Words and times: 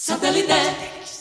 Satellite. 0.00 1.17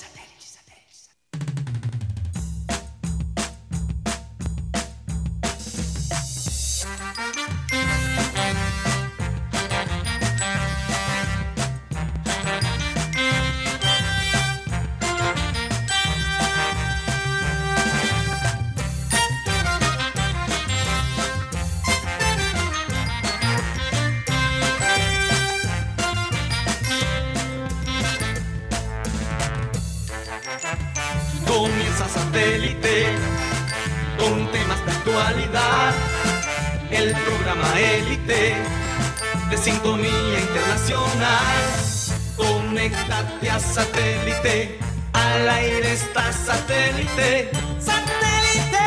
Satélite. 43.17 44.77
Al 45.13 45.49
aire 45.49 45.93
está 45.93 46.31
satélite. 46.31 47.49
¡Satélite! 47.79 48.77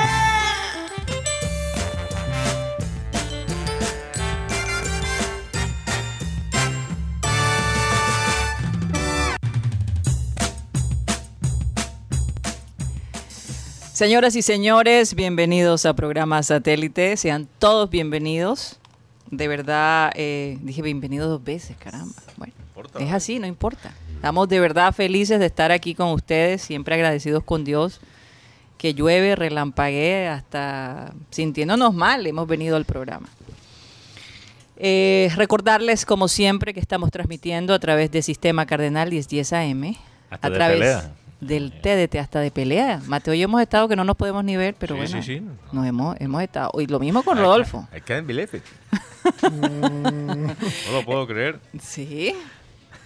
Señoras 13.92 14.36
y 14.36 14.42
señores, 14.42 15.14
bienvenidos 15.14 15.86
a 15.86 15.94
programa 15.94 16.42
Satélite. 16.44 17.16
Sean 17.16 17.48
todos 17.58 17.90
bienvenidos. 17.90 18.78
De 19.30 19.48
verdad, 19.48 20.12
eh, 20.14 20.58
dije 20.62 20.82
bienvenidos 20.82 21.28
dos 21.28 21.42
veces, 21.42 21.76
caramba. 21.76 22.14
Bueno, 22.36 22.52
es 23.00 23.12
así, 23.12 23.40
no 23.40 23.46
importa. 23.46 23.92
Estamos 24.20 24.50
de 24.50 24.60
verdad 24.60 24.92
felices 24.92 25.38
de 25.40 25.46
estar 25.46 25.72
aquí 25.72 25.94
con 25.94 26.08
ustedes, 26.08 26.60
siempre 26.60 26.94
agradecidos 26.94 27.42
con 27.42 27.64
Dios. 27.64 28.02
Que 28.76 28.92
llueve, 28.92 29.34
relampaguee, 29.34 30.28
hasta 30.28 31.14
sintiéndonos 31.30 31.94
mal, 31.94 32.26
hemos 32.26 32.46
venido 32.46 32.76
al 32.76 32.84
programa. 32.84 33.28
Eh, 34.76 35.30
recordarles, 35.36 36.04
como 36.04 36.28
siempre, 36.28 36.74
que 36.74 36.80
estamos 36.80 37.10
transmitiendo 37.10 37.72
a 37.72 37.78
través 37.78 38.10
de 38.10 38.20
Sistema 38.20 38.66
Cardenal 38.66 39.08
1010 39.10 39.52
AM. 39.54 39.94
Hasta 40.28 40.46
a 40.46 40.50
de 40.50 40.56
través 40.56 40.78
pelea. 40.78 41.12
del 41.40 41.72
TDT 41.80 42.16
hasta 42.18 42.40
de 42.40 42.50
pelea. 42.50 43.00
Mateo 43.06 43.32
y 43.32 43.38
yo 43.38 43.44
hemos 43.44 43.62
estado 43.62 43.88
que 43.88 43.96
no 43.96 44.04
nos 44.04 44.16
podemos 44.16 44.44
ni 44.44 44.54
ver, 44.56 44.74
pero 44.78 44.96
Sí, 44.96 45.00
bueno, 45.00 45.22
sí, 45.22 45.38
sí. 45.38 45.42
nos 45.72 45.86
hemos, 45.86 46.16
hemos 46.20 46.42
estado. 46.42 46.70
Y 46.78 46.86
lo 46.86 47.00
mismo 47.00 47.22
con 47.22 47.38
Rodolfo. 47.38 47.88
I 47.96 48.00
can't 48.02 48.26
believe 48.26 48.50
it. 48.54 48.62
no 49.50 50.54
lo 50.92 51.04
puedo 51.06 51.26
creer. 51.26 51.58
Sí. 51.82 52.34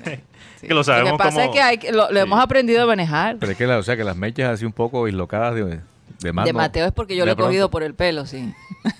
Sí. 0.05 0.13
Que 0.67 0.73
lo 0.73 0.83
sabemos 0.83 1.11
Lo 1.13 1.19
que 1.19 1.25
pasa 1.25 1.41
como- 1.43 1.53
es 1.53 1.55
que, 1.55 1.61
hay 1.61 1.77
que- 1.77 1.93
lo, 1.93 2.05
lo 2.11 2.15
Sí. 2.15 2.19
hemos 2.21 2.41
aprendido 2.41 2.85
a 2.85 2.87
manejar. 2.87 3.37
Pero 3.39 3.53
es 3.53 3.59
que, 3.59 3.67
la, 3.67 3.77
o 3.77 3.83
sea, 3.83 3.99
que 3.99 4.05
las 4.05 4.17
mechas 4.17 4.49
así 4.51 4.65
un 4.65 4.73
poco 4.73 5.05
dislocadas 5.05 5.55
de, 5.57 5.81
de 6.21 6.33
mano. 6.33 6.47
de 6.47 6.55
Mateo 6.55 6.87
es 6.87 6.93
porque 6.93 7.17
yo 7.17 7.25
de 7.25 7.27
lo 7.27 7.33
he 7.33 7.37
cogido 7.37 7.69
por 7.71 7.83
el 7.83 7.93
pelo, 7.93 8.25
sí. 8.25 8.51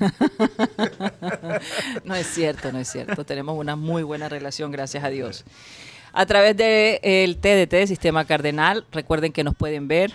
no 2.05 2.15
es 2.15 2.27
cierto, 2.27 2.73
no 2.73 2.79
es 2.79 2.89
cierto. 2.89 3.25
Tenemos 3.25 3.59
una 3.59 3.77
muy 3.77 4.03
buena 4.03 4.29
relación, 4.29 4.71
gracias 4.73 5.05
a 5.05 5.09
Dios. 5.09 5.45
A 6.13 6.27
través 6.27 6.57
del 6.57 7.37
TDT, 7.39 7.87
Sistema 7.89 8.25
Cardenal, 8.25 8.85
recuerden 8.93 9.33
que 9.33 9.43
nos 9.43 9.55
pueden 9.55 9.89
ver 9.89 10.13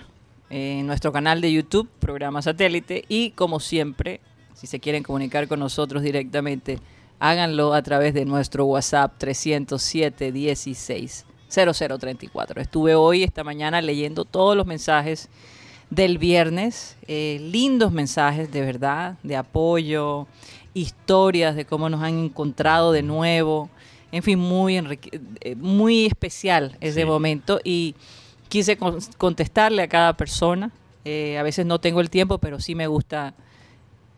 en 0.49 0.87
nuestro 0.87 1.11
canal 1.11 1.41
de 1.41 1.51
YouTube, 1.51 1.89
Programa 1.99 2.41
Satélite, 2.41 3.03
y 3.07 3.31
como 3.31 3.59
siempre, 3.59 4.21
si 4.53 4.67
se 4.67 4.79
quieren 4.79 5.03
comunicar 5.03 5.47
con 5.47 5.59
nosotros 5.59 6.03
directamente, 6.03 6.79
háganlo 7.19 7.73
a 7.73 7.81
través 7.83 8.13
de 8.13 8.25
nuestro 8.25 8.65
WhatsApp 8.65 9.13
307 9.17 10.31
16 10.31 11.25
0034. 11.49 12.61
Estuve 12.61 12.95
hoy, 12.95 13.23
esta 13.23 13.43
mañana, 13.43 13.81
leyendo 13.81 14.25
todos 14.25 14.55
los 14.55 14.65
mensajes 14.65 15.29
del 15.89 16.17
viernes. 16.17 16.95
eh, 17.07 17.39
lindos 17.41 17.91
mensajes, 17.91 18.51
de 18.51 18.61
verdad, 18.61 19.17
de 19.23 19.35
apoyo, 19.35 20.27
historias 20.75 21.55
de 21.55 21.65
cómo 21.65 21.89
nos 21.89 22.01
han 22.03 22.19
encontrado 22.19 22.91
de 22.91 23.01
nuevo. 23.01 23.69
En 24.11 24.21
fin, 24.23 24.37
muy, 24.39 24.75
enrique- 24.77 25.19
eh, 25.41 25.55
muy 25.55 26.05
especial 26.05 26.77
ese 26.81 27.01
Sí. 27.01 27.05
momento 27.07 27.59
y 27.63 27.95
quise 28.47 28.77
con- 28.77 28.99
contestarle 29.17 29.81
a 29.81 29.87
cada 29.87 30.13
persona. 30.15 30.71
Eh, 31.05 31.37
a 31.39 31.43
veces 31.43 31.65
no 31.65 31.79
tengo 31.79 32.01
el 32.01 32.09
tiempo, 32.11 32.37
pero 32.37 32.59
sí 32.59 32.75
me 32.75 32.85
gusta 32.87 33.33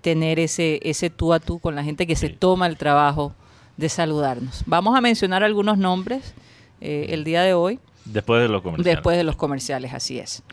tener 0.01 0.39
ese, 0.39 0.79
ese 0.83 1.09
tú 1.09 1.33
a 1.33 1.39
tú 1.39 1.59
con 1.59 1.75
la 1.75 1.83
gente 1.83 2.07
que 2.07 2.15
se 2.15 2.29
toma 2.29 2.67
el 2.67 2.77
trabajo 2.77 3.33
de 3.77 3.89
saludarnos. 3.89 4.63
Vamos 4.65 4.97
a 4.97 5.01
mencionar 5.01 5.43
algunos 5.43 5.77
nombres 5.77 6.33
eh, 6.81 7.07
el 7.09 7.23
día 7.23 7.43
de 7.43 7.53
hoy. 7.53 7.79
Después 8.05 8.41
de 8.41 8.49
los 8.49 8.61
comerciales. 8.61 8.95
Después 8.95 9.17
de 9.17 9.23
los 9.23 9.35
comerciales, 9.35 9.93
así 9.93 10.19
es. 10.19 10.43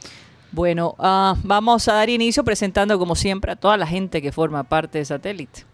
Bueno, 0.53 0.95
ah, 0.99 1.35
vamos 1.43 1.89
a 1.89 1.95
dar 1.95 2.09
inicio 2.09 2.45
presentando 2.45 2.99
como 2.99 3.15
siempre 3.15 3.53
a 3.53 3.57
toda 3.57 3.77
la 3.77 3.87
gente 3.87 4.23
que 4.23 4.33
forma 4.33 4.65
parte 4.65 4.99
de 4.99 5.05
Satélite. 5.05 5.65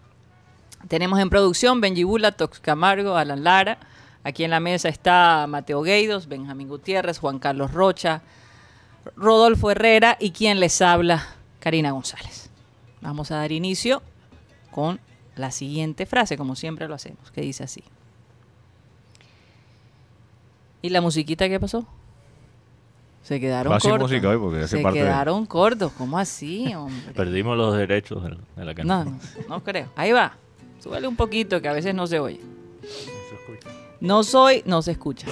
Tenemos 0.87 1.19
en 1.19 1.29
producción 1.29 1.81
Benji 1.81 2.03
Bula, 2.03 2.31
Tox 2.31 2.59
Camargo, 2.59 3.15
Alan 3.15 3.43
Lara. 3.43 3.79
Aquí 4.23 4.43
en 4.43 4.51
la 4.51 4.59
mesa 4.59 4.89
está 4.89 5.45
Mateo 5.47 5.81
Gueidos, 5.81 6.27
Benjamín 6.27 6.67
Gutiérrez, 6.67 7.19
Juan 7.19 7.39
Carlos 7.39 7.71
Rocha, 7.71 8.21
Rodolfo 9.15 9.71
Herrera 9.71 10.17
y 10.19 10.31
quien 10.31 10.59
les 10.59 10.81
habla, 10.81 11.27
Karina 11.59 11.91
González. 11.91 12.44
Vamos 13.05 13.29
a 13.31 13.35
dar 13.37 13.51
inicio 13.51 14.01
con 14.71 14.99
la 15.35 15.51
siguiente 15.51 16.05
frase, 16.05 16.37
como 16.37 16.55
siempre 16.55 16.87
lo 16.87 16.95
hacemos, 16.95 17.29
que 17.31 17.41
dice 17.41 17.63
así. 17.63 17.83
¿Y 20.81 20.89
la 20.89 21.01
musiquita 21.01 21.47
qué 21.49 21.59
pasó? 21.59 21.85
Se 23.23 23.39
quedaron 23.39 23.73
Va 23.73 23.79
cortos. 23.79 24.09
música 24.09 24.29
hoy 24.29 24.37
porque 24.37 24.59
hace 24.59 24.77
Se 24.77 24.83
parte 24.83 24.99
de- 24.99 25.05
quedaron 25.05 25.45
cortos. 25.47 25.91
¿Cómo 25.97 26.17
así, 26.19 26.73
hombre? 26.75 27.11
Perdimos 27.13 27.57
los 27.57 27.75
derechos 27.75 28.23
de, 28.23 28.29
la 28.29 28.37
No, 28.65 28.75
canción. 28.75 29.19
no, 29.47 29.55
no 29.55 29.63
creo. 29.63 29.87
Ahí 29.95 30.11
va. 30.11 30.37
Súbele 30.79 31.07
un 31.07 31.15
poquito 31.15 31.59
que 31.61 31.67
a 31.67 31.73
veces 31.73 31.95
no 31.95 32.05
se 32.05 32.19
oye. 32.19 32.39
No 33.99 34.23
soy, 34.23 34.61
no 34.65 34.81
se 34.83 34.91
escucha. 34.91 35.27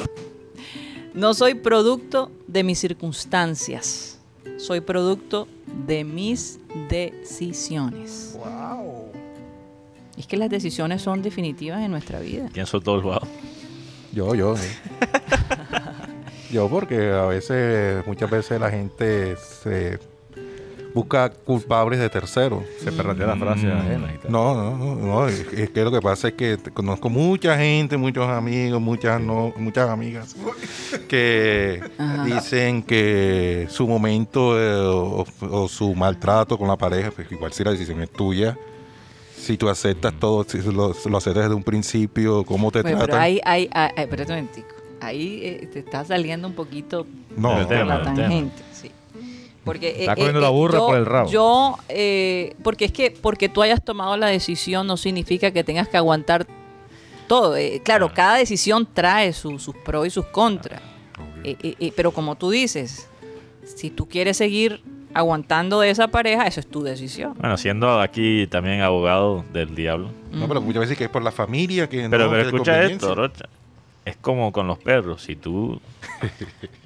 No 1.14 1.36
soy 1.36 1.54
producto 1.54 2.32
de 2.48 2.64
mis 2.64 2.80
circunstancias. 2.80 4.20
Soy 4.58 4.82
producto 4.82 5.48
de 5.88 6.04
mis 6.04 6.60
decisiones. 6.90 8.38
Es 10.18 10.28
que 10.28 10.38
las 10.38 10.50
decisiones 10.50 11.02
son 11.02 11.22
definitivas 11.22 11.82
en 11.82 11.92
nuestra 11.92 12.20
vida. 12.20 12.50
¿Quién 12.54 12.66
soltó 12.66 12.96
el 12.96 13.02
bajo? 13.02 13.28
Yo, 14.12 14.36
yo. 14.36 14.56
sí. 14.56 14.68
yo 16.52 16.70
porque 16.70 17.12
a 17.12 17.26
veces, 17.26 18.06
muchas 18.06 18.30
veces 18.30 18.60
la 18.60 18.70
gente 18.70 19.36
se 19.38 20.00
busca 20.94 21.30
culpables 21.30 22.00
de 22.00 22.10
terceros. 22.10 22.62
Mm. 22.62 22.84
Se 22.84 22.92
perratea 22.92 23.28
la 23.28 23.36
frase 23.36 23.72
ajena 23.72 24.14
y 24.14 24.18
tal. 24.20 24.32
No, 24.32 24.54
no, 24.56 24.78
no, 24.78 24.96
no, 24.96 25.28
Es 25.28 25.40
es 25.54 25.70
que 25.72 25.84
lo 25.84 25.92
que 25.92 26.02
pasa 26.02 26.28
es 26.30 26.34
que 26.36 26.58
conozco 26.74 27.10
mucha 27.10 27.58
gente, 27.58 27.98
muchos 27.98 28.28
amigos, 28.28 28.80
muchas 28.82 29.20
no, 29.22 29.54
muchas 29.58 29.90
amigas 29.90 30.36
que 31.08 31.82
Ajá. 31.98 32.24
dicen 32.26 32.84
que 32.84 33.68
su 33.70 33.88
momento 33.88 34.60
eh, 34.60 34.76
o, 34.76 35.26
o 35.50 35.68
su 35.68 35.94
maltrato 35.96 36.58
con 36.58 36.68
la 36.68 36.78
pareja, 36.78 37.12
pues 37.12 37.32
igual 37.32 37.52
si 37.54 37.64
la 37.64 37.72
decisión 37.72 38.02
es 38.02 38.12
tuya, 38.12 38.58
si 39.36 39.58
tú 39.58 39.68
aceptas 39.70 40.14
todo, 40.20 40.44
si 40.44 40.60
lo, 40.62 40.94
lo 41.06 41.18
aceptas 41.18 41.44
desde 41.44 41.56
un 41.56 41.64
principio, 41.64 42.44
cómo 42.46 42.72
te 42.72 42.82
Bueno, 42.82 43.00
tratan. 43.00 43.20
ahí, 43.22 43.42
ahí, 43.44 43.70
ahí, 43.74 43.90
ahí, 43.96 44.04
espérate 44.04 44.32
un 44.32 44.38
momentico. 44.40 44.68
Ahí 45.02 45.42
eh, 45.44 45.70
te 45.74 45.80
está 45.80 46.06
saliendo 46.06 46.48
un 46.48 46.54
poquito 46.54 47.06
no, 47.36 47.60
El 47.60 47.66
por 47.68 47.76
tema, 47.76 47.98
la 47.98 48.04
tangente, 48.04 48.64
sí. 48.72 48.90
Porque 49.64 49.90
eh, 49.90 49.96
Está 50.02 50.16
cogiendo 50.16 50.42
la 50.42 50.50
burra 50.50 50.78
yo, 50.80 50.88
por 50.88 50.98
el 50.98 51.06
rabo. 51.06 51.30
Yo, 51.30 51.78
eh, 51.90 52.56
porque 52.64 52.86
es 52.86 52.92
que 52.92 53.12
porque 53.12 53.48
tú 53.50 53.62
hayas 53.62 53.84
tomado 53.84 54.18
la 54.18 54.28
decisión 54.28 54.88
no 54.88 54.98
significa 54.98 55.52
que 55.52 55.64
tengas 55.64 55.88
que 55.88 55.98
aguantar 55.98 56.46
todo. 57.28 57.56
Eh, 57.56 57.82
claro, 57.84 58.12
cada 58.14 58.38
decisión 58.38 58.88
trae 58.94 59.32
su- 59.34 59.60
sus 59.60 59.76
pros 59.76 60.08
y 60.08 60.10
sus 60.10 60.26
contras. 60.26 60.82
Eh, 61.46 61.56
eh, 61.64 61.76
eh, 61.80 61.94
pero 61.96 62.12
como 62.12 62.36
tú 62.36 62.50
dices, 62.50 63.08
si 63.64 63.90
tú 63.90 64.08
quieres 64.08 64.38
seguir 64.38 64.82
aguantando 65.14 65.80
de 65.80 65.90
esa 65.92 66.08
pareja, 66.08 66.48
eso 66.48 66.60
es 66.60 66.68
tu 66.68 66.82
decisión. 66.84 67.34
Bueno, 67.40 67.56
siendo 67.58 68.02
aquí 68.02 68.48
también 68.48 68.82
abogado 68.82 69.46
del 69.54 69.76
diablo. 69.76 70.10
no, 70.32 70.48
pero 70.48 70.60
muchas 70.62 70.82
veces 70.82 70.98
que 70.98 71.04
es 71.06 71.10
por 71.10 71.24
la 71.24 71.32
familia 71.32 71.88
que 71.88 72.08
Pero, 72.10 72.26
no, 72.26 72.32
pero 72.32 72.44
escucha 72.44 72.84
esto, 72.84 73.14
Rocha. 73.16 73.46
Es 74.06 74.18
como 74.18 74.52
con 74.52 74.68
los 74.68 74.78
perros. 74.80 75.22
Si 75.24 75.36
tú 75.36 75.80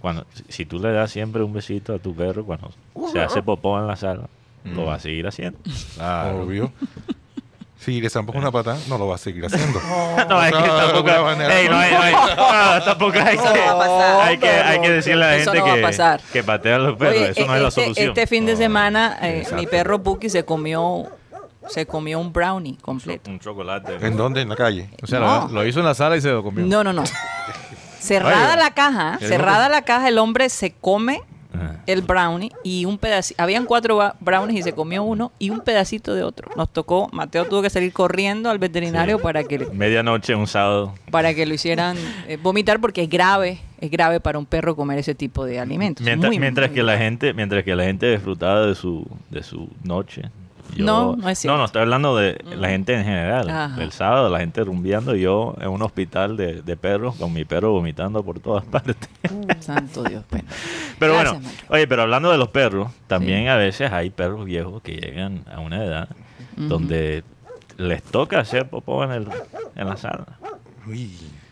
cuando 0.01 0.25
si- 0.49 0.65
tú 0.65 0.79
le 0.79 0.91
das 0.91 1.11
siempre 1.11 1.41
un 1.43 1.51
besito 1.53 1.93
a 1.95 1.99
tu 1.99 2.13
perro 2.15 2.45
cuando 2.45 2.71
se 3.11 3.19
hace 3.19 3.41
popó 3.41 3.79
en 3.79 3.87
la 3.87 3.95
sala, 3.95 4.27
lo 4.63 4.85
va 4.85 4.95
a 4.95 4.99
seguir 4.99 5.25
haciendo. 5.27 5.57
Claro. 5.95 6.41
Obvio. 6.43 6.71
Si 7.79 8.01
le 8.01 8.09
zampas 8.09 8.35
una 8.35 8.51
patada, 8.51 8.77
no 8.89 8.97
lo 8.97 9.07
va 9.07 9.15
a 9.15 9.17
seguir 9.19 9.45
haciendo. 9.45 9.79
no, 10.29 10.43
es 10.43 10.51
que 10.51 10.57
tampoco. 10.67 11.09
Ey, 11.09 11.69
no 11.69 11.77
hay- 11.77 11.91
no 11.91 12.01
hay- 12.01 12.13
no, 12.13 12.83
tampoco 12.85 13.17
hay 13.19 13.35
Eso 13.35 13.43
no 13.45 13.49
va 13.51 13.53
a 13.53 13.55
que, 13.55 13.77
pasar, 13.77 14.27
hay 14.27 14.37
que, 14.39 14.49
hay 14.49 14.81
que 14.81 14.89
decirle 14.91 15.25
a 15.25 15.27
la 15.29 15.33
gente 15.43 15.59
no 15.59 15.65
que, 15.65 16.17
que 16.33 16.43
patean 16.43 16.83
los 16.85 16.97
perros. 16.97 17.15
Oye, 17.15 17.29
Eso 17.31 17.45
no 17.45 17.55
es 17.55 17.61
la 17.61 17.67
este, 17.69 17.81
solución. 17.83 18.07
este 18.09 18.27
fin 18.27 18.45
de 18.45 18.55
semana 18.55 19.17
eh, 19.21 19.45
mi 19.55 19.67
perro 19.67 19.99
Buki 19.99 20.29
se 20.29 20.43
comió 20.43 21.05
se 21.69 21.85
comió 21.85 22.19
un 22.19 22.31
brownie 22.33 22.77
completo. 22.81 23.29
Un 23.29 23.39
chocolate. 23.39 23.97
¿En 24.05 24.17
dónde? 24.17 24.41
En 24.41 24.49
la 24.49 24.55
calle. 24.55 24.89
O 25.01 25.07
sea, 25.07 25.19
No. 25.19 25.47
lo, 25.47 25.53
lo 25.53 25.65
hizo 25.67 25.79
en 25.79 25.85
la 25.85 25.93
sala 25.93 26.17
y 26.17 26.21
se 26.21 26.29
lo 26.31 26.43
comió. 26.43 26.65
No, 26.65 26.83
no, 26.83 26.93
no. 26.93 27.03
Cerrada 27.99 28.53
Oye, 28.53 28.63
la 28.63 28.71
caja, 28.71 29.17
el 29.19 29.27
cerrada 29.27 29.65
hombre- 29.65 29.75
la 29.75 29.81
caja, 29.83 30.07
el 30.07 30.17
hombre 30.17 30.49
se 30.49 30.71
come 30.71 31.21
el 31.87 32.03
brownie 32.03 32.51
y 32.63 32.85
un 32.85 32.99
pedacito. 32.99 33.41
Habían 33.41 33.65
cuatro 33.65 34.13
brownies 34.19 34.59
y 34.59 34.63
se 34.63 34.73
comió 34.73 35.01
uno 35.01 35.31
y 35.39 35.49
un 35.49 35.61
pedacito 35.61 36.13
de 36.13 36.21
otro. 36.21 36.51
Nos 36.55 36.71
tocó, 36.71 37.09
Mateo 37.11 37.45
tuvo 37.45 37.63
que 37.63 37.71
salir 37.71 37.91
corriendo 37.93 38.51
al 38.51 38.59
veterinario 38.59 39.17
Sí. 39.17 39.23
para 39.23 39.43
que 39.43 39.59
Medianoche, 39.73 40.35
un 40.35 40.45
sábado. 40.45 40.93
para 41.09 41.33
que 41.33 41.47
lo 41.47 41.55
hicieran 41.55 41.97
eh, 42.27 42.37
vomitar 42.41 42.79
porque 42.79 43.01
es 43.03 43.09
grave, 43.09 43.59
es 43.81 43.89
grave 43.89 44.19
para 44.19 44.37
un 44.37 44.45
perro 44.45 44.75
comer 44.75 44.99
ese 44.99 45.15
tipo 45.15 45.45
de 45.45 45.59
alimentos. 45.59 46.05
Mientras, 46.05 46.29
Muy, 46.29 46.37
mientras 46.39 46.69
muy 46.69 46.75
que 46.75 46.83
la 46.83 46.91
grave. 46.93 47.05
gente, 47.05 47.33
mientras 47.33 47.63
que 47.63 47.75
la 47.75 47.83
gente 47.85 48.11
disfrutaba 48.11 48.61
de 48.67 48.75
su, 48.75 49.07
de 49.31 49.41
su 49.41 49.67
noche. 49.83 50.29
Yo- 50.75 50.85
No, 50.85 51.15
no 51.15 51.29
es 51.29 51.39
cierto. 51.39 51.53
No, 51.55 51.59
no, 51.59 51.65
estoy 51.65 51.81
hablando 51.81 52.15
de 52.15 52.39
la 52.55 52.69
gente 52.69 52.93
en 52.93 53.03
general. 53.03 53.49
Ajá. 53.49 53.81
El 53.81 53.91
sábado, 53.91 54.29
la 54.29 54.39
gente 54.39 54.63
rumbeando 54.63 55.15
y 55.15 55.21
yo 55.21 55.55
en 55.61 55.69
un 55.69 55.81
hospital 55.81 56.37
de, 56.37 56.61
de 56.61 56.77
perros 56.77 57.15
con 57.15 57.33
mi 57.33 57.45
perro 57.45 57.71
vomitando 57.71 58.23
por 58.23 58.39
todas 58.39 58.63
partes. 58.71 58.95
Santo 59.59 60.03
Dios, 60.03 60.23
bueno. 60.29 60.47
Pero 60.99 61.13
Gracias, 61.13 61.33
bueno, 61.33 61.47
Mario. 61.49 61.65
oye, 61.69 61.87
pero 61.87 62.01
hablando 62.03 62.31
de 62.31 62.37
los 62.37 62.49
perros, 62.49 62.91
también 63.07 63.47
a 63.49 63.55
veces 63.55 63.91
hay 63.91 64.09
perros 64.09 64.45
viejos 64.45 64.81
que 64.81 64.93
llegan 64.95 65.43
a 65.53 65.59
una 65.59 65.83
edad 65.83 66.09
donde 66.55 67.23
les 67.77 68.01
toca 68.03 68.39
hacer 68.39 68.67
popó 68.69 69.03
en, 69.03 69.11
el, 69.11 69.27
en 69.75 69.87
la 69.87 69.97
sala. 69.97 70.25
Uy. 70.87 71.11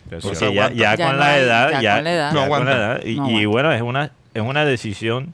Porque 0.10 0.36
ya, 0.40 0.46
aguanta. 0.48 0.74
ya 0.76 0.96
Ya 0.96 1.06
con 1.08 1.16
no 1.16 1.20
la 1.20 1.28
hay- 1.34 1.42
edad, 1.44 1.70
ya 1.72 1.82
ya, 1.82 1.96
con 1.96 2.04
la 2.04 2.14
edad. 2.14 2.34
ya 2.34 2.34
No 2.34 2.50
con 2.50 2.66
la 2.66 2.72
aguanta. 2.72 2.72
edad, 2.74 3.06
Y, 3.06 3.16
No 3.16 3.30
y 3.30 3.44
aguanta. 3.44 3.48
bueno, 3.50 3.72
es 3.74 3.82
una, 3.82 4.12
es 4.34 4.42
una 4.44 4.66
decisión 4.66 5.34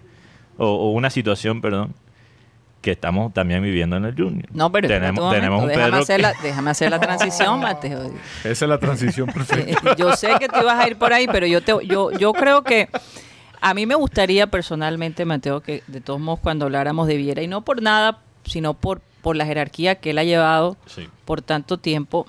o, 0.58 0.66
o 0.68 0.92
una 0.92 1.10
situación, 1.10 1.62
perdón, 1.62 1.94
que 2.82 2.92
estamos 2.92 3.32
también 3.34 3.62
viviendo 3.62 3.96
en 3.98 4.06
el 4.06 4.16
Junior. 4.16 4.48
No, 4.52 4.72
pero 4.72 4.88
tenemos, 4.88 5.24
un 5.24 5.32
tenemos 5.32 5.62
un 5.62 5.68
déjame, 5.68 5.86
perro 5.92 6.02
hacer 6.02 6.16
que- 6.18 6.22
la, 6.24 6.34
déjame 6.42 6.72
hacer 6.72 6.90
la 6.90 7.00
transición, 7.00 7.60
Mateo. 7.60 8.12
Esa 8.44 8.66
es 8.66 8.70
la 8.70 8.80
transición 8.80 9.28
perfecta. 9.34 9.92
Eh, 9.92 9.96
yo 9.98 10.16
sé 10.16 10.30
que 10.40 10.48
tú 10.48 10.60
ibas 10.62 10.80
a 10.84 10.88
ir 10.88 10.98
por 10.98 11.14
ahí, 11.14 11.28
pero 11.32 11.46
yo 11.46 11.62
te, 11.62 11.74
yo, 11.86 12.12
yo 12.12 12.34
creo 12.34 12.64
que 12.64 12.90
a 13.62 13.74
mí 13.76 13.86
me 13.86 13.94
gustaría 13.96 14.48
personalmente, 14.48 15.26
Mateo, 15.26 15.62
que 15.62 15.84
de 15.86 16.02
todos 16.02 16.20
modos 16.20 16.40
cuando 16.40 16.66
habláramos 16.66 17.08
de 17.08 17.18
Viera, 17.18 17.44
y 17.44 17.48
no 17.48 17.62
por 17.62 17.82
nada, 17.84 18.18
sino 18.46 18.74
por, 18.74 19.02
por 19.22 19.36
la 19.36 19.46
jerarquía 19.46 19.96
que 19.96 20.10
él 20.10 20.18
ha 20.18 20.24
llevado 20.24 20.76
Sí. 20.88 21.08
por 21.26 21.44
tanto 21.44 21.78
tiempo, 21.78 22.26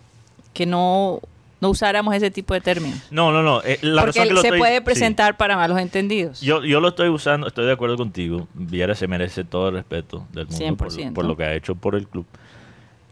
que 0.52 0.66
no, 0.66 1.20
no 1.62 1.70
usáramos 1.70 2.14
ese 2.14 2.30
tipo 2.30 2.52
de 2.52 2.60
términos. 2.60 2.98
No, 3.10 3.32
no, 3.32 3.42
no. 3.42 3.62
eh, 3.62 3.78
la 3.82 4.02
Porque 4.02 4.18
razón 4.18 4.22
que 4.24 4.28
él 4.28 4.34
lo 4.34 4.40
se 4.42 4.46
estoy- 4.48 4.58
puede 4.58 4.78
sí. 4.78 4.84
presentar 4.84 5.36
para 5.38 5.56
malos 5.56 5.78
entendidos. 5.78 6.40
Yo, 6.42 6.62
yo 6.64 6.80
lo 6.80 6.88
estoy 6.88 7.08
usando, 7.08 7.46
estoy 7.46 7.64
de 7.66 7.72
acuerdo 7.72 7.96
contigo. 7.96 8.48
Viera 8.52 8.94
se 8.94 9.06
merece 9.06 9.44
todo 9.44 9.68
el 9.68 9.74
respeto 9.76 10.26
del 10.32 10.48
mundo 10.48 10.76
por, 10.76 10.88
100%. 10.90 11.12
por 11.14 11.24
lo 11.24 11.36
que 11.36 11.44
ha 11.44 11.54
hecho 11.54 11.74
por 11.76 11.94
el 11.94 12.06
club. 12.08 12.26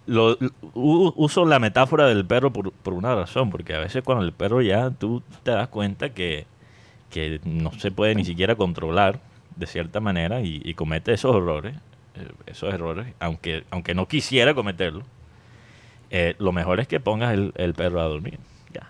Lo, 0.06 0.36
u- 0.74 1.12
uso 1.16 1.44
la 1.46 1.58
metáfora 1.60 2.06
del 2.06 2.26
perro 2.26 2.52
por, 2.52 2.72
por 2.72 2.92
una 2.94 3.14
razón, 3.14 3.50
porque 3.50 3.74
a 3.74 3.78
veces 3.78 4.02
cuando 4.02 4.24
el 4.24 4.32
perro 4.32 4.60
ya 4.60 4.90
tú 4.90 5.22
te 5.44 5.52
das 5.52 5.68
cuenta 5.68 6.10
que, 6.10 6.46
que 7.10 7.40
no 7.44 7.70
se 7.78 7.92
puede 7.92 8.14
ni 8.16 8.24
siquiera 8.24 8.56
controlar 8.56 9.20
de 9.54 9.66
cierta 9.66 10.00
manera 10.00 10.40
y, 10.40 10.60
y 10.64 10.74
comete 10.74 11.12
esos 11.12 11.36
errores, 11.36 11.76
eh, 12.16 12.26
esos 12.46 12.74
errores, 12.74 13.06
aunque, 13.20 13.62
aunque 13.70 13.94
no 13.94 14.08
quisiera 14.08 14.54
cometerlo, 14.54 15.04
eh, 16.10 16.34
lo 16.38 16.52
mejor 16.52 16.80
es 16.80 16.88
que 16.88 17.00
pongas 17.00 17.32
el, 17.34 17.52
el 17.56 17.74
perro 17.74 18.00
a 18.00 18.04
dormir, 18.04 18.38
ya, 18.72 18.88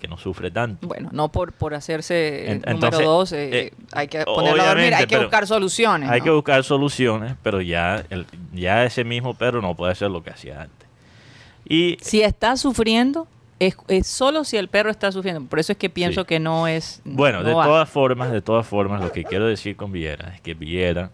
que 0.00 0.06
no 0.08 0.16
sufre 0.18 0.50
tanto. 0.50 0.86
Bueno, 0.86 1.10
no 1.12 1.28
por, 1.30 1.52
por 1.52 1.74
hacerse 1.74 2.50
En- 2.50 2.58
número 2.60 2.70
entonces, 2.72 3.04
dos, 3.04 3.32
eh, 3.32 3.48
eh, 3.66 3.72
hay 3.92 4.08
que 4.08 4.24
ponerlo 4.24 4.62
a 4.62 4.66
dormir, 4.68 4.94
hay 4.94 5.06
que 5.06 5.18
buscar 5.18 5.46
soluciones. 5.46 6.08
Hay 6.10 6.20
¿no? 6.20 6.24
que 6.24 6.30
buscar 6.30 6.62
soluciones, 6.64 7.34
pero 7.42 7.60
ya, 7.60 8.04
el, 8.10 8.26
ya 8.52 8.84
ese 8.84 9.04
mismo 9.04 9.34
perro 9.34 9.60
no 9.62 9.74
puede 9.74 9.92
hacer 9.92 10.10
lo 10.10 10.22
que 10.22 10.30
hacía 10.30 10.62
antes. 10.62 10.88
Y 11.68 11.98
Si 12.00 12.22
está 12.22 12.56
sufriendo, 12.56 13.26
es, 13.58 13.76
es 13.88 14.06
solo 14.06 14.44
si 14.44 14.56
el 14.56 14.68
perro 14.68 14.90
está 14.90 15.12
sufriendo. 15.12 15.42
Por 15.48 15.58
eso 15.58 15.72
es 15.72 15.78
que 15.78 15.90
pienso 15.90 16.22
Sí. 16.22 16.26
que 16.26 16.40
no 16.40 16.66
es. 16.66 17.02
bueno, 17.04 17.42
no 17.42 17.48
de 17.48 17.54
va. 17.54 17.64
todas 17.64 17.88
formas, 17.90 18.32
de 18.32 18.40
todas 18.42 18.66
formas, 18.66 19.02
lo 19.02 19.12
que 19.12 19.24
quiero 19.24 19.46
decir 19.46 19.76
con 19.76 19.92
Viera 19.92 20.32
es 20.34 20.40
que 20.40 20.54
Viera 20.54 21.10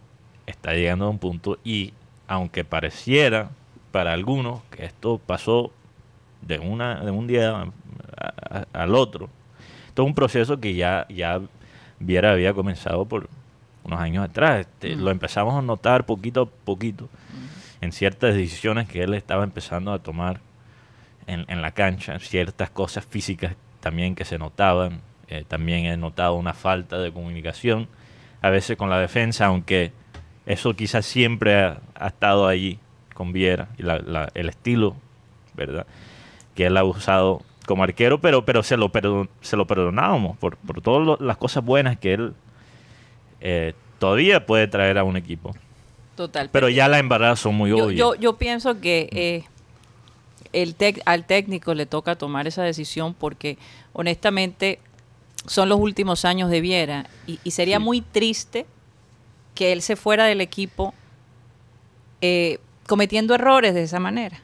está 0.47 0.73
llegando 0.75 1.07
a 1.07 1.09
un 1.11 1.19
punto 1.19 1.59
y 1.65 1.93
aunque 2.29 2.65
pareciera 2.65 3.51
para 3.97 4.13
algunos 4.13 4.61
que 4.71 4.85
esto 4.85 5.19
pasó 5.25 5.73
de 6.43 6.59
una 6.59 6.97
de 7.03 7.11
un 7.11 7.27
día 7.27 7.51
a- 7.51 8.35
a- 8.59 8.67
al 8.75 8.95
otro, 8.95 9.31
esto 9.89 10.03
es 10.03 10.07
un 10.07 10.15
proceso 10.15 10.61
que 10.61 10.75
ya 10.75 11.07
ya 11.09 11.41
Viera 11.99 12.33
había 12.33 12.53
comenzado 12.53 13.07
por 13.07 13.31
unos 13.83 13.99
años 13.99 14.23
atrás. 14.23 14.61
Este, 14.67 14.97
Lo 14.97 15.11
empezamos 15.11 15.55
a 15.55 15.63
notar 15.63 16.05
poquito 16.05 16.43
a 16.43 16.47
poquito 16.67 17.09
en 17.81 17.91
ciertas 17.91 18.35
decisiones 18.35 18.87
que 18.87 19.03
él 19.03 19.15
estaba 19.15 19.45
empezando 19.45 19.91
a 19.95 19.99
tomar 19.99 20.41
en, 21.27 21.47
en 21.49 21.63
la 21.63 21.71
cancha, 21.71 22.19
ciertas 22.19 22.69
cosas 22.69 23.07
físicas 23.07 23.55
también 23.81 24.15
que 24.15 24.27
se 24.27 24.37
notaban. 24.37 25.01
Eh, 25.29 25.45
también 25.49 25.87
he 25.87 25.97
notado 25.97 26.35
una 26.35 26.53
falta 26.53 26.99
de 26.99 27.11
comunicación, 27.13 27.89
a 28.43 28.51
veces 28.51 28.77
con 28.77 28.91
la 28.91 29.01
defensa, 29.01 29.47
aunque 29.47 29.91
eso 30.45 30.75
quizás 30.77 31.07
siempre 31.07 31.59
ha, 31.65 31.81
ha 31.95 32.09
estado 32.09 32.47
allí 32.47 32.79
con 33.17 33.33
Viera 33.33 33.69
y 33.79 33.83
la- 33.83 33.99
la- 33.99 34.31
el 34.35 34.49
estilo, 34.49 34.95
¿verdad? 35.55 35.87
Que 36.55 36.67
él 36.67 36.77
ha 36.77 36.85
usado 36.85 37.43
como 37.67 37.83
arquero, 37.83 38.21
pero, 38.21 38.45
pero 38.45 38.63
se, 38.63 38.77
lo 38.77 38.93
perdon- 38.93 39.29
se 39.41 39.57
lo 39.57 39.67
perdonábamos 39.67 40.37
por, 40.37 40.57
por 40.59 40.81
todas 40.83 41.05
lo- 41.05 41.17
las 41.27 41.37
cosas 41.37 41.65
buenas 41.65 41.99
que 41.99 42.15
él 42.15 42.35
eh, 43.41 43.75
todavía 43.99 44.47
puede 44.47 44.69
traer 44.69 44.99
a 44.99 45.05
un 45.05 45.17
equipo. 45.17 45.55
Total. 46.15 46.49
Pero 46.51 46.69
ya 46.69 46.89
las 46.89 47.01
embarradas 47.01 47.41
son 47.41 47.55
muy 47.55 47.71
yo, 47.71 47.87
obvias. 47.87 47.99
yo, 47.99 48.15
yo 48.15 48.37
pienso 48.37 48.81
que 48.81 49.09
eh, 49.13 49.45
el 50.53 50.77
tec- 50.79 51.03
al 51.05 51.25
técnico 51.27 51.75
le 51.75 51.87
toca 51.87 52.17
tomar 52.17 52.47
esa 52.47 52.63
decisión 52.63 53.13
porque 53.15 53.59
honestamente 53.93 54.79
son 55.47 55.69
los 55.69 55.79
últimos 55.79 56.25
años 56.25 56.51
de 56.51 56.61
Viera 56.61 57.07
y, 57.27 57.39
y 57.45 57.51
sería 57.51 57.79
Sí. 57.79 57.85
muy 57.85 58.01
triste 58.01 58.67
que 59.55 59.73
él 59.73 59.83
se 59.83 59.97
fuera 59.97 60.25
del 60.25 60.41
equipo 60.41 60.95
eh, 62.21 62.59
cometiendo 62.87 63.35
errores 63.35 63.75
de 63.75 63.83
esa 63.83 64.01
manera. 64.01 64.39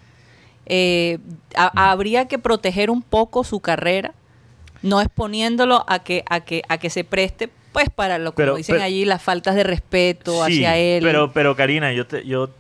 Eh, 0.67 1.19
ha- 1.57 1.91
habría 1.91 2.29
que 2.29 2.39
proteger 2.39 2.91
un 2.91 3.03
poco 3.03 3.45
su 3.45 3.61
carrera, 3.61 4.13
no 4.83 5.01
exponiéndolo 5.01 5.85
a 5.89 6.01
que, 6.01 6.25
a 6.29 6.41
que, 6.41 6.63
a 6.69 6.79
que 6.79 6.91
se 6.91 7.05
preste, 7.05 7.49
pues 7.73 7.89
para 7.91 8.19
lo 8.19 8.35
que 8.35 8.45
dicen 8.57 8.75
pero- 8.75 8.85
allí, 8.85 9.05
las 9.05 9.23
faltas 9.23 9.55
de 9.55 9.65
respeto 9.65 10.45
Sí, 10.47 10.53
hacia 10.65 10.77
él. 10.77 11.03
Pero, 11.03 11.33
pero 11.33 11.57
Karina, 11.57 11.93
yo 11.93 12.07
te, 12.07 12.25
yo, 12.27 12.51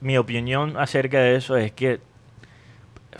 mi 0.00 0.16
opinión 0.18 0.76
acerca 0.76 1.20
de 1.20 1.36
eso 1.36 1.56
es 1.56 1.72
que 1.72 2.00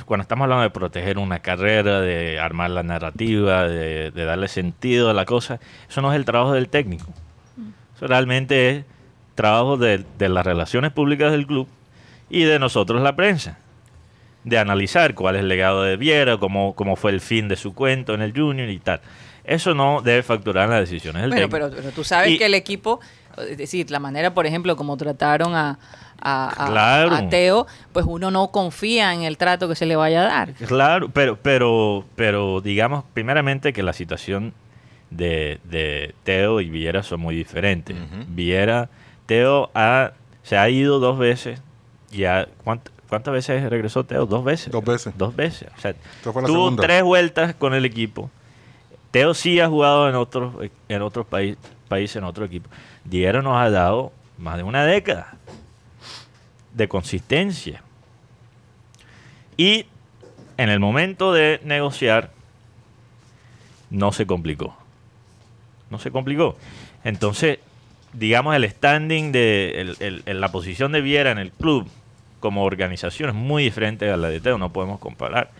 cuando 0.06 0.22
estamos 0.22 0.44
hablando 0.44 0.62
de 0.62 0.70
proteger 0.70 1.18
una 1.18 1.40
carrera, 1.40 2.00
de 2.00 2.40
armar 2.40 2.70
la 2.70 2.82
narrativa, 2.82 3.68
de, 3.68 4.10
de 4.10 4.24
darle 4.24 4.48
sentido 4.48 5.10
a 5.10 5.12
la 5.14 5.26
cosa, 5.26 5.60
eso 5.88 6.00
no 6.00 6.10
es 6.12 6.16
el 6.16 6.24
trabajo 6.24 6.52
del 6.54 6.68
técnico. 6.68 7.06
Eso 7.96 8.06
realmente 8.06 8.70
es 8.70 8.84
trabajo 9.34 9.76
de, 9.76 10.04
de 10.18 10.28
las 10.28 10.44
relaciones 10.44 10.92
públicas 10.92 11.32
del 11.32 11.46
club 11.46 11.68
y 12.30 12.44
de 12.44 12.58
nosotros 12.58 13.00
la 13.02 13.16
prensa. 13.16 13.58
De 14.44 14.58
analizar 14.58 15.14
cuál 15.14 15.36
es 15.36 15.40
el 15.42 15.48
legado 15.48 15.82
de 15.82 15.96
Viera, 15.96 16.36
cómo, 16.38 16.74
cómo 16.74 16.96
fue 16.96 17.12
el 17.12 17.20
fin 17.20 17.46
de 17.48 17.56
su 17.56 17.74
cuento 17.74 18.12
en 18.14 18.22
el 18.22 18.32
Junior 18.36 18.68
y 18.68 18.78
tal. 18.78 19.00
Eso 19.44 19.74
no 19.74 20.02
debe 20.02 20.22
facturar 20.22 20.64
en 20.64 20.70
las 20.70 20.80
decisiones 20.80 21.22
del 21.22 21.30
Bueno, 21.30 21.48
pero, 21.48 21.70
pero 21.70 21.90
tú 21.90 22.02
sabes 22.04 22.30
Y- 22.30 22.38
que 22.38 22.46
el 22.46 22.54
equipo, 22.54 23.00
es 23.48 23.56
decir, 23.56 23.90
la 23.90 23.98
manera, 24.00 24.34
por 24.34 24.46
ejemplo, 24.46 24.74
como 24.76 24.96
trataron 24.96 25.54
a, 25.54 25.78
a, 26.20 26.64
a- 26.64 26.66
Claro. 26.70 27.14
a 27.14 27.28
Teo, 27.28 27.66
pues 27.92 28.04
uno 28.08 28.30
no 28.32 28.48
confía 28.48 29.14
en 29.14 29.22
el 29.22 29.36
trato 29.38 29.68
que 29.68 29.74
se 29.76 29.86
le 29.86 29.94
vaya 29.96 30.22
a 30.22 30.24
dar. 30.28 30.52
Claro, 30.54 31.08
pero, 31.08 31.36
pero, 31.36 32.04
pero 32.16 32.60
digamos, 32.60 33.04
primeramente 33.14 33.72
que 33.72 33.82
la 33.84 33.92
situación 33.92 34.52
de, 35.10 35.60
de 35.64 36.14
Teo 36.24 36.60
y 36.60 36.68
Viera 36.70 37.02
son 37.02 37.20
muy 37.20 37.34
diferentes. 37.36 37.96
Viera, 38.28 38.88
Teo 39.26 39.70
ha, 39.74 40.12
se 40.42 40.56
ha 40.56 40.68
ido 40.68 40.98
dos 40.98 41.18
veces. 41.18 41.60
Ya, 42.10 42.48
¿cuánt- 42.64 42.90
¿Cuántas 43.08 43.32
veces 43.34 43.68
regresó 43.68 44.04
Teo? 44.04 44.24
Dos 44.26 44.42
veces. 44.44 44.72
Dos 44.72 44.84
veces. 44.84 45.12
Dos 45.18 45.36
veces. 45.36 45.68
O 45.76 45.80
sea, 45.80 45.94
tuvo 46.22 46.46
segunda. 46.46 46.82
tres 46.82 47.02
vueltas 47.02 47.54
con 47.54 47.74
el 47.74 47.84
equipo. 47.84 48.30
Teo 49.10 49.34
sí 49.34 49.60
ha 49.60 49.68
jugado 49.68 50.08
en 50.08 50.14
otros, 50.14 50.54
en 50.88 51.02
otros 51.02 51.26
países, 51.26 51.58
países, 51.88 52.16
en 52.16 52.24
otro 52.24 52.44
equipo. 52.46 52.70
Viera 53.04 53.42
nos 53.42 53.56
ha 53.60 53.68
dado 53.68 54.12
más 54.38 54.56
de 54.56 54.62
una 54.62 54.84
década 54.86 55.34
de 56.72 56.88
consistencia. 56.88 57.82
Y 59.58 59.84
en 60.56 60.70
el 60.70 60.80
momento 60.80 61.32
de 61.34 61.60
negociar, 61.64 62.30
no 63.90 64.12
se 64.12 64.26
complicó. 64.26 64.74
No 65.90 65.98
se 65.98 66.10
complicó. 66.10 66.56
Entonces, 67.04 67.58
digamos, 68.12 68.54
el 68.56 68.68
standing 68.68 69.32
de 69.32 69.80
el- 69.80 69.96
el- 70.00 70.22
el- 70.26 70.40
la 70.40 70.50
posición 70.52 70.92
de 70.92 71.00
Viera 71.00 71.30
en 71.30 71.38
el 71.38 71.50
club 71.52 71.88
como 72.40 72.64
organización 72.64 73.30
es 73.30 73.34
muy 73.34 73.62
diferente 73.64 74.10
a 74.10 74.16
la 74.16 74.28
de 74.28 74.40
Teo, 74.40 74.58
no 74.58 74.72
podemos 74.72 74.98
comparar. 74.98 75.50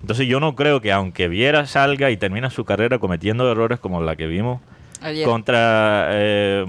Entonces 0.00 0.26
yo 0.26 0.40
no 0.40 0.56
creo 0.56 0.80
que 0.80 0.90
aunque 0.92 1.28
Viera 1.28 1.66
salga 1.66 2.10
y 2.10 2.16
termina 2.16 2.50
su 2.50 2.64
carrera 2.64 2.98
cometiendo 2.98 3.50
errores 3.50 3.78
como 3.78 4.00
la 4.02 4.16
que 4.16 4.26
vimos 4.26 4.60
Ayer. 5.00 5.24
contra, 5.26 6.08
eh, 6.10 6.66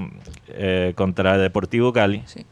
eh, 0.49 0.93
contra 0.95 1.37
Deportivo 1.37 1.93
Cali, 1.93 2.21
Sí. 2.25 2.45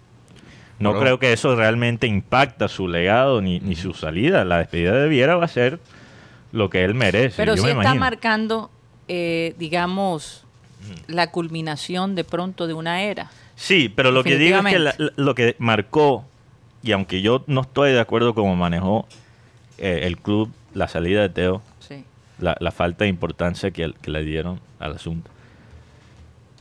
no 0.80 0.98
creo 1.00 1.20
que 1.20 1.34
eso 1.34 1.56
realmente 1.56 2.08
impacta 2.08 2.68
su 2.68 2.88
legado 2.88 3.42
ni, 3.42 3.60
ni 3.60 3.76
su 3.76 3.94
salida. 3.94 4.44
La 4.46 4.58
despedida 4.58 4.94
de 4.96 5.08
Viera 5.08 5.36
va 5.36 5.46
a 5.46 5.50
ser 5.50 5.80
lo 6.52 6.70
que 6.72 6.84
él 6.84 6.96
merece. 6.96 7.36
Pero 7.38 7.54
yo 7.56 7.62
sí 7.62 7.66
me 7.66 7.70
está 7.72 7.82
imagino. 7.84 8.00
marcando, 8.00 8.72
eh, 9.08 9.54
digamos, 9.60 10.41
la 11.08 11.32
culminación 11.32 12.16
de 12.16 12.24
pronto 12.24 12.68
de 12.68 12.74
una 12.74 13.02
era. 13.04 13.30
Sí, 13.56 13.90
pero 13.94 14.12
lo 14.12 14.24
que 14.24 14.38
digo 14.38 14.58
es 14.60 14.66
que 14.66 14.80
la- 14.80 14.96
lo 15.16 15.36
que 15.36 15.56
marcó, 15.60 16.26
y 16.84 16.92
aunque 16.94 17.22
yo 17.22 17.44
no 17.48 17.62
estoy 17.62 17.92
de 17.92 18.00
acuerdo 18.00 18.34
cómo 18.34 18.56
manejó 18.56 19.08
eh, 19.78 20.02
el 20.04 20.18
club 20.18 20.52
la 20.74 20.88
salida 20.88 21.22
de 21.22 21.30
Teo, 21.30 21.62
Sí. 21.80 22.04
la, 22.40 22.56
la 22.60 22.72
falta 22.72 23.04
de 23.04 23.10
importancia 23.10 23.72
que, 23.72 23.94
que 24.02 24.12
le 24.12 24.24
dieron 24.24 24.60
al 24.80 24.94
asunto. 24.94 25.30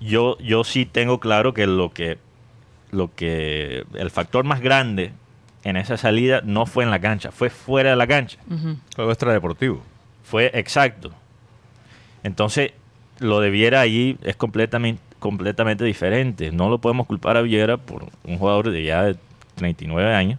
Yo, 0.00 0.38
yo 0.38 0.64
sí 0.64 0.86
tengo 0.86 1.20
claro 1.20 1.52
que 1.54 1.66
lo 1.66 1.92
que 1.92 2.18
lo 2.90 3.14
que 3.14 3.84
el 3.94 4.10
factor 4.10 4.44
más 4.44 4.60
grande 4.60 5.12
en 5.62 5.76
esa 5.76 5.96
salida 5.96 6.40
no 6.44 6.66
fue 6.66 6.82
en 6.84 6.90
la 6.90 6.98
cancha, 7.00 7.30
fue 7.30 7.48
fuera 7.50 7.90
de 7.90 7.96
la 7.96 8.06
cancha. 8.06 8.38
Ujú. 8.50 8.76
Algo 8.96 9.12
extradeportivo. 9.12 9.82
Fue 10.24 10.50
exacto. 10.54 11.12
Entonces, 12.24 12.72
lo 13.20 13.40
de 13.40 13.50
Viera 13.50 13.80
ahí 13.80 14.18
es 14.22 14.36
completamente, 14.36 15.00
completamente 15.18 15.84
diferente. 15.84 16.50
No 16.50 16.68
lo 16.68 16.78
podemos 16.78 17.06
culpar 17.06 17.36
a 17.36 17.42
Viera 17.42 17.76
por 17.76 18.06
un 18.24 18.38
jugador 18.38 18.70
de 18.70 18.82
ya 18.84 19.04
de 19.04 19.16
39 19.56 20.14
años 20.14 20.38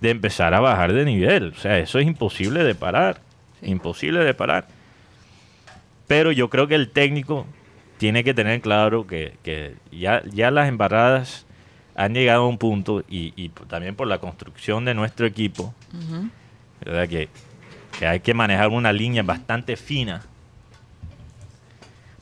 de 0.00 0.10
empezar 0.10 0.52
a 0.54 0.60
bajar 0.60 0.92
de 0.92 1.04
nivel. 1.04 1.52
O 1.56 1.60
sea, 1.60 1.78
eso 1.78 1.98
es 1.98 2.06
imposible 2.06 2.64
de 2.64 2.74
parar. 2.74 3.20
Sí. 3.60 3.70
Imposible 3.70 4.24
de 4.24 4.34
parar. 4.34 4.66
Pero 6.06 6.32
yo 6.32 6.50
creo 6.50 6.66
que 6.66 6.74
el 6.74 6.90
técnico 6.90 7.46
tiene 7.98 8.22
que 8.24 8.34
tener 8.34 8.60
claro 8.60 9.06
que, 9.06 9.34
que 9.42 9.74
ya, 9.90 10.22
ya 10.26 10.50
las 10.50 10.68
embarradas 10.68 11.46
han 11.94 12.12
llegado 12.14 12.42
a 12.42 12.48
un 12.48 12.58
punto 12.58 13.02
y, 13.08 13.32
y 13.36 13.48
también 13.68 13.94
por 13.96 14.06
la 14.06 14.18
construcción 14.18 14.84
de 14.84 14.94
nuestro 14.94 15.26
equipo, 15.26 15.74
Ujú. 15.94 16.28
¿verdad? 16.84 17.08
Que, 17.08 17.28
que 17.98 18.06
hay 18.06 18.20
que 18.20 18.34
manejar 18.34 18.68
una 18.68 18.92
línea 18.92 19.22
bastante 19.22 19.76
fina, 19.76 20.22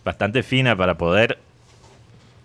bastante 0.05 0.43
fina 0.43 0.77
para 0.77 0.97
poder 0.97 1.39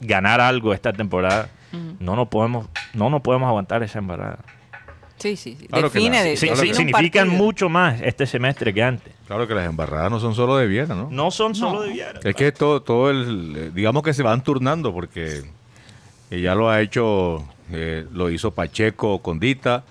ganar 0.01 0.39
algo 0.41 0.73
esta 0.73 0.93
temporada. 0.93 1.49
Ujú. 1.73 1.95
No 1.99 2.15
nos 2.15 2.27
podemos, 2.29 2.67
no 2.93 3.09
nos 3.09 3.21
podemos 3.21 3.47
aguantar 3.47 3.83
esa 3.83 3.99
embarrada. 3.99 4.39
Sí, 5.17 5.35
sí, 5.35 5.57
sí. 5.59 5.67
Claro 5.67 5.91
que 5.91 5.99
Define, 5.99 6.17
la- 6.17 6.23
de- 6.23 6.37
Sí, 6.37 6.47
significan 6.73 7.27
partido. 7.27 7.43
mucho 7.43 7.67
más 7.67 8.01
este 8.01 8.25
semestre 8.25 8.73
que 8.73 8.81
antes. 8.81 9.13
Claro 9.27 9.45
que 9.47 9.53
las 9.53 9.65
embarradas 9.67 10.09
no 10.09 10.19
son 10.21 10.33
solo 10.33 10.55
de 10.55 10.65
Viera, 10.67 10.95
¿no? 10.95 11.09
No 11.11 11.29
son 11.29 11.53
solo 11.55 11.81
de 11.81 11.89
Viera. 11.89 12.19
Es 12.23 12.33
que 12.35 12.51
todo, 12.53 12.81
todo 12.81 13.09
el, 13.11 13.73
digamos 13.75 14.01
que 14.03 14.13
se 14.13 14.23
van 14.23 14.41
turnando 14.43 14.93
porque 14.93 15.43
ya 16.31 16.55
lo 16.55 16.69
ha 16.69 16.79
hecho, 16.79 17.45
eh, 17.69 18.05
lo 18.13 18.29
hizo 18.29 18.51
Pacheco 18.51 19.19
con 19.21 19.39
Dita, 19.41 19.83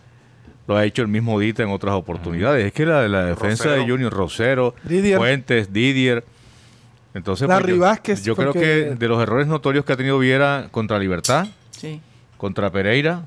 lo 0.67 0.77
ha 0.79 0.85
hecho 0.87 1.03
el 1.03 1.09
mismo 1.09 1.39
Dita 1.39 1.63
en 1.63 1.69
otras 1.71 1.95
oportunidades. 1.95 2.65
Es 2.65 2.73
que 2.73 2.87
la, 2.87 3.07
la 3.07 3.27
defensa 3.27 3.65
Rosero. 3.65 3.85
de 3.85 3.91
Junior 3.91 4.13
Rosero, 4.13 4.75
Didier. 4.85 5.19
Fuentes, 5.19 5.73
Didier. 5.75 6.25
Entonces, 7.15 7.47
pues, 7.47 7.57
Larry 7.59 7.79
yo, 8.23 8.37
creo 8.37 8.53
que 8.53 8.95
de 8.97 9.09
los 9.09 9.21
errores 9.23 9.47
notorios 9.47 9.85
que 9.85 9.93
ha 9.93 9.97
tenido 9.97 10.19
Viera 10.19 10.69
contra 10.71 10.99
Libertad, 10.99 11.47
Sí. 11.71 12.01
contra 12.37 12.71
Pereira, 12.71 13.25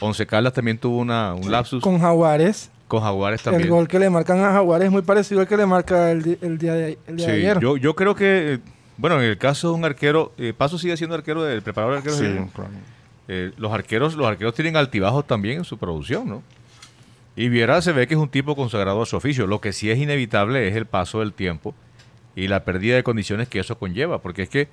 Once 0.00 0.26
Caldas 0.26 0.52
también 0.52 0.78
tuvo 0.78 0.98
una, 0.98 1.34
un 1.34 1.50
lapsus 1.50 1.82
con, 1.82 1.94
Con 1.94 2.02
Jaguares. 2.02 2.70
Jaguares 3.00 3.42
también. 3.42 3.62
El 3.64 3.70
gol 3.70 3.88
que 3.88 3.98
le 3.98 4.10
marcan 4.10 4.40
a 4.40 4.52
Jaguares 4.52 4.86
es 4.86 4.92
muy 4.92 5.02
parecido 5.02 5.40
al 5.40 5.48
que 5.48 5.56
le 5.56 5.66
marca 5.66 6.10
el, 6.10 6.22
día 6.22 6.36
de, 6.40 6.42
el 6.42 6.58
día 6.58 6.74
de 6.74 6.98
Sí, 7.18 7.30
ayer. 7.30 7.58
yo, 7.60 7.76
yo 7.76 7.94
creo 7.94 8.14
que, 8.14 8.54
eh, 8.54 8.58
bueno, 8.96 9.20
en 9.20 9.28
el 9.28 9.38
caso 9.38 9.68
de 9.70 9.74
un 9.74 9.84
arquero, 9.84 10.32
eh, 10.38 10.52
Paso 10.56 10.78
sigue 10.78 10.96
siendo 10.96 11.16
arquero 11.16 11.42
del 11.42 11.62
preparador 11.62 11.94
de 11.94 11.98
arqueros. 11.98 12.18
Sí, 12.18 12.24
de- 12.26 12.48
claro. 12.54 12.70
Eh, 13.26 13.52
los 13.56 13.72
arqueros 13.72 14.14
los 14.14 14.26
arqueros 14.26 14.54
tienen 14.54 14.76
altibajos 14.76 15.26
también 15.26 15.58
en 15.58 15.64
su 15.64 15.78
producción, 15.78 16.28
¿no? 16.28 16.42
Y 17.36 17.48
Viera 17.48 17.80
se 17.82 17.92
ve 17.92 18.06
que 18.06 18.14
es 18.14 18.20
un 18.20 18.28
tipo 18.28 18.54
consagrado 18.54 19.02
a 19.02 19.06
su 19.06 19.16
oficio. 19.16 19.46
Lo 19.46 19.60
que 19.60 19.72
sí 19.72 19.90
es 19.90 19.98
inevitable 19.98 20.68
es 20.68 20.76
el 20.76 20.86
paso 20.86 21.20
del 21.20 21.32
tiempo 21.32 21.74
y 22.36 22.48
la 22.48 22.64
pérdida 22.64 22.96
de 22.96 23.02
condiciones 23.02 23.48
que 23.48 23.60
eso 23.60 23.78
conlleva, 23.78 24.18
porque 24.22 24.42
es 24.42 24.48
que 24.48 24.68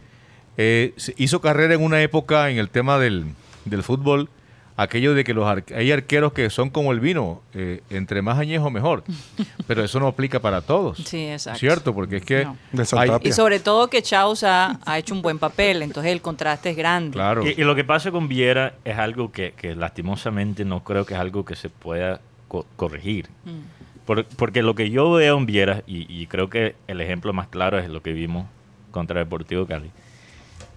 eh, 0.57 0.93
se 0.97 1.13
hizo 1.17 1.41
carrera 1.41 1.73
en 1.75 1.81
una 1.83 2.01
época 2.01 2.49
en 2.49 2.57
el 2.57 2.69
tema 2.69 2.97
del, 2.99 3.25
del 3.65 3.83
fútbol, 3.83 4.29
aquello 4.77 5.13
de 5.13 5.23
que 5.23 5.33
los 5.33 5.45
ar- 5.47 5.63
hay 5.75 5.91
arqueros 5.91 6.33
que 6.33 6.49
son 6.49 6.69
como 6.71 6.91
el 6.91 6.99
vino, 6.99 7.41
eh, 7.53 7.81
entre 7.91 8.21
más 8.21 8.39
añejo 8.39 8.71
mejor, 8.71 9.03
pero 9.67 9.83
eso 9.83 9.99
no 9.99 10.07
aplica 10.07 10.39
para 10.39 10.61
todos. 10.61 10.97
Sí, 10.97 11.27
exacto. 11.27 11.59
¿Cierto? 11.59 11.93
Porque 11.93 12.17
es 12.17 12.25
que 12.25 12.45
No. 12.45 12.57
Hay-. 12.97 13.11
Y 13.23 13.31
sobre 13.31 13.59
todo 13.59 13.89
que 13.89 14.01
Chaus 14.01 14.43
ha, 14.43 14.79
ha 14.85 14.97
hecho 14.97 15.13
un 15.13 15.21
buen 15.21 15.37
papel, 15.39 15.83
entonces 15.83 16.11
el 16.11 16.21
contraste 16.21 16.71
es 16.71 16.77
grande. 16.77 17.11
claro. 17.13 17.45
Y, 17.45 17.49
y 17.51 17.63
lo 17.63 17.75
que 17.75 17.83
pasa 17.83 18.11
con 18.11 18.27
Viera 18.27 18.73
es 18.83 18.97
algo 18.97 19.31
que, 19.31 19.53
que 19.53 19.75
lastimosamente 19.75 20.65
no 20.65 20.83
creo 20.83 21.05
que 21.05 21.13
es 21.13 21.19
algo 21.19 21.45
que 21.45 21.55
se 21.55 21.69
pueda 21.69 22.19
co- 22.47 22.65
corregir. 22.75 23.27
Mm. 23.45 23.59
Por- 24.05 24.25
porque 24.25 24.61
lo 24.63 24.75
que 24.75 24.89
yo 24.89 25.11
veo 25.11 25.37
en 25.37 25.45
Viera, 25.45 25.83
y, 25.87 26.05
y 26.11 26.27
creo 26.27 26.49
que 26.49 26.75
el 26.87 27.01
ejemplo 27.01 27.33
más 27.33 27.47
claro 27.47 27.77
es 27.79 27.89
lo 27.89 28.01
que 28.01 28.13
vimos 28.13 28.45
contra 28.91 29.19
Deportivo 29.19 29.65
Cali, 29.65 29.91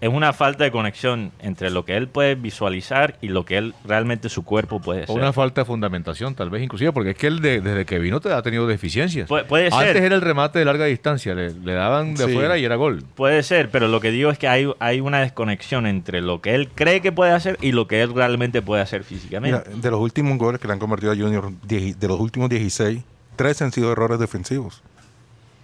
es 0.00 0.10
una 0.10 0.34
falta 0.34 0.64
de 0.64 0.70
conexión 0.70 1.32
entre 1.38 1.70
lo 1.70 1.86
que 1.86 1.96
él 1.96 2.08
puede 2.08 2.34
visualizar 2.34 3.16
y 3.22 3.28
lo 3.28 3.46
que 3.46 3.56
él 3.56 3.74
realmente 3.86 4.28
su 4.28 4.44
cuerpo 4.44 4.78
puede 4.80 5.06
ser. 5.06 5.16
una 5.16 5.32
falta 5.32 5.62
de 5.62 5.64
fundamentación, 5.64 6.34
tal 6.34 6.50
vez 6.50 6.62
inclusive, 6.62 6.92
porque 6.92 7.10
es 7.10 7.16
que 7.16 7.26
él 7.28 7.40
de- 7.40 7.60
desde 7.62 7.86
que 7.86 7.98
vino 7.98 8.20
te 8.20 8.30
ha 8.30 8.42
tenido 8.42 8.66
deficiencias. 8.66 9.30
Pu- 9.30 9.46
puede 9.46 9.66
Antes 9.72 9.92
ser. 9.94 9.96
era 9.96 10.14
el 10.14 10.20
remate 10.20 10.58
de 10.58 10.66
larga 10.66 10.84
distancia, 10.84 11.34
le, 11.34 11.54
le 11.54 11.72
daban 11.72 12.14
de 12.14 12.24
Sí. 12.24 12.30
afuera 12.30 12.58
y 12.58 12.64
era 12.66 12.76
gol. 12.76 13.02
Puede 13.14 13.42
ser, 13.42 13.70
pero 13.70 13.88
lo 13.88 14.00
que 14.00 14.10
digo 14.10 14.30
es 14.30 14.38
que 14.38 14.46
hay, 14.48 14.70
hay 14.78 15.00
una 15.00 15.20
desconexión 15.20 15.86
entre 15.86 16.20
lo 16.20 16.42
que 16.42 16.54
él 16.54 16.68
cree 16.74 17.00
que 17.00 17.10
puede 17.12 17.32
hacer 17.32 17.56
y 17.62 17.72
lo 17.72 17.86
que 17.88 18.02
él 18.02 18.12
realmente 18.14 18.60
puede 18.60 18.82
hacer 18.82 19.04
físicamente. 19.04 19.62
Mira, 19.66 19.80
de 19.80 19.90
los 19.90 20.00
últimos 20.00 20.36
goles 20.36 20.60
que 20.60 20.66
le 20.66 20.74
han 20.74 20.80
convertido 20.80 21.12
a 21.12 21.16
Junior, 21.16 21.50
de 21.62 22.08
los 22.08 22.20
últimos 22.20 22.50
16, 22.50 23.02
tres 23.36 23.62
han 23.62 23.72
sido 23.72 23.92
errores 23.92 24.18
defensivos. 24.18 24.82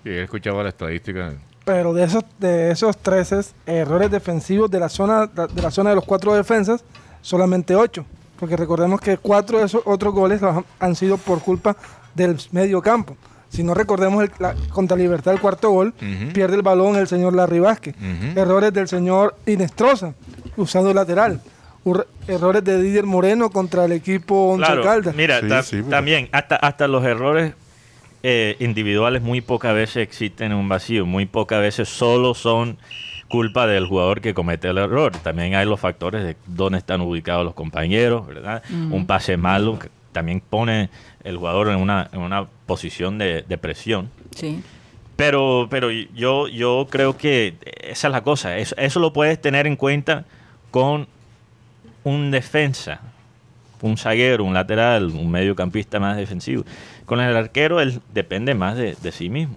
Y 0.05 0.11
él 0.11 0.25
escuchaba 0.25 0.63
la 0.63 0.71
estadística. 0.71 1.33
Pero 1.65 1.93
de 1.93 2.05
esos, 2.05 2.25
de 2.39 2.71
esos 2.71 2.97
13 2.97 3.41
errores 3.67 4.11
defensivos 4.11 4.71
de 4.71 4.81
la 4.81 4.89
zona 4.89 5.27
de 5.27 5.63
la 5.63 5.71
zona 5.71 5.91
de 5.91 5.97
los 5.97 6.05
cuatro 6.05 6.35
defensas, 6.35 6.83
solamente 7.23 7.75
8. 7.75 8.05
Porque 8.39 8.57
recordemos 8.57 9.01
que 9.01 9.19
cuatro 9.19 9.59
de 9.59 9.67
esos 9.67 9.83
otros 9.85 10.15
goles 10.15 10.41
han, 10.79 10.97
sido 10.97 11.19
por 11.19 11.41
culpa 11.43 11.77
del 12.15 12.39
medio 12.53 12.81
campo. 12.81 13.17
Si 13.51 13.63
no 13.63 13.75
recordemos 13.75 14.25
el, 14.25 14.31
la, 14.39 14.55
contra 14.71 14.97
Libertad 14.97 15.35
el 15.35 15.41
cuarto 15.41 15.71
gol, 15.71 15.93
pierde 16.33 16.57
el 16.57 16.63
balón 16.63 16.97
el 16.97 17.07
señor 17.07 17.35
Larry 17.35 17.61
Vázquez. 17.61 17.95
Errores 18.35 18.73
del 18.73 18.89
señor 18.89 19.37
Inestrosa, 19.45 20.15
usando 20.57 20.95
lateral. 20.95 21.43
Errores 22.29 22.63
de 22.63 22.81
Didier 22.83 23.05
Moreno 23.07 23.51
contra 23.51 23.85
el 23.87 23.93
equipo 23.93 24.51
Once 24.53 24.67
Claro, 24.67 24.83
Caldas. 24.83 25.15
mira, 25.15 25.41
Sí, 25.41 25.49
ta- 25.49 25.63
sí, 25.63 25.77
porque- 25.77 25.91
también 25.91 26.29
hasta, 26.33 26.57
hasta 26.57 26.87
los 26.89 27.05
errores 27.05 27.55
eh, 28.23 28.57
individuales 28.61 29.23
muy 29.23 29.41
pocas 29.41 29.75
veces 29.75 29.97
existen 29.99 30.53
en 30.53 30.59
un 30.59 30.69
vacío, 30.69 31.07
muy 31.07 31.25
pocas 31.25 31.61
veces 31.61 31.89
solo 31.89 32.35
son 32.35 32.77
culpa 33.29 33.67
del 33.67 33.87
jugador 33.87 34.21
que 34.21 34.35
comete 34.35 34.69
el 34.69 34.77
error. 34.79 35.13
También 35.23 35.55
hay 35.55 35.65
los 35.65 35.81
factores 35.81 36.23
de 36.25 36.37
dónde 36.47 36.79
están 36.79 37.01
ubicados 37.01 37.45
los 37.45 37.55
compañeros, 37.55 38.27
¿verdad? 38.27 38.63
Un 38.91 39.07
pase 39.07 39.37
malo 39.39 39.79
que 39.79 39.89
también 40.13 40.41
pone 40.41 40.91
el 41.25 41.37
jugador 41.39 41.69
en 41.69 41.77
una, 41.77 42.11
en 42.13 42.21
una 42.21 42.47
posición 42.67 43.17
de, 43.19 43.43
de 43.49 43.57
presión. 43.57 44.11
Sí. 44.35 44.63
Pero, 45.17 45.69
pero 45.71 45.91
yo, 45.91 46.49
yo 46.49 46.89
creo 46.91 47.17
que 47.17 47.55
esa 47.83 48.09
es 48.09 48.13
la 48.13 48.23
cosa. 48.23 48.59
Eso, 48.59 48.75
eso 48.77 49.01
lo 49.01 49.13
puedes 49.13 49.41
tener 49.41 49.67
en 49.67 49.77
cuenta 49.77 50.25
con 50.71 51.07
un 52.05 52.31
defensa, 52.31 53.01
un 53.83 53.97
zaguero, 53.97 54.45
un 54.45 54.55
lateral, 54.55 55.07
un 55.07 55.31
mediocampista 55.31 56.01
más 56.01 56.17
defensivo. 56.17 56.65
Con 57.07 57.21
el 57.21 57.37
arquero 57.37 57.81
él 57.81 58.01
depende 58.13 58.55
más 58.55 58.77
de, 58.77 59.13
sí 59.13 59.31
mismo. 59.31 59.57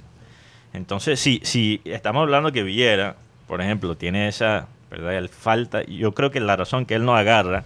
Entonces, 0.74 1.20
si, 1.20 1.40
si 1.44 1.82
estamos 1.86 2.22
hablando 2.24 2.52
que 2.52 2.64
Viera, 2.64 3.16
por 3.48 3.62
ejemplo, 3.62 3.96
tiene 3.96 4.28
esa 4.28 4.68
¿verdad? 4.90 5.30
Falta, 5.30 5.84
yo 5.84 6.14
creo 6.14 6.32
que 6.32 6.40
la 6.40 6.56
razón 6.56 6.86
que 6.86 6.96
él 6.96 7.06
no 7.06 7.16
agarra 7.16 7.64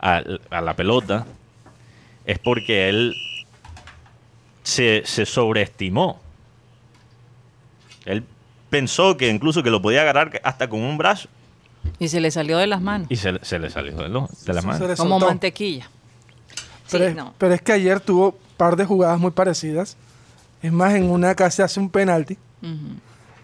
a, 0.00 0.22
a 0.50 0.60
la 0.60 0.74
pelota 0.74 1.26
es 2.26 2.38
porque 2.38 2.88
él 2.88 3.14
se, 4.62 5.02
se 5.04 5.26
sobreestimó. 5.26 6.20
Él 8.04 8.24
pensó 8.70 9.16
que 9.16 9.28
incluso 9.28 9.62
que 9.62 9.70
lo 9.70 9.80
podía 9.80 10.02
agarrar 10.02 10.40
hasta 10.42 10.68
con 10.68 10.80
un 10.80 10.98
brazo 10.98 11.28
Y 11.98 12.08
se 12.08 12.20
le 12.20 12.30
salió 12.30 12.58
de 12.58 12.66
las 12.66 12.80
manos. 12.82 13.06
y 13.10 13.16
se, 13.16 13.38
se 13.44 13.58
le 13.58 13.70
salió 13.70 13.96
de, 13.96 14.08
lo- 14.08 14.28
de 14.46 14.52
la 14.54 14.60
Se 14.60 14.66
mano. 14.66 14.86
le 14.88 14.96
Como 14.96 15.10
soltó. 15.10 15.26
mantequilla. 15.26 15.88
Sí, 16.86 16.88
Pero, 16.92 17.04
es, 17.06 17.14
no. 17.16 17.34
pero 17.38 17.54
es 17.54 17.62
que 17.62 17.72
ayer 17.72 18.00
tuvo 18.00 18.28
un 18.30 18.34
par 18.56 18.76
de 18.76 18.84
jugadas 18.84 19.18
muy 19.18 19.30
parecidas. 19.30 19.96
Es 20.62 20.72
más, 20.72 20.94
en 20.94 21.10
una 21.10 21.34
casi 21.34 21.62
hace 21.62 21.78
un 21.80 21.90
penalti. 21.90 22.36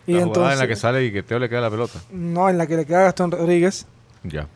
Y 0.07 0.13
la 0.15 0.19
entonces, 0.23 0.35
jugada 0.35 0.53
en 0.55 0.59
la 0.59 0.67
que 0.69 0.77
sale 0.77 1.05
y 1.05 1.13
que 1.13 1.23
Teo 1.23 1.39
le 1.39 1.49
queda 1.49 1.61
la 1.61 1.71
pelota. 1.71 2.01
No, 2.11 2.49
en 2.49 2.59
la 2.59 2.67
que 2.67 2.77
le 2.77 2.87
queda 2.87 3.01
a 3.01 3.05
Gastón 3.05 3.31
Rodríguez. 3.31 3.87
Ya. 4.25 4.47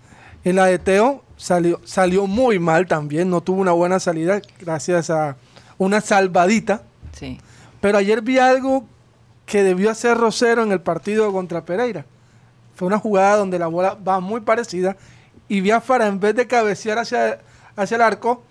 En 0.44 0.56
la 0.56 0.66
de 0.66 0.78
Teo 0.78 1.22
salió, 1.36 1.80
salió 1.84 2.26
muy 2.26 2.58
mal 2.58 2.86
también, 2.86 3.30
no 3.30 3.40
tuvo 3.42 3.60
una 3.60 3.72
buena 3.72 4.00
salida 4.00 4.40
gracias 4.60 5.10
a 5.10 5.36
una 5.78 6.00
salvadita. 6.00 6.82
Sí. 7.12 7.38
Pero 7.80 7.98
ayer 7.98 8.22
vi 8.22 8.38
algo 8.38 8.86
que 9.46 9.62
debió 9.62 9.90
hacer 9.90 10.16
Rosero 10.16 10.62
en 10.62 10.72
el 10.72 10.80
partido 10.80 11.30
contra 11.32 11.64
Pereira. 11.64 12.04
Fue 12.74 12.86
una 12.86 12.98
jugada 12.98 13.36
donde 13.36 13.58
la 13.58 13.66
bola 13.66 13.94
va 13.94 14.20
muy 14.20 14.40
parecida 14.40 14.96
y 15.48 15.60
Biafara 15.60 16.06
en 16.06 16.18
vez 16.18 16.34
de 16.34 16.46
cabecear 16.46 16.98
hacia, 16.98 17.40
hacia 17.76 17.94
el 17.94 18.02
arco, 18.02 18.42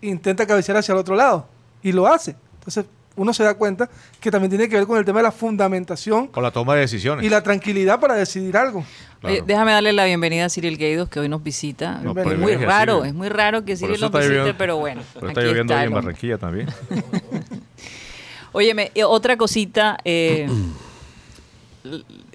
intenta 0.00 0.46
cabecear 0.46 0.76
hacia 0.78 0.92
el 0.92 0.98
otro 0.98 1.14
lado 1.14 1.46
y 1.82 1.92
lo 1.92 2.06
hace. 2.06 2.36
Entonces 2.58 2.84
uno 3.16 3.32
se 3.32 3.42
da 3.42 3.54
cuenta 3.54 3.90
que 4.20 4.30
también 4.30 4.50
tiene 4.50 4.68
que 4.68 4.76
ver 4.76 4.86
con 4.86 4.96
el 4.96 5.04
tema 5.04 5.18
de 5.18 5.24
la 5.24 5.32
fundamentación 5.32 6.28
Con 6.28 6.42
la 6.42 6.52
toma 6.52 6.74
de 6.74 6.82
decisiones. 6.82 7.24
y 7.24 7.28
la 7.28 7.42
tranquilidad 7.42 7.98
para 7.98 8.14
decidir 8.14 8.56
algo. 8.56 8.84
Déjame 9.44 9.72
darle 9.72 9.92
la 9.92 10.04
bienvenida 10.04 10.44
a 10.44 10.48
Cyril 10.48 10.76
Gaidos, 10.76 11.08
que 11.08 11.18
hoy 11.18 11.28
nos 11.28 11.42
visita. 11.42 12.00
No, 12.02 12.12
es 12.16 12.38
muy 12.38 12.54
raro, 12.54 13.04
es 13.04 13.12
muy 13.12 13.28
raro 13.28 13.64
que 13.64 13.76
Cyril 13.76 14.00
nos 14.00 14.12
visite, 14.12 14.54
pero 14.54 14.76
bueno. 14.76 15.02
Pero 15.14 15.28
está 15.28 15.40
aquí 15.40 15.48
lloviendo 15.48 15.72
está 15.74 15.84
en. 15.84 15.92
Barranquilla 15.92 16.38
también. 16.38 16.68
Óyeme, 18.52 18.92
eh, 18.94 19.04
otra 19.04 19.36
cosita, 19.36 19.98
eh, 20.04 20.48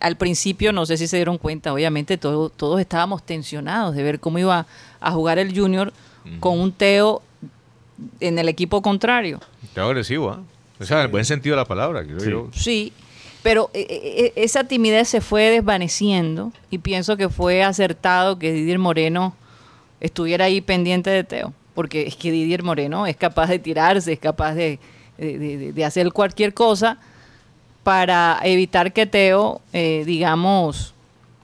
al 0.00 0.16
principio, 0.16 0.72
no 0.72 0.84
sé 0.86 0.96
si 0.96 1.06
se 1.06 1.16
dieron 1.16 1.38
cuenta, 1.38 1.72
obviamente 1.72 2.18
todo- 2.18 2.50
todos 2.50 2.80
estábamos 2.80 3.22
tensionados 3.24 3.94
de 3.94 4.02
ver 4.02 4.20
cómo 4.20 4.38
iba 4.38 4.66
a 5.00 5.10
jugar 5.12 5.38
el 5.38 5.58
Junior 5.58 5.92
con 6.40 6.58
un 6.60 6.72
Teo 6.72 7.22
en 8.20 8.38
el 8.38 8.48
equipo 8.48 8.82
contrario. 8.82 9.40
Te 9.74 9.80
agresivo, 9.80 10.30
¿ah? 10.30 10.40
O 10.78 10.84
sea, 10.84 10.98
en 10.98 11.04
el 11.04 11.08
buen 11.10 11.24
sentido 11.24 11.54
de 11.56 11.62
la 11.62 11.64
palabra. 11.66 12.04
creo 12.04 12.20
Sí. 12.20 12.30
yo. 12.30 12.48
Sí, 12.52 12.92
pero 13.42 13.70
eh, 13.72 13.86
eh, 13.88 14.32
esa 14.36 14.64
timidez 14.64 15.08
se 15.08 15.20
fue 15.20 15.44
desvaneciendo 15.50 16.52
y 16.70 16.78
pienso 16.78 17.16
que 17.16 17.28
fue 17.28 17.62
acertado 17.62 18.38
que 18.38 18.52
Didier 18.52 18.78
Moreno 18.78 19.34
estuviera 20.00 20.44
ahí 20.46 20.60
pendiente 20.60 21.08
de 21.10 21.24
Teo, 21.24 21.52
porque 21.74 22.06
es 22.06 22.16
que 22.16 22.30
Didier 22.30 22.62
Moreno 22.62 23.06
es 23.06 23.16
capaz 23.16 23.46
de 23.46 23.58
tirarse, 23.58 24.12
es 24.12 24.18
capaz 24.18 24.52
de, 24.54 24.78
de- 25.16 25.38
de- 25.38 25.72
de 25.72 25.84
hacer 25.84 26.12
cualquier 26.12 26.52
cosa 26.52 26.98
para 27.86 28.40
evitar 28.42 28.92
que 28.92 29.06
Teo, 29.06 29.60
eh, 29.72 30.02
digamos, 30.04 30.92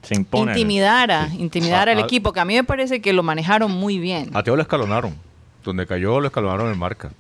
Se 0.02 0.16
impone. 0.16 0.50
intimidara, 0.50 1.28
intimidara 1.38 1.92
Ah, 1.92 1.94
al 1.94 2.00
equipo, 2.00 2.32
que 2.32 2.40
a 2.40 2.44
mí 2.44 2.54
me 2.56 2.64
parece 2.64 3.00
que 3.00 3.12
lo 3.12 3.22
manejaron 3.22 3.70
muy 3.70 3.98
bien. 4.00 4.28
A 4.34 4.42
Teo 4.42 4.56
lo 4.56 4.62
escalonaron. 4.62 5.14
Donde 5.62 5.86
cayó, 5.86 6.18
lo 6.18 6.26
escalonaron 6.26 6.72
en 6.72 6.76
marca. 6.80 7.12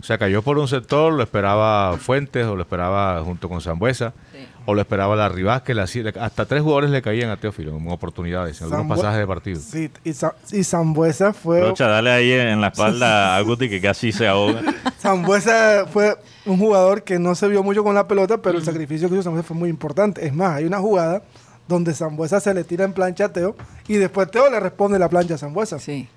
O 0.00 0.02
sea, 0.02 0.16
cayó 0.16 0.40
por 0.40 0.56
un 0.56 0.68
sector, 0.68 1.12
lo 1.12 1.22
esperaba 1.22 1.98
Fuentes, 1.98 2.46
o 2.46 2.56
lo 2.56 2.62
esperaba 2.62 3.20
junto 3.22 3.50
con 3.50 3.60
Zambuesa, 3.60 4.14
Sí. 4.32 4.38
O 4.66 4.74
lo 4.74 4.80
esperaba 4.80 5.16
la 5.16 5.28
Rivasque. 5.28 5.74
la- 5.74 5.84
hasta 6.20 6.46
tres 6.46 6.62
jugadores 6.62 6.90
le 6.90 7.02
caían 7.02 7.30
a 7.30 7.36
Teófilo 7.36 7.76
en 7.76 7.88
oportunidades, 7.88 8.60
en 8.60 8.72
algunos 8.72 8.96
pasajes 8.98 9.18
de 9.20 9.26
partido. 9.26 9.60
Sí, 9.60 9.90
y, 10.04 10.12
Sa- 10.12 10.34
y 10.52 10.64
Zambuesa 10.64 11.32
fue, 11.32 11.60
Rocha, 11.60 11.86
dale 11.88 12.10
ahí 12.10 12.32
en 12.32 12.60
la 12.60 12.68
espalda 12.68 13.36
a 13.36 13.40
Guti 13.42 13.68
que 13.68 13.80
casi 13.80 14.12
se 14.12 14.26
ahoga. 14.28 14.60
Zambuesa 15.00 15.86
fue 15.92 16.16
un 16.46 16.58
jugador 16.58 17.02
que 17.02 17.18
no 17.18 17.34
se 17.34 17.48
vio 17.48 17.62
mucho 17.62 17.82
con 17.84 17.94
la 17.94 18.06
pelota, 18.08 18.38
pero 18.38 18.58
el 18.58 18.64
sacrificio 18.64 19.08
que 19.08 19.14
hizo 19.14 19.22
Zambuesa 19.24 19.46
fue 19.48 19.56
muy 19.56 19.68
importante. 19.68 20.26
Es 20.26 20.32
más, 20.34 20.56
hay 20.56 20.64
una 20.64 20.78
jugada 20.78 21.22
donde 21.68 21.94
Zambuesa 21.94 22.40
se 22.40 22.54
le 22.54 22.64
tira 22.64 22.84
en 22.84 22.92
plancha 22.92 23.26
a 23.26 23.32
Teo 23.32 23.56
y 23.88 23.94
después 23.96 24.30
Teo 24.30 24.50
le 24.50 24.60
responde 24.60 24.98
la 24.98 25.08
plancha 25.08 25.34
a 25.34 25.38
Zambuesa. 25.38 25.78
Sí. 25.78 26.08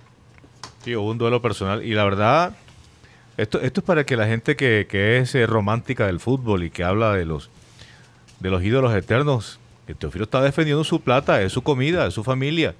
Sí, 0.83 0.95
hubo 0.95 1.09
un 1.09 1.17
duelo 1.17 1.41
personal. 1.41 1.83
Y 1.83 1.93
la 1.93 2.03
verdad, 2.03 2.53
esto, 3.37 3.59
esto 3.61 3.81
es 3.81 3.85
para 3.85 4.05
que 4.05 4.15
la 4.15 4.27
gente 4.27 4.55
que, 4.55 4.85
que 4.89 5.17
es 5.19 5.33
eh, 5.35 5.45
romántica 5.47 6.05
del 6.07 6.19
fútbol 6.19 6.63
y 6.63 6.69
que 6.69 6.83
habla 6.83 7.13
de 7.13 7.25
los, 7.25 7.49
de 8.45 8.51
los 8.51 8.63
ídolos 8.63 8.93
eternos, 8.95 9.59
Teófilo 9.97 10.25
está 10.25 10.41
defendiendo 10.41 10.83
su 10.83 11.01
plata, 11.01 11.41
es 11.41 11.51
su 11.51 11.61
comida, 11.63 12.05
es 12.05 12.13
su 12.13 12.23
familia. 12.23 12.75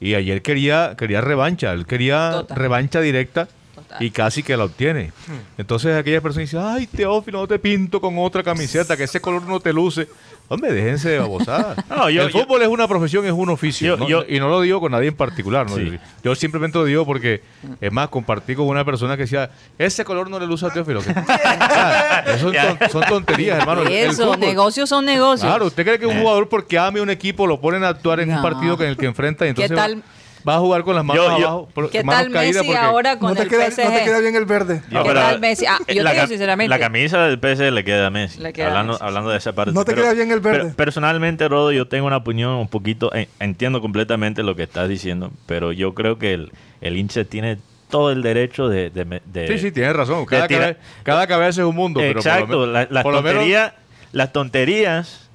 Y 0.00 0.14
ayer 0.14 0.40
quería, 0.42 0.94
quería 0.96 1.20
revancha, 1.20 1.72
él 1.72 1.84
quería 1.86 2.30
Total. 2.32 2.56
revancha 2.56 3.00
directa 3.00 3.48
Total. 3.74 4.02
y 4.02 4.10
casi 4.10 4.42
que 4.42 4.56
la 4.56 4.64
obtiene. 4.64 5.12
Entonces 5.58 5.94
aquella 5.94 6.20
persona 6.22 6.42
dice, 6.42 6.58
ay 6.58 6.86
Teófilo, 6.86 7.40
no 7.40 7.46
te 7.46 7.58
pinto 7.58 8.00
con 8.00 8.16
otra 8.18 8.42
camiseta, 8.42 8.96
que 8.96 9.04
ese 9.04 9.20
color 9.20 9.42
no 9.42 9.60
te 9.60 9.72
luce. 9.72 10.08
Hombre, 10.50 10.72
déjense 10.72 11.10
de 11.10 11.18
babosadas. 11.18 11.76
No, 11.90 12.08
yo- 12.08 12.22
el 12.22 12.30
yo- 12.32 12.38
fútbol 12.40 12.62
es 12.62 12.68
una 12.68 12.88
profesión, 12.88 13.24
es 13.26 13.32
un 13.32 13.48
oficio. 13.50 13.98
Y 14.28 14.38
no 14.38 14.48
lo 14.48 14.60
digo 14.62 14.80
con 14.80 14.92
nadie 14.92 15.08
en 15.08 15.14
particular. 15.16 15.68
¿no? 15.68 15.76
Sí. 15.76 15.98
Yo 16.24 16.34
simplemente 16.34 16.78
lo 16.78 16.84
digo 16.84 17.04
porque, 17.04 17.42
es 17.80 17.92
más, 17.92 18.08
compartí 18.08 18.54
con 18.54 18.66
una 18.66 18.84
persona 18.84 19.16
que 19.16 19.22
decía, 19.22 19.50
ese 19.78 20.04
color 20.04 20.30
no 20.30 20.38
le 20.38 20.46
luce 20.46 20.64
a 20.66 20.70
Teófilo. 20.70 21.00
Eso 22.26 22.38
son, 22.38 22.52
ton- 22.52 22.90
son 22.90 23.02
tonterías, 23.08 23.58
hermano. 23.58 23.82
Eso, 23.84 24.36
negocios 24.36 24.88
son 24.88 25.04
negocios. 25.04 25.48
Claro, 25.48 25.66
¿usted 25.66 25.84
cree 25.84 25.98
que 25.98 26.06
un 26.06 26.18
jugador 26.20 26.48
porque 26.48 26.78
ame 26.78 27.00
un 27.00 27.10
equipo 27.10 27.46
lo 27.46 27.60
ponen 27.60 27.84
a 27.84 27.88
actuar 27.88 28.20
en 28.20 28.32
un 28.32 28.42
partido 28.42 28.74
en 28.80 28.88
el 28.88 28.96
que 28.96 29.06
enfrenta 29.06 29.46
y 29.46 29.54
¿Qué 29.54 29.64
entonces 29.64 29.76
tal- 29.76 29.98
va, 29.98 30.17
va 30.46 30.56
a 30.56 30.58
jugar 30.58 30.82
con 30.82 30.94
las 30.94 31.04
manos 31.04 31.24
Yo- 31.24 31.38
yo- 31.38 31.46
abajo, 31.48 31.68
por- 31.74 31.90
¿Qué 31.90 32.02
manos 32.04 32.32
tal 32.32 32.44
Messi 32.46 32.58
porque 32.58 32.76
ahora 32.76 33.18
con 33.18 33.30
No 33.30 33.36
te, 33.36 33.42
el 33.42 33.48
queda, 33.48 33.70
PSG? 33.70 33.84
no 33.84 33.90
te 33.98 34.04
queda 34.04 34.18
bien 34.20 34.36
el 34.36 34.44
verde. 34.44 34.82
¿Qué 34.88 34.94
tal 35.14 35.40
Messi? 35.40 35.66
Ah, 35.66 35.78
yo 35.88 36.02
la, 36.02 36.10
te 36.10 36.16
digo 36.16 36.26
sinceramente. 36.28 36.68
la 36.68 36.78
camisa 36.78 37.22
del 37.24 37.38
PS 37.38 37.70
le 37.70 37.84
queda 37.84 38.06
a 38.06 38.10
Messi. 38.10 38.40
Le 38.40 38.52
queda 38.52 38.66
a 38.66 38.68
hablando, 38.70 38.92
Messi. 38.94 39.04
hablando 39.04 39.30
de 39.30 39.38
esa 39.38 39.52
parte. 39.54 39.72
No 39.72 39.84
te 39.84 39.94
queda 39.94 40.12
bien 40.12 40.30
el 40.30 40.40
verde. 40.40 40.58
pero 40.64 40.74
personalmente, 40.76 41.48
Rodo, 41.48 41.72
yo 41.72 41.88
tengo 41.88 42.06
una 42.06 42.16
opinión 42.18 42.52
un 42.52 42.68
poquito. 42.68 43.14
eh, 43.14 43.28
entiendo 43.40 43.80
completamente 43.80 44.42
lo 44.42 44.54
que 44.56 44.62
estás 44.64 44.88
diciendo, 44.88 45.30
pero 45.46 45.72
yo 45.72 45.94
creo 45.94 46.18
que 46.18 46.34
el, 46.34 46.52
el 46.80 46.96
hincha 46.96 47.24
tiene 47.24 47.58
todo 47.90 48.10
el 48.12 48.22
derecho 48.22 48.68
de. 48.68 48.90
de, 48.90 49.20
de- 49.24 49.48
Sí, 49.48 49.58
sí, 49.58 49.72
tienes 49.72 49.94
razón. 49.96 50.26
Cada, 50.26 50.42
de 50.42 50.48
tirar- 50.48 50.74
cabe- 50.76 50.78
cada 51.04 51.26
cabeza 51.26 51.62
es 51.62 51.66
un 51.66 51.74
mundo. 51.76 52.00
pero 52.00 52.20
por 52.20 52.24
lo 52.24 52.30
Exacto, 52.32 52.66
la- 52.66 52.86
las, 52.90 53.02
por 53.02 53.14
lo 53.14 53.22
menos- 53.22 53.38
tonterías, 53.40 53.72
las 54.12 54.32
tonterías 54.32 55.27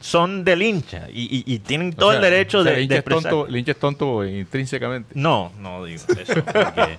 son 0.00 0.44
del 0.44 0.62
hincha 0.62 1.06
y, 1.12 1.22
y- 1.46 1.54
y 1.54 1.58
tienen 1.60 1.92
todo 1.92 2.10
o 2.10 2.12
sea, 2.12 2.18
el 2.20 2.30
derecho 2.30 2.58
o 2.58 2.62
sea, 2.62 2.72
de, 2.72 2.78
el 2.78 2.82
hincha 2.84 2.94
de 2.94 2.98
es 3.00 3.04
tonto, 3.04 3.46
el 3.48 3.56
hincha 3.56 3.72
es 3.72 3.78
tonto 3.78 4.24
intrínsecamente. 4.24 5.10
No, 5.14 5.52
no 5.58 5.84
digo 5.84 6.02
eso. 6.18 6.34
porque- 6.44 6.96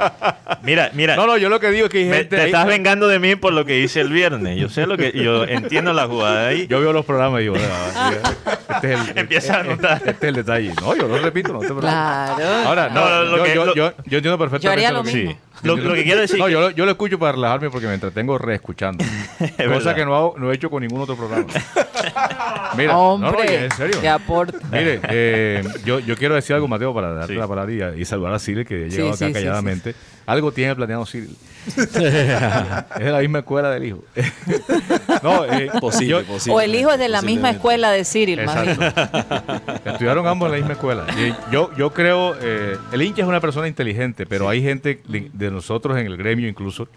mira, 0.63 0.91
mira. 0.93 1.15
No, 1.15 1.25
no, 1.27 1.37
yo 1.37 1.49
lo 1.49 1.59
que 1.59 1.71
digo 1.71 1.85
es 1.85 1.91
que 1.91 1.99
hay 1.99 2.05
me- 2.05 2.17
gente... 2.17 2.35
te 2.37 2.45
estás 2.45 2.65
vengando 2.67 3.07
de 3.07 3.19
mí 3.19 3.35
por 3.35 3.53
lo 3.53 3.65
que 3.65 3.79
hice 3.79 4.01
el 4.01 4.09
viernes. 4.09 4.57
Yo 4.59 4.69
sé 4.69 4.85
lo 4.87 4.97
que 4.97 5.11
yo 5.13 5.43
entiendo 5.45 5.93
la 5.93 6.07
jugada 6.07 6.47
ahí. 6.47 6.67
Yo 6.67 6.79
veo 6.81 6.91
los 6.93 7.05
programas 7.05 7.39
y 7.41 7.43
digo, 7.43 7.55
"Ah, 7.57 8.09
mira, 8.09 8.35
este 8.75 8.93
es 8.93 8.99
el, 9.09 9.17
Empieza 9.17 9.57
a 9.57 9.59
anotar. 9.61 9.97
Este 10.05 10.11
es 10.11 10.23
el 10.23 10.35
detalle. 10.35 10.73
No, 10.81 10.95
yo 10.95 11.07
lo 11.07 11.17
repito, 11.19 11.53
no 11.53 11.59
te 11.59 11.65
preocupes. 11.67 11.89
Claro. 11.89 12.43
Ahora, 12.67 12.89
no, 12.89 13.01
No, 13.01 13.09
no, 13.09 13.23
lo 13.23 13.37
yo, 13.37 13.43
que- 13.43 13.55
yo, 13.55 13.65
lo- 13.65 13.75
yo- 13.75 13.93
yo 14.05 14.17
entiendo 14.17 14.37
perfectamente. 14.37 14.63
Yo 14.65 14.71
haría 14.71 14.91
lo 14.91 15.03
que- 15.03 15.13
mismo. 15.13 15.31
Sí. 15.31 15.37
Lo, 15.63 15.75
lo 15.75 15.93
que 15.93 16.03
quiero 16.03 16.21
decir 16.21 16.37
No, 16.39 16.45
que- 16.45 16.51
yo, 16.51 16.61
lo- 16.61 16.69
yo 16.71 16.85
lo 16.85 16.91
escucho 16.91 17.17
para 17.17 17.31
relajarme 17.33 17.69
porque 17.69 17.87
me 17.87 17.93
entretengo 17.95 18.37
reescuchando. 18.37 19.03
Cosa 19.39 19.53
verdad. 19.57 19.95
que 19.95 20.05
no, 20.05 20.15
hago- 20.15 20.35
no 20.37 20.51
he 20.51 20.55
hecho 20.55 20.69
con 20.69 20.81
ningún 20.81 21.01
otro 21.01 21.15
programa. 21.15 21.45
Mira, 22.77 22.93
no, 22.93 23.17
no, 23.17 23.29
Hombre, 23.29 23.65
en 23.65 23.71
serio. 23.71 23.97
qué 24.01 24.09
aporte. 24.09 24.57
Mire, 24.71 24.99
eh, 25.09 25.63
yo, 25.85 25.99
yo 25.99 26.15
quiero 26.15 26.35
decir 26.35 26.55
algo, 26.55 26.67
Mateo, 26.67 26.93
para 26.93 27.11
darte 27.13 27.33
Sí. 27.33 27.39
la 27.39 27.47
palabra 27.47 27.95
y, 27.95 28.01
y 28.01 28.05
salvar 28.05 28.33
a 28.33 28.39
Cyril, 28.39 28.65
que 28.65 28.89
llegó 28.89 29.13
sí, 29.15 29.23
acá 29.23 29.27
sí, 29.27 29.33
calladamente. 29.33 29.95
Algo 30.27 30.51
tiene 30.51 30.75
planeado 30.75 31.05
Cyril. 31.05 31.35
es 31.67 31.93
de 31.93 33.11
la 33.11 33.19
misma 33.21 33.39
escuela 33.39 33.71
del 33.71 33.85
hijo. 33.85 34.03
no, 35.23 35.45
eh, 35.45 35.69
Posible, 35.79 36.07
yo- 36.07 36.23
posible. 36.25 36.53
O 36.55 36.61
el 36.61 36.75
hijo 36.75 36.91
es 36.91 36.99
de 36.99 37.07
la 37.09 37.21
misma 37.21 37.49
escuela 37.51 37.91
de 37.91 38.03
Cyril, 38.05 38.43
más 38.45 38.61
bien. 38.61 38.81
Exacto. 38.83 39.89
Estudiaron 39.89 40.27
ambos 40.27 40.47
en 40.47 40.51
la 40.51 40.57
misma 40.57 40.73
escuela. 40.73 41.05
Y 41.17 41.33
yo, 41.51 41.71
yo 41.77 41.93
creo, 41.93 42.35
eh, 42.41 42.77
el 42.91 43.01
hincha 43.01 43.21
es 43.21 43.27
una 43.27 43.39
persona 43.39 43.67
inteligente, 43.69 44.25
pero 44.25 44.49
hay 44.49 44.61
gente 44.61 45.01
de 45.07 45.29
de 45.33 45.49
nosotros 45.51 45.97
en 45.97 46.05
el 46.07 46.17
gremio 46.17 46.47
incluso 46.47 46.87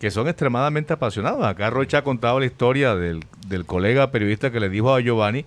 que 0.00 0.10
son 0.10 0.26
extremadamente 0.28 0.92
apasionados. 0.94 1.44
Acá 1.44 1.70
Rocha 1.70 1.98
ha 1.98 2.02
contado 2.04 2.40
la 2.40 2.46
historia 2.46 2.94
del, 2.94 3.24
del 3.48 3.64
colega 3.66 4.10
periodista 4.10 4.50
que 4.50 4.60
le 4.60 4.68
dijo 4.68 4.94
a 4.94 5.00
Giovanni 5.00 5.44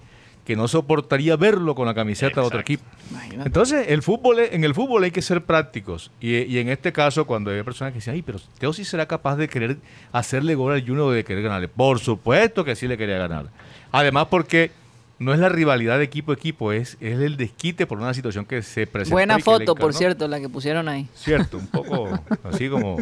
que 0.49 0.55
no 0.55 0.67
soportaría 0.67 1.35
verlo 1.35 1.75
con 1.75 1.85
la 1.85 1.93
camiseta 1.93 2.41
de 2.41 2.47
otro 2.47 2.59
equipo. 2.59 2.83
Imagínate. 3.11 3.47
Entonces, 3.49 3.85
el 3.89 4.01
fútbol, 4.01 4.39
es- 4.39 4.51
en 4.51 4.63
el 4.63 4.73
fútbol 4.73 5.03
hay 5.03 5.11
que 5.11 5.21
ser 5.21 5.43
prácticos. 5.45 6.09
Y, 6.19 6.37
y 6.37 6.57
en 6.57 6.69
este 6.69 6.91
caso, 6.91 7.27
cuando 7.27 7.51
hay 7.51 7.61
personas 7.61 7.93
que 7.93 7.99
dicen, 7.99 8.15
ay, 8.15 8.23
pero 8.23 8.39
Teo 8.57 8.73
sí 8.73 8.83
será 8.83 9.05
capaz 9.05 9.35
de 9.35 9.47
querer 9.47 9.77
hacerle 10.11 10.55
gol 10.55 10.73
al 10.73 10.81
Junior 10.81 11.01
o 11.09 11.11
de 11.11 11.23
querer 11.23 11.43
ganarle. 11.43 11.67
Por 11.67 11.99
supuesto 11.99 12.65
que 12.65 12.75
sí 12.75 12.87
le 12.87 12.97
quería 12.97 13.19
ganar. 13.19 13.45
Además, 13.91 14.25
porque 14.31 14.71
no 15.19 15.33
es 15.33 15.39
la 15.39 15.49
rivalidad 15.49 15.97
de 15.97 16.05
equipo 16.05 16.31
a 16.31 16.35
equipo, 16.35 16.71
es, 16.71 16.97
es 17.01 17.19
el 17.19 17.37
desquite 17.37 17.85
por 17.85 17.97
una 17.97 18.13
situación 18.13 18.45
que 18.45 18.61
se 18.61 18.87
presentó. 18.87 19.15
Buena 19.15 19.39
foto, 19.39 19.75
por 19.75 19.93
cierto, 19.93 20.27
la 20.27 20.39
que 20.39 20.49
pusieron 20.49 20.87
ahí. 20.87 21.07
Cierto, 21.13 21.57
un 21.57 21.67
poco 21.67 22.09
así 22.43 22.69
como, 22.69 22.97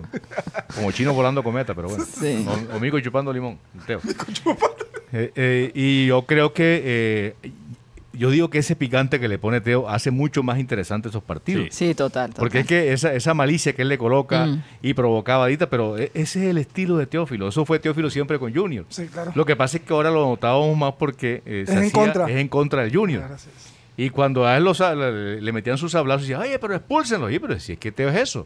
como 0.76 0.92
chino 0.92 1.14
volando 1.14 1.44
cometa, 1.44 1.74
pero 1.74 1.90
bueno. 1.90 2.04
Sí. 2.06 2.46
O, 2.74 2.78
o 2.78 2.80
mico 2.80 3.00
chupando 3.00 3.32
limón, 3.32 3.60
Teo. 3.86 4.02
Eh, 5.14 5.32
eh, 5.36 5.72
y 5.74 6.08
yo 6.08 6.24
creo 6.24 6.54
que, 6.54 6.82
eh, 7.44 7.52
yo 8.18 8.30
digo 8.32 8.50
que 8.50 8.58
ese 8.60 8.76
picante 8.76 9.20
que 9.20 9.28
le 9.28 9.38
pone 9.40 9.62
Teo 9.62 9.88
hace 9.90 10.12
mucho 10.12 10.44
más 10.44 10.60
interesante 10.60 11.10
esos 11.10 11.24
partidos. 11.24 11.68
Sí, 11.72 11.94
total. 11.96 12.30
total. 12.32 12.40
Porque 12.40 12.60
es 12.60 12.68
que 12.68 12.92
esa, 12.94 13.14
esa 13.14 13.34
malicia 13.34 13.74
que 13.74 13.84
él 13.84 13.90
le 13.90 13.98
coloca 13.98 14.46
Mm. 14.48 14.64
y 14.82 14.94
provocaba 14.94 15.46
adita, 15.46 15.70
pero 15.70 15.98
e- 15.98 16.12
ese 16.14 16.44
es 16.44 16.50
el 16.50 16.58
estilo 16.58 16.98
de 16.98 17.06
Teófilo. 17.08 17.48
Eso 17.48 17.66
fue 17.66 17.80
Teófilo 17.80 18.10
siempre 18.10 18.40
con 18.40 18.54
Junior. 18.54 18.86
Sí, 18.90 19.08
claro. 19.08 19.32
Lo 19.36 19.46
que 19.46 19.56
pasa 19.56 19.78
es 19.78 19.84
que 19.84 19.94
ahora 19.94 20.10
lo 20.12 20.26
notábamos 20.28 20.76
más 20.78 20.94
porque 21.00 21.42
eh, 21.46 21.64
se 21.66 21.72
Es 21.74 21.78
en 21.78 21.78
hacía- 21.80 21.92
contra. 21.94 22.26
es 22.30 22.36
en 22.38 22.48
contra 22.48 22.82
del 22.84 22.96
Junior. 22.96 23.24
Sí. 23.38 23.50
Y 23.98 24.10
cuando 24.12 24.46
a 24.46 24.56
él 24.58 24.64
los- 24.64 24.80
le, 24.80 25.42
le 25.42 25.52
metían 25.52 25.78
sus 25.78 25.92
sablazos, 25.94 26.24
decía, 26.24 26.40
oye, 26.40 26.60
pero 26.60 26.76
expúlsenlo. 26.76 27.30
Y 27.32 27.40
pero 27.40 27.60
si 27.60 27.74
es 27.74 27.80
que 27.80 27.92
Teo 27.92 28.10
es 28.10 28.16
eso. 28.16 28.46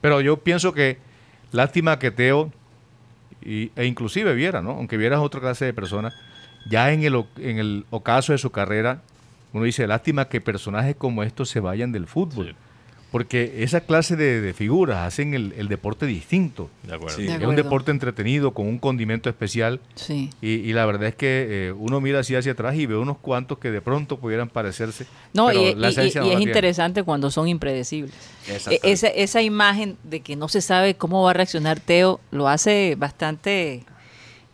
Pero 0.00 0.20
yo 0.20 0.36
pienso 0.38 0.72
que 0.72 0.98
lástima 1.52 1.98
que 1.98 2.10
Teo, 2.10 2.52
y, 3.44 3.70
e 3.76 3.84
inclusive 3.86 4.34
Viera, 4.34 4.60
¿no? 4.60 4.70
Aunque 4.72 4.96
Viera 4.96 5.16
es 5.16 5.22
otra 5.22 5.40
clase 5.40 5.64
de 5.64 5.72
persona, 5.72 6.12
ya 6.68 6.92
en 6.92 7.02
el, 7.02 7.14
o- 7.16 7.26
en 7.38 7.58
el 7.58 7.84
ocaso 7.90 8.32
de 8.32 8.38
su 8.38 8.50
carrera, 8.50 9.02
uno 9.52 9.64
dice, 9.64 9.86
lástima 9.86 10.28
que 10.28 10.40
personajes 10.40 10.94
como 10.96 11.22
estos 11.22 11.48
se 11.48 11.60
vayan 11.60 11.92
del 11.92 12.06
fútbol. 12.06 12.54
Porque 13.10 13.62
esa 13.62 13.80
clase 13.80 14.16
de, 14.16 14.42
de 14.42 14.52
figuras 14.52 14.98
hacen 14.98 15.32
el, 15.32 15.54
el 15.56 15.68
deporte 15.68 16.04
distinto. 16.04 16.68
De 16.82 16.94
acuerdo. 16.94 17.16
Sí. 17.16 17.22
De 17.24 17.36
Es 17.36 17.42
un 17.42 17.56
deporte 17.56 17.90
entretenido, 17.90 18.52
con 18.52 18.66
un 18.66 18.78
condimento 18.78 19.30
especial. 19.30 19.80
Sí. 19.94 20.28
Y, 20.42 20.48
y 20.56 20.74
la 20.74 20.84
verdad 20.84 21.08
es 21.08 21.14
que 21.14 21.46
eh, 21.68 21.72
uno 21.72 22.02
mira 22.02 22.18
así 22.18 22.34
hacia 22.36 22.52
atrás 22.52 22.74
y 22.74 22.84
ve 22.84 22.98
unos 22.98 23.16
cuantos 23.16 23.56
que 23.56 23.70
de 23.70 23.80
pronto 23.80 24.18
pudieran 24.18 24.50
parecerse. 24.50 25.06
No, 25.32 25.46
pero 25.46 25.70
y, 25.70 25.74
la 25.74 25.88
y- 25.88 25.90
esencia 25.92 26.20
y- 26.20 26.24
no 26.24 26.26
y 26.26 26.28
la 26.28 26.34
es 26.34 26.38
tiene. 26.40 26.50
interesante 26.52 27.02
cuando 27.02 27.30
son 27.30 27.48
impredecibles. 27.48 28.12
E-. 28.46 28.78
Esa, 28.82 29.06
esa 29.08 29.40
imagen 29.40 29.96
de 30.04 30.20
que 30.20 30.36
no 30.36 30.48
se 30.48 30.60
sabe 30.60 30.94
cómo 30.96 31.22
va 31.22 31.30
a 31.30 31.32
reaccionar 31.32 31.80
Teo 31.80 32.20
lo 32.30 32.46
hace 32.46 32.94
bastante 32.98 33.84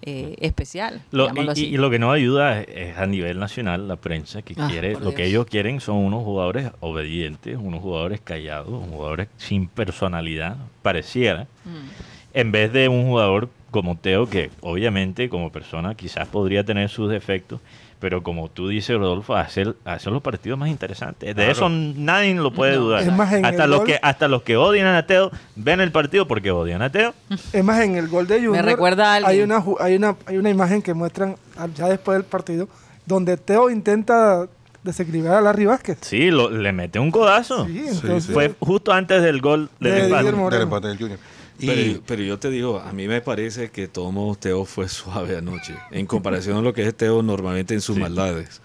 eh, 0.07 0.37
especial. 0.41 1.03
Lo- 1.11 1.31
y, 1.35 1.49
así. 1.49 1.67
y- 1.67 1.75
y 1.75 1.77
lo 1.79 1.91
que 1.91 1.99
no 1.99 2.13
ayuda 2.13 2.61
es, 2.61 2.69
es 2.69 2.99
a 2.99 3.07
nivel 3.07 3.39
nacional 3.39 3.89
la 3.89 3.97
prensa 3.97 4.43
que 4.43 4.55
Ah, 4.57 4.69
quiere, 4.71 4.99
lo 5.01 5.15
que 5.15 5.25
ellos 5.27 5.47
quieren 5.47 5.81
son 5.81 5.97
unos 5.97 6.23
jugadores 6.25 6.71
obedientes, 6.81 7.57
unos 7.61 7.81
jugadores 7.81 8.21
callados, 8.21 8.69
unos 8.69 8.91
jugadores 8.91 9.29
sin 9.37 9.67
personalidad, 9.69 10.57
pareciera, 10.83 11.47
Mm. 11.65 11.89
en 12.35 12.53
vez 12.53 12.73
de 12.73 12.89
un 12.89 13.07
jugador 13.07 13.49
como 13.71 13.97
Teo 13.97 14.29
que 14.29 14.51
obviamente 14.61 15.29
como 15.29 15.51
persona 15.51 15.95
quizás 15.95 16.29
podría 16.29 16.65
tener 16.65 16.89
sus 16.89 17.11
defectos, 17.11 17.61
pero 18.05 18.23
como 18.23 18.51
tú 18.51 18.69
dices 18.69 18.99
Rodolfo, 18.99 19.35
hacer, 19.35 19.77
hacer 19.87 20.13
los 20.13 20.21
partidos 20.21 20.59
más 20.59 20.69
interesantes. 20.69 21.29
De 21.29 21.35
Claro. 21.35 21.53
eso 21.53 21.69
nadie 21.71 22.35
lo 22.35 22.53
puede 22.53 22.75
No. 22.77 22.83
dudar. 22.83 23.01
Es 23.03 23.11
más, 23.11 23.33
en 23.33 23.47
hasta 23.47 23.67
los 23.67 23.79
gol- 23.79 23.87
que 23.87 23.99
hasta 24.03 24.29
los 24.29 24.43
que 24.43 24.59
odian 24.59 24.87
a 24.89 25.07
Teo 25.07 25.31
ven 25.57 25.81
el 25.81 25.91
partido 25.91 26.29
porque 26.29 26.51
odian 26.51 26.83
a 26.83 26.93
Teo. 26.93 27.15
Es 27.55 27.65
más, 27.65 27.81
en 27.81 27.97
el 27.97 28.09
gol 28.09 28.27
de 28.27 28.45
Junior 28.45 28.63
recuerda 28.63 29.15
a 29.15 29.27
hay 29.27 29.41
una, 29.41 29.65
hay, 29.81 29.97
una, 29.97 30.17
hay 30.27 30.37
una 30.37 30.51
imagen 30.51 30.83
que 30.83 30.93
muestran 30.93 31.37
ya 31.75 31.89
después 31.89 32.19
del 32.19 32.25
partido 32.27 32.69
donde 33.07 33.39
Teo 33.39 33.71
intenta 33.71 34.49
desequilibrar 34.83 35.37
a 35.37 35.41
Larry 35.41 35.65
Vázquez. 35.65 35.97
Sí, 36.03 36.31
lo- 36.31 36.51
le 36.51 36.73
mete 36.75 36.99
un 36.99 37.11
codazo. 37.11 37.65
Sí, 37.65 37.87
entonces, 37.89 38.35
Fue 38.35 38.55
justo 38.61 38.93
antes 38.93 39.23
del 39.23 39.41
gol 39.41 39.71
del 39.81 39.95
De 39.95 40.01
Del 40.03 40.63
empate 40.65 40.89
del 40.89 40.99
Junior. 40.99 41.19
Y 41.59 41.67
Pero, 41.67 42.01
pero 42.07 42.23
yo 42.23 42.39
te 42.39 42.51
digo, 42.51 42.81
a 42.81 42.93
mí 42.93 43.07
me 43.07 43.21
parece 43.21 43.71
que 43.71 43.87
Tomo 43.89 44.37
Teo 44.39 44.65
fue 44.65 44.89
suave 44.89 45.37
anoche, 45.37 45.75
en 45.91 46.07
comparación 46.07 46.59
a 46.59 46.63
lo 46.63 46.73
que 46.73 46.87
es 46.87 46.95
Teo 46.95 47.23
normalmente 47.23 47.75
en 47.75 47.81
sus 47.81 47.97
maldades. 47.97 48.61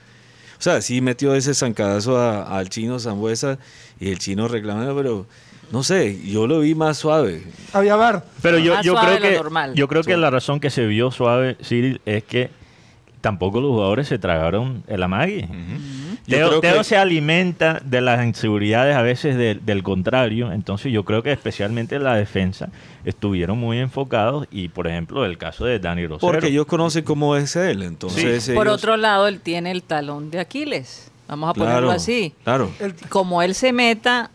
O 0.57 0.61
sea, 0.61 0.81
sí 0.81 0.99
metió 0.99 1.35
ese 1.35 1.53
zancadazo 1.53 2.17
a- 2.17 2.57
al 2.57 2.67
chino 2.69 2.99
Zambuesa 2.99 3.59
y 3.99 4.09
el 4.09 4.19
chino 4.19 4.47
reclamando, 4.47 4.95
pero 4.95 5.25
no 5.71 5.83
sé, 5.83 6.19
yo 6.25 6.47
lo 6.47 6.59
vi 6.61 6.73
más 6.75 6.97
suave. 6.97 7.43
había 7.73 7.95
bar. 7.95 8.25
Pero 8.41 8.57
yo, 8.59 8.73
Más 8.73 8.83
yo 8.85 8.93
suave 8.93 9.17
creo 9.19 9.29
que 9.31 9.37
normal. 9.37 9.73
yo 9.75 9.87
creo 9.87 10.03
que 10.03 10.17
la 10.17 10.29
razón 10.31 10.59
que 10.59 10.69
se 10.71 10.85
vio 10.87 11.11
suave, 11.11 11.55
Cyril, 11.63 12.01
es 12.05 12.23
que 12.23 12.49
tampoco 13.21 13.61
los 13.61 13.69
jugadores 13.71 14.07
se 14.07 14.17
tragaron 14.17 14.83
el 14.87 15.03
amague. 15.03 15.47
Yo 15.47 15.47
Teo, 16.29 16.47
creo 16.49 16.61
Teo 16.61 16.77
que- 16.79 16.83
se 16.83 16.97
alimenta 16.97 17.81
de 17.83 18.01
las 18.01 18.25
inseguridades 18.25 18.95
a 18.95 19.01
veces 19.01 19.35
de- 19.37 19.55
del 19.55 19.83
contrario, 19.83 20.51
entonces 20.51 20.91
yo 20.91 21.03
creo 21.05 21.23
que 21.23 21.31
especialmente 21.31 21.99
la 21.99 22.15
defensa 22.15 22.69
estuvieron 23.05 23.57
muy 23.57 23.79
enfocados 23.79 24.47
y 24.51 24.69
por 24.69 24.87
ejemplo 24.87 25.25
el 25.25 25.37
caso 25.37 25.65
de 25.65 25.79
Dani 25.79 26.05
Rosero. 26.07 26.31
Porque 26.31 26.47
ellos 26.47 26.65
conocen 26.65 27.03
cómo 27.03 27.35
es 27.35 27.55
él, 27.55 27.83
entonces 27.83 28.49
Por 28.53 28.67
ellos- 28.67 28.77
otro 28.77 28.97
lado, 28.97 29.27
él 29.27 29.39
tiene 29.39 29.71
el 29.71 29.83
talón 29.83 30.31
de 30.31 30.39
Aquiles. 30.39 31.11
Vamos 31.27 31.49
a 31.51 31.53
ponerlo 31.53 31.79
Claro, 31.81 31.91
así. 31.91 32.33
Claro. 32.43 32.71
Como 33.09 33.41
él 33.43 33.53
se 33.53 33.71
meta 33.71 34.31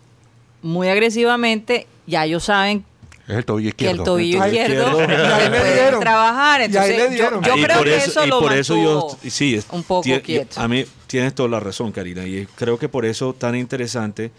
muy 0.62 0.88
agresivamente, 0.88 1.86
ya 2.06 2.24
ellos 2.24 2.44
saben 2.44 2.84
es 3.26 3.36
el 3.36 3.44
tobillo 3.44 3.70
que 3.70 3.84
izquierdo. 3.84 4.02
el 4.02 4.04
tobillo 4.04 4.46
izquierdo, 4.46 5.02
izquierdo. 5.02 5.98
trabajar. 6.00 6.60
Entonces, 6.62 6.96
le 6.96 7.04
yo, 7.04 7.08
dieron. 7.10 7.42
yo 7.42 7.56
Y 7.56 7.62
creo 7.62 7.76
por 7.78 7.86
que 7.86 7.96
eso- 7.96 8.10
eso 8.10 8.24
y 8.24 8.28
lo 8.28 8.40
por 8.40 8.52
eso 8.52 8.76
yo 8.76 8.94
mantuvo 9.00 9.18
sí 9.30 9.54
es- 9.54 9.66
un 9.70 9.82
poco 9.82 10.02
quieto. 10.22 10.60
a 10.60 10.68
mí 10.68 10.84
tienes 11.06 11.34
toda 11.34 11.48
la 11.48 11.60
razón 11.60 11.90
Karina 11.92 12.26
y 12.26 12.46
creo 12.54 12.78
que 12.78 12.88
por 12.88 13.04
eso 13.06 13.32
tan 13.34 13.54
interesante 13.56 14.30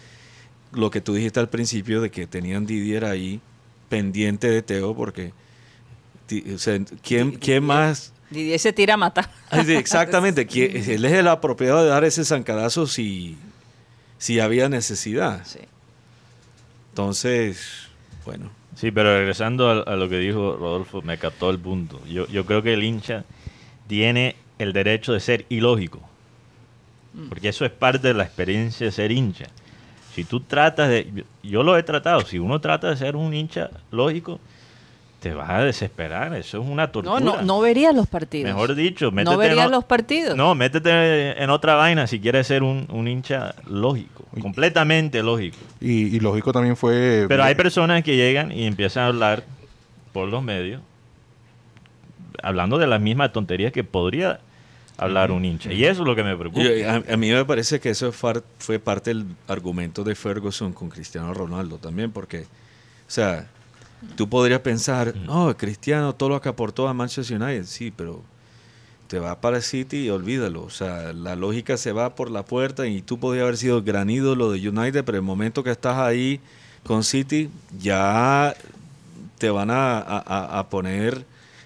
lo 0.71 0.91
que 0.91 1.01
tú 1.01 1.13
dijiste 1.15 1.39
al 1.39 1.49
principio 1.49 2.01
de 2.01 2.11
que 2.11 2.27
tenían 2.27 2.65
Didier 2.65 3.05
ahí 3.05 3.39
pendiente 3.89 4.49
de 4.49 4.61
Teo 4.61 4.95
porque 4.95 5.31
o 6.53 6.57
sea, 6.57 6.79
quién 7.03 7.31
quién 7.33 7.63
más 7.63 8.11
Didier 8.29 8.59
se 8.59 8.73
tira 8.73 8.95
a 8.95 8.97
matar. 8.97 9.29
Exactamente 9.51 10.45
quién- 10.47 10.75
él 10.75 11.05
es 11.05 11.11
el 11.13 11.27
apropiado 11.27 11.83
de 11.83 11.89
dar 11.89 12.03
ese 12.03 12.25
zancadazo 12.25 12.87
si 12.87 13.37
si 14.17 14.39
había 14.39 14.69
necesidad 14.69 15.41
Sí. 15.45 15.59
entonces 16.91 17.87
bueno 18.25 18.49
Sí, 18.75 18.91
pero 18.91 19.17
regresando 19.17 19.69
a, 19.69 19.81
a 19.93 19.95
lo 19.95 20.09
que 20.09 20.19
dijo 20.19 20.57
Rodolfo, 20.57 21.01
me 21.01 21.17
captó 21.17 21.49
el 21.49 21.59
punto. 21.59 21.99
Yo, 22.07 22.27
yo 22.27 22.45
creo 22.45 22.61
que 22.61 22.73
el 22.73 22.83
hincha 22.83 23.23
tiene 23.87 24.35
el 24.59 24.73
derecho 24.73 25.13
de 25.13 25.19
ser 25.19 25.45
ilógico. 25.49 26.01
Porque 27.29 27.47
eso 27.49 27.63
es 27.63 27.71
parte 27.71 28.09
de 28.09 28.13
la 28.13 28.23
experiencia 28.23 28.85
de 28.85 28.91
ser 28.91 29.11
hincha. 29.11 29.45
Si 30.13 30.25
tú 30.25 30.41
tratas 30.41 30.89
de... 30.89 31.09
yo- 31.13 31.23
Yo 31.43 31.63
lo 31.63 31.77
he 31.77 31.83
tratado. 31.83 32.21
Si 32.21 32.39
uno 32.39 32.59
trata 32.59 32.89
de 32.89 32.97
ser 32.97 33.15
un 33.15 33.33
hincha 33.33 33.69
lógico, 33.91 34.39
te 35.25 35.33
vas 35.33 35.49
a 35.49 35.63
desesperar. 35.63 36.35
Eso 36.35 36.61
es 36.61 36.67
una 36.69 36.91
tortura. 36.91 37.19
No, 37.19 37.37
no, 37.37 37.41
no 37.41 37.59
verías 37.59 37.95
los 37.95 38.05
partidos. 38.05 38.53
Mejor 38.53 38.75
dicho, 38.75 39.09
métete 39.11 39.31
No 39.31 39.39
verías 39.39 39.65
en 39.65 39.71
los 39.71 39.83
partidos. 39.83 40.37
No, 40.37 40.53
métete 40.53 41.41
en 41.43 41.49
otra 41.49 41.73
vaina 41.73 42.05
si 42.05 42.19
quieres 42.19 42.45
ser 42.45 42.61
un, 42.61 42.85
un 42.91 43.07
hincha 43.07 43.55
lógico. 43.65 44.23
Completamente 44.39 45.23
lógico. 45.23 45.57
Y, 45.81 46.15
y 46.15 46.19
lógico 46.19 46.53
también 46.53 46.77
fue. 46.77 47.25
Pero 47.27 47.43
hay 47.43 47.55
personas 47.55 48.03
que 48.03 48.15
llegan 48.15 48.51
y 48.51 48.67
empiezan 48.67 49.05
a 49.05 49.07
hablar 49.07 49.43
por 50.13 50.27
los 50.27 50.43
medios, 50.43 50.79
hablando 52.43 52.77
de 52.77 52.85
las 52.85 53.01
mismas 53.01 53.33
tonterías 53.33 53.71
que 53.71 53.83
podría 53.83 54.39
hablar 54.97 55.31
un 55.31 55.43
hincha. 55.43 55.73
Y 55.73 55.85
eso 55.85 56.03
es 56.03 56.07
lo 56.07 56.15
que 56.15 56.23
me 56.23 56.37
preocupa. 56.37 56.63
Yo- 56.63 56.87
a, 56.87 57.13
a 57.13 57.17
mí 57.17 57.31
me 57.31 57.43
parece 57.45 57.79
que 57.79 57.89
eso 57.89 58.11
fue 58.11 58.77
parte 58.77 59.09
del 59.09 59.25
argumento 59.47 60.03
de 60.03 60.13
Ferguson 60.13 60.71
con 60.71 60.89
Cristiano 60.89 61.33
Ronaldo 61.33 61.79
también, 61.79 62.11
porque, 62.11 62.41
o 62.41 62.45
sea, 63.07 63.47
tú 64.15 64.29
podrías 64.29 64.59
pensar, 64.61 65.15
no, 65.15 65.55
Cristiano, 65.57 66.13
todo 66.13 66.29
lo 66.29 66.41
que 66.41 66.49
aportó 66.49 66.87
a 66.87 66.93
Manchester 66.93 67.41
United, 67.41 67.65
sí, 67.65 67.91
pero 67.95 68.21
te 69.07 69.19
va 69.19 69.39
para 69.39 69.61
City 69.61 70.05
y 70.05 70.09
olvídalo. 70.09 70.63
O 70.63 70.69
sea, 70.69 71.13
la 71.13 71.35
lógica 71.35 71.77
se 71.77 71.91
va 71.91 72.15
por 72.15 72.31
la 72.31 72.43
puerta 72.43 72.87
y 72.87 73.01
tú 73.01 73.19
podrías 73.19 73.43
haber 73.43 73.57
sido 73.57 73.77
el 73.77 73.83
gran 73.83 74.09
ídolo 74.09 74.51
de 74.51 74.67
United, 74.69 75.03
pero 75.03 75.17
el 75.17 75.23
momento 75.23 75.63
que 75.63 75.71
estás 75.71 75.97
ahí 75.97 76.39
con 76.83 77.03
City, 77.03 77.49
ya 77.79 78.55
te 79.37 79.49
van 79.49 79.69
a, 79.69 79.97
a- 79.99 80.23
a- 80.25 80.59
a 80.59 80.69
poner 80.69 81.25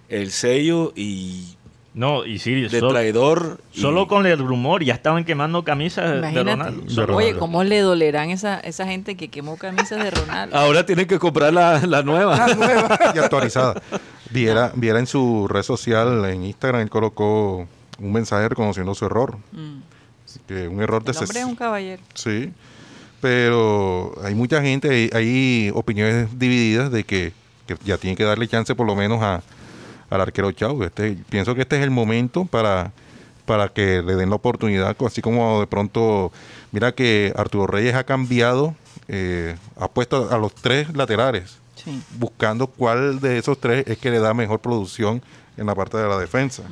el 0.10 0.32
sello 0.32 0.92
y 0.96 1.56
No, 1.94 2.24
y 2.26 2.38
sí, 2.40 2.54
de 2.62 2.70
solo, 2.80 2.92
traidor. 2.92 3.60
y- 3.74 3.80
solo 3.82 4.08
con 4.08 4.26
el 4.26 4.38
rumor 4.38 4.84
ya 4.84 4.94
estaban 4.94 5.26
quemando 5.26 5.64
camisas 5.64 6.12
de 6.12 6.18
Imagínate. 6.20 6.52
Ronaldo. 6.52 6.82
De 6.82 6.96
Ronaldo. 6.96 7.16
Oye, 7.16 7.36
¿cómo 7.38 7.64
le 7.64 7.80
dolerán 7.80 8.30
esa, 8.30 8.60
esa 8.60 8.86
gente 8.86 9.18
que 9.18 9.30
quemó 9.30 9.58
camisas 9.58 10.02
de 10.04 10.12
Ronaldo? 10.12 10.56
Ahora 10.56 10.86
tienen 10.86 11.08
que 11.08 11.18
comprar 11.18 11.52
la, 11.52 11.80
la 11.86 12.04
nueva. 12.04 12.46
y 13.16 13.18
actualizada. 13.18 13.82
Viera, 14.30 14.72
viera 14.76 15.00
en 15.00 15.08
su 15.08 15.48
red 15.48 15.64
social, 15.64 16.24
en 16.26 16.44
Instagram, 16.44 16.82
él 16.82 16.90
colocó 16.92 17.68
un 17.98 18.12
mensaje 18.12 18.48
reconociendo 18.48 18.94
su 18.94 19.06
error. 19.06 19.38
Mm. 19.52 19.80
Que 20.48 20.68
un 20.68 20.82
error 20.84 21.04
de 21.04 21.12
El 21.12 21.18
hombre 21.18 21.40
es 21.40 21.46
un 21.46 21.56
caballero. 21.56 22.04
Sí, 22.14 22.52
pero 23.20 24.14
hay 24.24 24.36
mucha 24.36 24.62
gente, 24.62 24.90
hay, 24.90 25.10
hay 25.14 25.72
opiniones 25.74 26.38
divididas 26.38 26.92
de 26.92 27.04
que, 27.04 27.34
que 27.68 27.76
ya 27.84 27.98
tiene 27.98 28.16
que 28.16 28.24
darle 28.24 28.48
chance 28.48 28.76
por 28.76 28.86
lo 28.88 28.96
menos 28.96 29.22
a, 29.22 29.42
al 30.10 30.22
arquero 30.22 30.52
Chau. 30.52 30.84
Este, 30.84 31.18
pienso 31.30 31.56
que 31.56 31.62
este 31.62 31.78
es 31.78 31.84
el 31.84 31.92
momento 31.92 32.46
para, 32.46 32.92
para 33.46 33.70
que 33.70 34.02
le 34.02 34.16
den 34.16 34.30
la 34.30 34.36
oportunidad, 34.36 34.96
así 35.06 35.22
como 35.22 35.60
de 35.62 35.68
pronto, 35.68 36.32
mira 36.72 36.94
que 36.94 37.34
Arturo 37.36 37.68
Reyes 37.68 37.96
ha 37.96 38.04
cambiado, 38.04 38.76
eh, 39.08 39.56
ha 39.78 39.88
puesto 39.88 40.30
a 40.32 40.38
los 40.38 40.54
tres 40.56 40.96
laterales, 40.96 41.58
Sí. 41.76 42.02
buscando 42.18 42.68
cuál 42.68 43.22
de 43.22 43.38
esos 43.38 43.58
tres 43.58 43.88
es 43.88 43.98
que 43.98 44.12
le 44.12 44.20
da 44.20 44.34
mejor 44.34 44.60
producción 44.60 45.22
en 45.56 45.66
la 45.66 45.76
parte 45.76 45.98
de 45.98 46.08
la 46.10 46.18
defensa. 46.18 46.64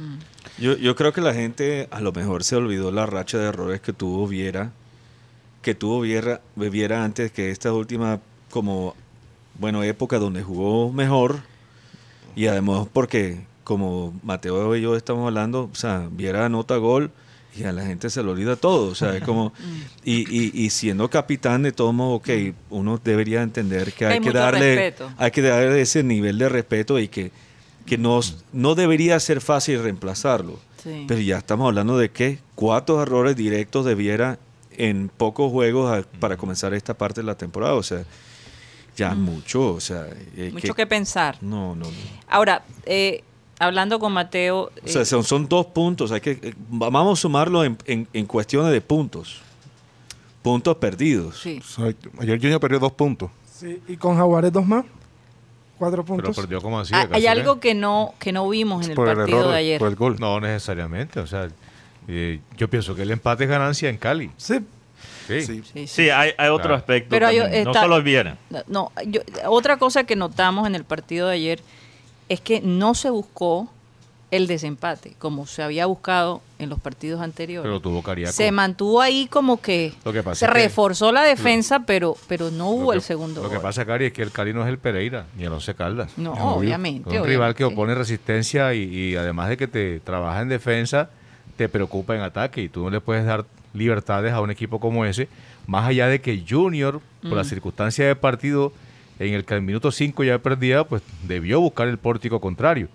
Yo, 0.58 0.76
yo 0.76 0.96
creo 0.98 1.14
que 1.14 1.22
la 1.22 1.34
gente 1.34 1.88
a 1.92 2.02
lo 2.02 2.12
mejor 2.12 2.44
se 2.44 2.58
olvidó 2.58 2.92
la 2.92 3.06
racha 3.06 3.38
de 3.38 3.46
errores 3.48 3.80
que 3.80 3.94
tuvo 3.94 4.28
Viera, 4.28 4.72
que 5.62 5.76
tuvo 5.76 6.02
Viera, 6.02 6.42
Viera 6.56 7.04
antes 7.06 7.32
que 7.32 7.52
esta 7.52 7.72
última 7.72 8.20
como 8.50 8.96
bueno 9.60 9.82
época 9.84 10.20
donde 10.20 10.44
jugó 10.44 10.92
mejor 10.92 11.40
y 12.38 12.48
además 12.48 12.88
porque 12.94 13.40
como 13.64 14.14
Mateo 14.24 14.76
y 14.78 14.82
yo 14.82 14.96
estamos 14.96 15.28
hablando, 15.28 15.70
o 15.72 15.76
sea, 15.76 16.08
Viera 16.12 16.46
anota 16.46 16.78
gol 16.78 17.12
y 17.56 17.64
a 17.64 17.72
la 17.74 17.84
gente 17.86 18.10
se 18.10 18.22
le 18.24 18.30
olvida 18.30 18.56
todo, 18.56 18.90
o 18.92 18.96
sea, 18.96 19.18
es 19.18 19.24
como 19.24 19.52
y, 20.06 20.20
y, 20.30 20.52
y 20.54 20.70
siendo 20.70 21.10
capitán 21.10 21.64
de 21.64 21.72
todo 21.74 21.92
modo, 21.92 22.14
ok, 22.16 22.30
uno 22.70 23.02
debería 23.04 23.42
entender 23.42 23.92
que 23.94 24.06
hay, 24.06 24.14
Hay 24.14 24.20
que 24.22 24.32
darle 24.32 24.76
respeto. 24.76 25.12
hay 25.18 25.32
que 25.32 25.42
darle 25.42 25.82
ese 25.82 26.04
nivel 26.04 26.38
de 26.38 26.48
respeto 26.50 27.00
y 27.00 27.08
que 27.10 27.32
que 27.86 27.98
nos, 27.98 28.44
no 28.52 28.76
debería 28.76 29.18
ser 29.22 29.40
fácil 29.40 29.82
reemplazarlo. 29.82 30.60
Sí. 30.84 31.06
Pero 31.08 31.22
ya 31.22 31.38
estamos 31.38 31.68
hablando 31.68 31.98
de 31.98 32.10
que 32.12 32.40
cuatro 32.54 33.02
errores 33.02 33.38
directos 33.38 33.86
de 33.86 33.96
Viera 33.96 34.40
en 34.78 35.08
pocos 35.10 35.50
juegos 35.54 35.90
a- 35.98 36.04
para 36.20 36.36
comenzar 36.36 36.74
esta 36.74 36.96
parte 36.96 37.22
de 37.22 37.26
la 37.28 37.36
temporada. 37.38 37.76
O 37.76 37.84
sea, 37.84 38.04
ya 38.98 39.16
mucho. 39.16 39.76
O 39.76 39.80
sea, 39.80 40.08
eh, 40.36 40.50
Mucho 40.52 40.74
que 40.74 40.86
pensar. 40.86 41.38
No, 41.42 41.76
no, 41.76 41.86
no. 41.86 41.92
Ahora, 42.28 42.64
eh, 42.86 43.24
hablando 43.60 44.00
con 44.00 44.12
Mateo, 44.12 44.72
O 44.84 44.88
sea, 44.88 45.04
eh, 45.04 45.06
son, 45.06 45.24
son 45.24 45.48
dos 45.48 45.68
puntos. 45.68 46.12
Hay 46.12 46.20
que, 46.20 46.32
eh, 46.32 46.54
vamos 46.70 47.18
a 47.18 47.22
sumarlo 47.22 47.64
en, 47.64 47.78
en, 47.86 48.08
en 48.12 48.26
cuestiones 48.26 48.72
de 48.72 48.82
puntos. 48.82 49.40
Puntos 50.42 50.76
perdidos. 50.78 51.40
sí. 51.42 51.62
Ayer 52.20 52.40
Junior 52.40 52.60
perdió 52.60 52.80
dos 52.80 52.92
puntos. 52.94 53.30
Sí, 53.54 53.82
y 53.88 53.98
con 53.98 54.16
Jaguares 54.18 54.52
dos 54.52 54.66
más. 54.66 54.86
Cuatro 55.78 56.04
Pero 56.04 56.16
puntos. 56.16 56.36
perdió 56.36 56.60
como 56.62 56.80
así. 56.80 56.92
Ah, 56.96 57.02
¿acaso 57.02 57.16
hay 57.16 57.28
algo 57.28 57.60
que 57.60 57.76
no 57.76 58.14
que 58.20 58.32
no 58.32 58.50
vimos 58.50 58.86
en 58.86 58.92
el 58.92 58.96
por 58.96 59.10
el 59.10 59.16
partido 59.16 59.40
error, 59.40 59.52
de 59.52 59.58
ayer. 59.58 59.80
por 59.80 59.90
el 59.90 59.96
gol. 59.96 60.16
No 60.20 60.40
necesariamente. 60.40 61.20
O 61.20 61.28
sea, 61.28 61.50
eh, 62.08 62.40
yo 62.58 62.68
pienso 62.70 62.96
que 62.96 63.04
el 63.04 63.12
empate 63.12 63.44
es 63.44 63.50
ganancia 63.50 63.90
en 63.90 63.98
Cali. 63.98 64.32
Sí, 64.38 64.60
Sí. 65.28 65.42
Sí. 65.42 65.64
Sí, 65.74 65.88
sí. 65.88 66.10
Hay, 66.10 66.32
hay 66.38 66.50
otro 66.50 66.64
Claro. 66.64 66.76
aspecto. 66.76 67.10
Pero 67.10 67.28
hay- 67.28 67.38
está- 67.38 67.64
No 67.64 67.74
solo 67.74 68.02
Viera. 68.04 68.38
No, 68.68 68.92
yo- 69.06 69.22
otra 69.48 69.78
cosa 69.78 70.04
que 70.06 70.16
notamos 70.16 70.66
en 70.68 70.76
el 70.76 70.84
partido 70.84 71.28
de 71.28 71.34
ayer 71.36 71.62
es 72.30 72.42
que 72.42 72.62
no 72.62 72.94
se 72.96 73.10
buscó 73.10 73.70
el 74.30 74.46
desempate, 74.48 75.14
como 75.20 75.48
se 75.48 75.64
había 75.64 75.86
buscado 75.86 76.42
en 76.60 76.70
los 76.70 76.80
partidos 76.82 77.22
anteriores. 77.22 77.66
Pero 77.66 77.80
tuvo 77.80 78.04
Cariaco. 78.04 78.34
se 78.34 78.52
mantuvo 78.52 79.00
ahí 79.00 79.28
como 79.28 79.62
que 79.62 79.94
Lo 80.04 80.12
que 80.12 80.22
pasa 80.22 80.36
se 80.40 80.46
es 80.48 80.52
que- 80.52 80.60
reforzó 80.64 81.14
la 81.14 81.24
defensa, 81.24 81.84
pero 81.86 82.18
pero 82.28 82.52
no 82.52 82.68
hubo 82.72 82.90
que- 82.90 82.98
el 82.98 83.02
segundo 83.02 83.42
Lo 83.42 83.50
que 83.50 83.62
pasa, 83.62 83.86
Cari, 83.86 84.08
es 84.08 84.12
que 84.14 84.24
el 84.24 84.32
Cali 84.32 84.54
no 84.54 84.64
es 84.64 84.68
el 84.68 84.80
Pereira, 84.80 85.28
ni 85.38 85.46
el 85.46 85.54
Once 85.54 85.74
Caldas. 85.76 86.12
no, 86.18 86.34
Es 86.34 86.42
obvio. 86.42 86.58
obviamente. 86.58 87.10
Es 87.16 87.22
un 87.22 87.26
rival 87.28 87.56
que 87.56 87.64
opone 87.64 87.96
resistencia 87.96 88.74
y, 88.74 88.84
y 88.94 89.16
además 89.16 89.48
de 89.48 89.56
que 89.56 89.68
te 89.68 90.02
trabaja 90.02 90.42
en 90.42 90.50
defensa, 90.50 91.10
te 91.56 91.70
preocupa 91.70 92.14
en 92.14 92.22
ataque 92.22 92.62
y 92.64 92.68
tú 92.68 92.84
no 92.84 92.90
le 92.90 93.00
puedes 93.00 93.26
dar 93.26 93.46
libertades 93.74 94.34
a 94.34 94.42
un 94.42 94.52
equipo 94.52 94.80
como 94.80 95.06
ese, 95.06 95.28
más 95.68 95.88
allá 95.88 96.08
de 96.08 96.22
que 96.22 96.44
Junior, 96.48 97.02
por 97.22 97.34
la 97.34 97.44
Mm. 97.44 97.46
circunstancia 97.46 98.08
de 98.08 98.16
partido, 98.16 98.72
en 99.20 99.34
el 99.34 99.46
que 99.46 99.54
al 99.56 99.62
minuto 99.62 99.92
5 99.92 100.24
ya 100.24 100.38
perdía, 100.40 100.84
pues 100.84 101.02
debió 101.28 101.60
buscar 101.60 101.88
el 101.88 101.98
pórtico 101.98 102.40
contrario. 102.40 102.88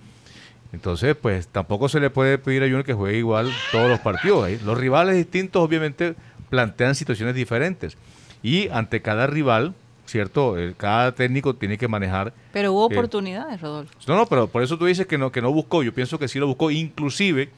Entonces, 0.73 1.15
pues 1.21 1.49
tampoco 1.49 1.89
se 1.89 2.01
le 2.01 2.09
puede 2.11 2.39
pedir 2.39 2.63
a 2.63 2.67
Junior 2.67 2.85
que 2.85 2.95
juegue 2.95 3.19
igual 3.19 3.51
todos 3.73 3.91
los 3.91 4.01
partidos. 4.01 4.49
¿eh? 4.49 4.59
Los 4.65 4.79
rivales 4.79 5.17
distintos 5.17 5.63
obviamente 5.63 6.15
plantean 6.49 6.95
situaciones 6.95 7.35
diferentes. 7.35 7.97
Y 8.43 8.69
ante 8.69 9.03
cada 9.03 9.27
rival, 9.27 9.75
¿cierto? 10.07 10.57
Cada 10.79 11.13
técnico 11.13 11.55
tiene 11.55 11.77
que 11.79 11.89
manejar 11.89 12.33
Pero 12.53 12.73
hubo 12.73 12.85
Eh, 12.91 12.95
oportunidades, 12.97 13.61
Rodolfo. 13.61 13.93
no, 14.09 14.17
no, 14.17 14.27
pero 14.27 14.47
por 14.47 14.63
eso 14.63 14.79
tú 14.79 14.87
dices 14.87 15.07
que 15.07 15.19
no, 15.19 15.31
que 15.31 15.43
no 15.43 15.53
buscó. 15.53 15.83
Yo 15.83 15.93
pienso 15.93 16.19
que 16.19 16.27
sí 16.29 16.39
lo 16.39 16.47
buscó. 16.47 16.71
Inclusive, 16.71 17.51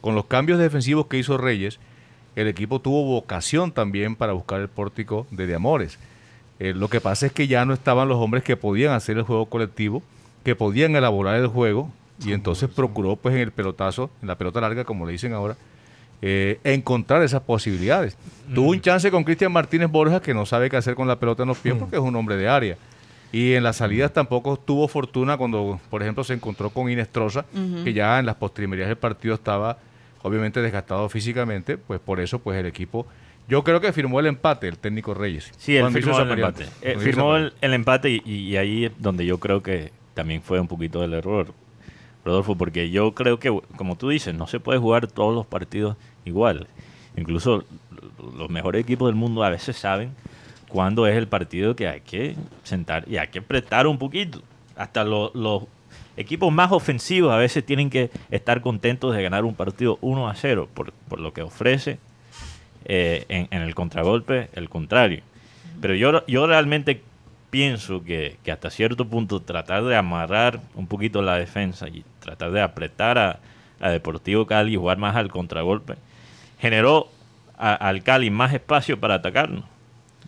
con 0.00 0.14
los 0.14 0.26
cambios 0.26 0.58
defensivos 0.60 1.06
que 1.06 1.18
hizo 1.18 1.36
Reyes, 1.38 1.78
el 2.36 2.48
equipo 2.48 2.80
tuvo 2.80 3.04
vocación 3.04 3.72
también 3.72 4.16
para 4.16 4.32
buscar 4.32 4.60
el 4.60 4.68
pórtico 4.68 5.26
de, 5.30 5.46
de 5.46 5.54
Amores. 5.54 5.98
Eh, 6.58 6.74
lo 6.74 6.88
que 6.88 7.00
pasa 7.00 7.26
es 7.26 7.32
que 7.32 7.46
ya 7.48 7.64
no 7.64 7.72
estaban 7.74 8.08
los 8.08 8.18
hombres 8.18 8.44
que 8.44 8.56
podían 8.56 8.92
hacer 8.92 9.16
el 9.16 9.22
juego 9.24 9.46
colectivo, 9.46 10.02
que 10.44 10.54
podían 10.54 10.94
elaborar 10.96 11.36
el 11.36 11.46
juego, 11.46 11.90
y 12.24 12.32
entonces 12.32 12.68
procuró, 12.68 13.16
pues, 13.16 13.34
en 13.34 13.40
el 13.40 13.50
pelotazo, 13.50 14.10
en 14.20 14.28
la 14.28 14.36
pelota 14.36 14.60
larga, 14.60 14.84
como 14.84 15.06
le 15.06 15.12
dicen 15.12 15.32
ahora, 15.32 15.56
eh, 16.20 16.60
encontrar 16.64 17.22
esas 17.22 17.40
posibilidades. 17.40 18.14
Tuvo 18.54 18.70
un 18.70 18.80
chance 18.82 19.10
con 19.10 19.24
Cristian 19.24 19.50
Martínez 19.52 19.90
Borja, 19.90 20.20
que 20.20 20.34
no 20.34 20.44
sabe 20.44 20.68
qué 20.68 20.76
hacer 20.76 20.94
con 20.94 21.08
la 21.08 21.18
pelota 21.18 21.44
en 21.44 21.48
los 21.48 21.56
pies 21.58 21.76
porque 21.78 21.96
es 21.96 22.02
un 22.02 22.14
hombre 22.14 22.36
de 22.36 22.46
área. 22.46 22.76
Y 23.32 23.54
en 23.54 23.62
las 23.62 23.76
salidas 23.76 24.12
tampoco 24.12 24.58
tuvo 24.58 24.86
fortuna 24.86 25.38
cuando, 25.38 25.80
por 25.88 26.02
ejemplo, 26.02 26.22
se 26.22 26.34
encontró 26.34 26.68
con 26.68 26.90
Inestrosa, 26.90 27.46
Ujú. 27.54 27.84
que 27.84 27.94
ya 27.94 28.18
en 28.18 28.26
las 28.26 28.34
postrimerías 28.34 28.88
del 28.88 28.98
partido 28.98 29.34
estaba 29.34 29.78
obviamente 30.22 30.60
desgastado 30.62 31.08
físicamente, 31.08 31.78
pues 31.78 32.00
por 32.00 32.20
eso 32.20 32.38
pues 32.38 32.58
el 32.58 32.66
equipo, 32.66 33.06
yo 33.48 33.64
creo 33.64 33.80
que 33.80 33.92
firmó 33.92 34.20
el 34.20 34.26
empate 34.26 34.68
el 34.68 34.78
técnico 34.78 35.14
Reyes. 35.14 35.50
Sí, 35.58 35.76
él 35.76 35.84
hizo 35.90 35.92
firmó 35.92 36.18
el 36.20 36.30
empate. 36.38 36.64
Eh, 36.82 36.96
firmó 36.98 37.36
el, 37.36 37.52
el 37.60 37.74
empate 37.74 38.10
y, 38.10 38.22
y 38.26 38.56
ahí 38.56 38.84
es 38.86 38.92
donde 38.98 39.26
yo 39.26 39.38
creo 39.38 39.62
que 39.62 39.92
también 40.14 40.42
fue 40.42 40.60
un 40.60 40.68
poquito 40.68 41.00
del 41.00 41.14
error, 41.14 41.52
Rodolfo, 42.24 42.54
porque 42.56 42.90
yo 42.90 43.12
creo 43.14 43.38
que, 43.40 43.48
como 43.76 43.96
tú 43.96 44.10
dices, 44.10 44.34
no 44.34 44.46
se 44.46 44.60
puede 44.60 44.78
jugar 44.78 45.06
todos 45.06 45.34
los 45.34 45.46
partidos 45.46 45.96
igual. 46.24 46.66
Incluso 47.16 47.64
los 48.36 48.50
mejores 48.50 48.82
equipos 48.82 49.08
del 49.08 49.16
mundo 49.16 49.42
a 49.42 49.50
veces 49.50 49.76
saben 49.76 50.10
cuándo 50.68 51.06
es 51.06 51.16
el 51.16 51.26
partido 51.26 51.74
que 51.74 51.88
hay 51.88 52.00
que 52.02 52.36
sentar 52.62 53.04
y 53.08 53.16
hay 53.16 53.28
que 53.28 53.40
prestar 53.42 53.86
un 53.86 53.98
poquito. 53.98 54.42
Hasta 54.76 55.02
lo- 55.04 55.32
los 55.34 55.64
equipos 56.20 56.52
más 56.52 56.70
ofensivos 56.72 57.32
a 57.32 57.36
veces 57.36 57.64
tienen 57.64 57.90
que 57.90 58.10
estar 58.30 58.60
contentos 58.60 59.14
de 59.14 59.22
ganar 59.22 59.44
un 59.44 59.54
partido 59.54 59.98
1 60.00 60.28
a 60.28 60.34
0 60.34 60.68
por, 60.74 60.92
por 61.08 61.20
lo 61.20 61.32
que 61.32 61.42
ofrece 61.42 61.98
eh, 62.84 63.24
en, 63.28 63.48
en 63.50 63.62
el 63.62 63.74
contragolpe 63.74 64.48
el 64.54 64.68
contrario. 64.68 65.22
Pero 65.80 65.94
yo, 65.94 66.24
yo 66.26 66.46
realmente 66.46 67.00
pienso 67.50 68.04
que, 68.04 68.36
que 68.44 68.52
hasta 68.52 68.70
cierto 68.70 69.06
punto 69.06 69.40
tratar 69.40 69.82
de 69.84 69.96
amarrar 69.96 70.60
un 70.74 70.86
poquito 70.86 71.22
la 71.22 71.36
defensa 71.36 71.88
y 71.88 72.04
tratar 72.20 72.52
de 72.52 72.60
apretar 72.60 73.18
a, 73.18 73.38
a 73.80 73.90
Deportivo 73.90 74.46
Cali 74.46 74.74
y 74.74 74.76
jugar 74.76 74.98
más 74.98 75.16
al 75.16 75.30
contragolpe 75.30 75.94
generó 76.60 77.08
a- 77.58 77.74
al 77.74 78.02
Cali 78.02 78.30
más 78.30 78.52
espacio 78.52 79.00
para 79.00 79.14
atacarnos. 79.14 79.64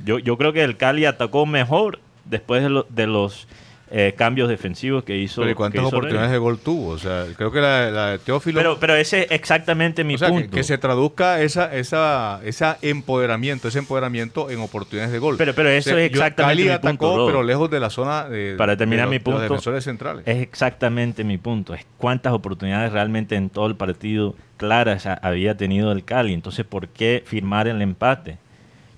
Yo, 0.05 0.19
yo 0.19 0.37
creo 0.39 0.53
que 0.53 0.65
el 0.65 0.77
Cali 0.79 1.05
atacó 1.05 1.45
mejor 1.47 1.99
después 2.25 2.63
de, 2.63 2.71
lo- 2.71 2.87
de 2.89 3.07
los 3.07 3.47
eh, 3.95 4.15
cambios 4.17 4.49
defensivos 4.49 5.05
que 5.05 5.19
hizo. 5.19 5.43
Pero 5.43 5.53
¿y 5.53 5.55
cuántas 5.55 5.81
hizo 5.81 5.89
oportunidades 5.89 6.31
Reyes. 6.31 6.33
de 6.33 6.39
gol 6.39 6.59
tuvo? 6.59 6.89
O 6.93 6.99
sea, 6.99 7.27
creo 7.37 7.53
que 7.53 7.61
la, 7.61 7.91
la 7.91 8.07
de 8.13 8.19
Teófilo... 8.21 8.59
Pero, 8.59 8.81
pero 8.81 8.95
ese 8.97 9.25
es 9.25 9.31
exactamente 9.33 10.03
mi 10.03 10.15
o 10.15 10.19
sea, 10.19 10.29
que, 10.29 10.35
punto. 10.35 10.57
que 10.57 10.63
se 10.65 10.79
traduzca 10.79 11.43
esa, 11.43 11.75
esa, 11.77 12.41
esa 12.43 12.79
empoderamiento, 12.81 13.69
ese 13.69 13.81
empoderamiento 13.81 14.49
en 14.51 14.61
oportunidades 14.61 15.13
de 15.13 15.19
gol. 15.19 15.37
Pero- 15.37 15.55
pero 15.55 15.69
eso 15.69 15.91
O 15.91 15.93
sea, 15.93 16.03
es 16.05 16.11
exactamente 16.11 16.53
Cali 16.57 16.63
mi 16.65 16.69
atacó, 16.71 17.09
punto, 17.17 17.27
pero 17.27 17.43
lejos 17.43 17.71
de 17.71 17.81
la 17.81 17.91
zona 17.91 18.25
de, 18.29 18.55
Para 18.57 18.77
terminar 18.79 19.11
de 19.11 19.11
mi 19.11 19.17
los- 19.19 19.25
de 19.25 19.31
los 19.31 19.39
punto, 19.41 19.53
defensores 19.53 19.85
centrales. 19.85 20.23
Es 20.27 20.39
exactamente 20.41 21.23
mi 21.25 21.37
punto. 21.37 21.75
Es 21.75 21.85
cuántas 21.99 22.33
oportunidades 22.33 22.93
realmente 22.93 23.37
en 23.37 23.51
todo 23.51 23.67
el 23.67 23.77
partido 23.77 24.35
claras 24.57 25.05
ha- 25.07 25.15
había 25.15 25.57
tenido 25.59 25.93
el 25.93 26.05
Cali. 26.05 26.33
Entonces, 26.33 26.65
¿por 26.65 26.89
qué 26.89 27.23
firmar 27.27 27.69
el 27.69 27.83
empate? 27.83 28.39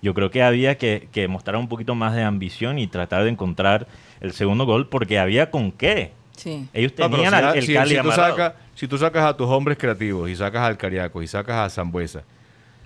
Yo 0.03 0.13
creo 0.15 0.31
que 0.31 0.43
había 0.43 0.77
que, 0.77 1.09
que 1.11 1.27
mostrar 1.29 1.57
un 1.57 1.67
poquito 1.69 1.95
más 1.95 2.15
de 2.15 2.23
ambición 2.23 2.79
y 2.79 2.87
tratar 2.87 3.25
de 3.25 3.31
encontrar 3.31 3.87
el 4.21 4.33
segundo 4.33 4.65
gol 4.67 4.89
porque 4.89 5.19
había 5.19 5.51
con 5.51 5.73
qué. 5.73 6.13
Sí. 6.37 6.67
Ellos 6.73 6.93
No, 6.99 7.11
tenían 7.11 7.53
si, 7.53 7.59
el 7.59 7.65
si- 7.67 7.75
Cali 7.75 7.95
si 7.97 8.03
tú 8.03 8.11
sacas, 8.13 8.53
si 8.75 8.89
tú 8.89 8.99
sacas 8.99 9.25
a 9.25 9.37
tus 9.37 9.49
hombres 9.49 9.79
creativos 9.79 10.29
y 10.31 10.37
sacas 10.37 10.63
al 10.63 10.77
Cariaco 10.77 11.23
y 11.23 11.27
sacas 11.29 11.57
a 11.57 11.71
Zambuesa, 11.71 12.23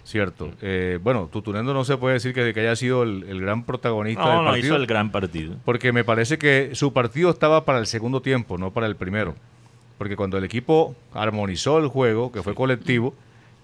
¿cierto? 0.05 0.51
Eh, 0.63 0.99
bueno, 1.03 1.29
Tutunendo 1.33 1.73
no 1.75 1.85
se 1.85 1.97
puede 1.97 2.15
decir 2.15 2.35
que, 2.35 2.53
que 2.53 2.61
haya 2.61 2.77
sido 2.77 3.03
el, 3.03 3.25
el 3.29 3.41
gran 3.41 3.65
protagonista 3.65 4.23
del 4.25 4.33
No, 4.33 4.43
no, 4.43 4.49
partido. 4.51 4.67
hizo 4.67 4.77
el 4.77 4.87
gran 4.87 5.11
partido. 5.11 5.55
Porque 5.65 5.93
me 5.93 6.05
parece 6.05 6.39
que 6.39 6.71
su 6.75 6.93
partido 6.93 7.31
estaba 7.31 7.65
para 7.65 7.79
el 7.79 7.87
segundo 7.87 8.21
tiempo, 8.23 8.59
no 8.59 8.71
para 8.71 8.87
el 8.87 8.97
primero. 8.97 9.35
Porque 9.97 10.15
cuando 10.17 10.39
el 10.39 10.45
equipo 10.45 10.95
armonizó 11.13 11.79
el 11.79 11.89
juego, 11.89 12.31
que 12.33 12.43
fue 12.43 12.55
colectivo, 12.55 13.15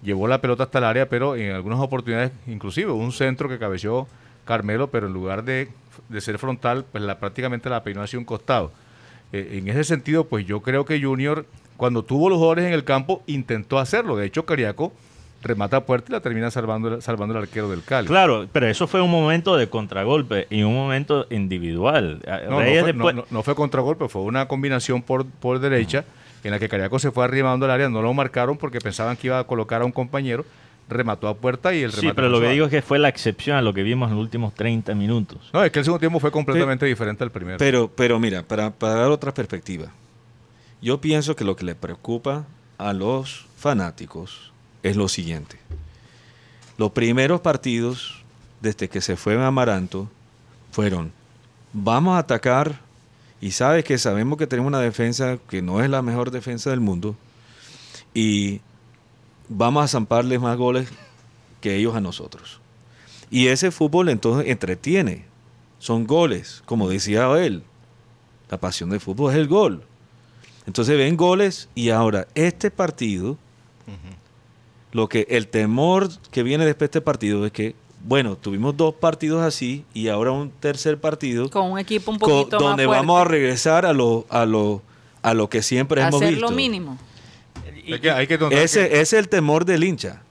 llevó 0.03 0.27
la 0.27 0.41
pelota 0.41 0.63
hasta 0.63 0.79
el 0.79 0.83
área, 0.85 1.07
pero 1.09 1.35
en 1.35 1.51
algunas 1.53 1.79
oportunidades, 1.79 2.31
inclusive 2.47 2.91
un 2.91 3.11
centro 3.11 3.47
que 3.49 3.57
cabeció 3.57 4.07
Carmelo, 4.45 4.87
pero 4.91 5.07
en 5.07 5.13
lugar 5.13 5.43
de, 5.43 5.67
de 6.09 6.21
ser 6.21 6.37
frontal, 6.37 6.85
pues 6.91 7.03
la, 7.03 7.19
prácticamente 7.19 7.69
la 7.69 7.83
peinó 7.83 8.01
hacia 8.01 8.19
un 8.19 8.25
costado. 8.25 8.71
Eh, 9.33 9.57
en 9.59 9.67
ese 9.67 9.83
sentido, 9.83 10.25
pues 10.27 10.45
yo 10.45 10.61
creo 10.61 10.85
que 10.85 11.01
Junior, 11.01 11.45
cuando 11.77 12.03
tuvo 12.03 12.29
los 12.29 12.37
jugadores 12.37 12.65
en 12.65 12.73
el 12.73 12.83
campo, 12.83 13.23
intentó 13.27 13.79
hacerlo. 13.79 14.15
De 14.15 14.25
hecho, 14.25 14.45
Cariaco 14.45 14.93
remata 15.43 15.77
a 15.77 15.85
puerta 15.85 16.07
y 16.09 16.13
la 16.13 16.21
termina 16.21 16.49
salvando, 16.49 17.01
salvando 17.01 17.35
el 17.37 17.43
arquero 17.43 17.69
del 17.69 17.83
Cali. 17.83 18.07
Claro, 18.07 18.47
pero 18.51 18.67
eso 18.67 18.87
fue 18.87 19.01
un 19.01 19.11
momento 19.11 19.55
de 19.57 19.69
contragolpe 19.69 20.47
y 20.49 20.63
un 20.63 20.73
momento 20.73 21.27
individual. 21.29 22.21
No, 22.25 22.49
no 22.51 22.59
Reyes 22.59 22.81
fue, 22.83 22.93
después- 22.93 23.15
no- 23.15 23.21
no- 23.21 23.27
no 23.29 23.43
fue 23.43 23.55
contragolpe, 23.55 24.07
fue 24.07 24.21
una 24.23 24.47
combinación 24.47 25.01
por, 25.03 25.25
por 25.25 25.59
derecha 25.59 26.03
en 26.43 26.51
la 26.51 26.59
que 26.59 26.69
Cariaco 26.69 26.97
se 26.99 27.11
fue 27.11 27.23
arrimando 27.25 27.65
el 27.65 27.71
área, 27.71 27.89
no 27.89 28.01
lo 28.01 28.13
marcaron 28.13 28.57
porque 28.57 28.79
pensaban 28.79 29.17
que 29.17 29.27
iba 29.27 29.39
a 29.39 29.43
colocar 29.45 29.81
a 29.81 29.85
un 29.85 29.91
compañero, 29.91 30.45
remató 30.87 31.27
a 31.27 31.35
puerta 31.35 31.73
y 31.73 31.81
el 31.83 31.91
Sí, 31.91 32.01
remate 32.01 32.15
pero 32.15 32.29
fue 32.29 32.39
lo 32.39 32.41
que 32.45 32.53
digo 32.53 32.65
es 32.65 32.71
que 32.71 32.81
fue 32.81 32.99
la 32.99 33.09
excepción 33.09 33.57
a 33.57 33.61
lo 33.61 33.73
que 33.73 33.83
vimos 33.83 34.09
en 34.09 34.15
los 34.15 34.23
últimos 34.23 34.53
30 34.53 34.93
minutos. 34.95 35.49
No, 35.53 35.63
es 35.63 35.71
que 35.71 35.79
el 35.79 35.85
segundo 35.85 35.99
tiempo 35.99 36.19
fue 36.19 36.31
completamente 36.31 36.85
diferente 36.85 37.23
al 37.23 37.31
primero. 37.31 37.57
Pero, 37.57 37.89
pero 37.93 38.19
mira, 38.19 38.43
para, 38.43 38.71
para 38.71 38.95
dar 38.95 39.11
otra 39.11 39.33
perspectiva, 39.33 39.87
yo 40.81 41.01
pienso 41.01 41.35
que 41.35 41.43
lo 41.43 41.55
que 41.55 41.65
le 41.65 41.75
preocupa 41.75 42.45
a 42.77 42.93
los 42.93 43.45
fanáticos 43.57 44.51
es 44.83 44.95
lo 44.95 45.07
siguiente. 45.07 45.57
Los 46.77 46.91
primeros 46.91 47.41
partidos, 47.41 48.23
desde 48.61 48.89
que 48.89 49.01
se 49.01 49.15
fue 49.15 49.41
Amaranto, 49.43 50.09
fueron, 50.71 51.11
vamos 51.73 52.15
a 52.15 52.19
atacar 52.19 52.79
y 53.41 53.51
sabes 53.51 53.83
que 53.83 53.97
sabemos 53.97 54.37
que 54.37 54.45
tenemos 54.45 54.67
una 54.67 54.79
defensa 54.79 55.37
que 55.49 55.61
no 55.61 55.81
es 55.81 55.89
la 55.89 56.01
mejor 56.01 56.31
defensa 56.31 56.69
del 56.69 56.81
mundo 56.81 57.15
y 58.13 58.61
vamos 59.49 59.83
a 59.83 59.87
zamparles 59.87 60.39
más 60.41 60.57
goles 60.57 60.89
que 61.61 61.75
ellos 61.75 61.95
a 61.95 62.01
nosotros. 62.01 62.59
Y 63.31 63.47
ese 63.47 63.71
fútbol 63.71 64.09
entonces 64.09 64.49
entretiene. 64.49 65.25
Son 65.79 66.05
goles, 66.07 66.61
como 66.65 66.89
decía 66.89 67.27
él. 67.43 67.63
La 68.49 68.59
pasión 68.59 68.89
del 68.89 68.99
fútbol 68.99 69.31
es 69.31 69.37
el 69.37 69.47
gol. 69.47 69.83
Entonces 70.67 70.97
ven 70.97 71.15
goles 71.17 71.69
y 71.75 71.89
ahora 71.89 72.27
este 72.35 72.71
partido, 72.71 73.37
lo 74.91 75.09
que 75.09 75.27
el 75.29 75.47
temor 75.47 76.09
que 76.31 76.43
viene 76.43 76.65
después 76.65 76.89
de 76.91 76.99
este 76.99 77.01
partido 77.01 77.45
es 77.45 77.51
que, 77.51 77.75
bueno, 78.03 78.35
tuvimos 78.37 78.77
dos 78.77 78.93
partidos 78.95 79.43
así 79.43 79.83
y 79.93 80.07
ahora 80.07 80.31
un 80.31 80.49
tercer 80.51 80.99
partido 80.99 81.49
Con 81.49 81.71
un 81.71 81.79
equipo 81.79 82.11
un 82.11 82.17
poquito 82.19 82.57
donde 82.57 82.85
más 82.87 82.95
fuerte. 82.95 83.07
vamos 83.07 83.21
a 83.21 83.25
regresar 83.25 83.85
a 83.85 83.93
lo, 83.93 84.25
a 84.29 84.45
lo 84.45 84.81
a 85.21 85.33
lo 85.33 85.49
que 85.49 85.63
siempre 85.63 86.01
hemos 86.03 86.15
Hacer 86.21 86.35
visto. 86.35 86.47
lo 86.49 86.55
mínimo. 86.55 86.97
Hay 87.93 87.99
que, 87.99 88.11
hay 88.11 88.27
que 88.27 88.37
notar 88.37 88.57
Ese 88.59 88.89
que- 88.89 89.01
es 89.01 89.13
el 89.13 89.29
temor 89.29 89.65
del 89.65 89.83
hincha. 89.83 90.21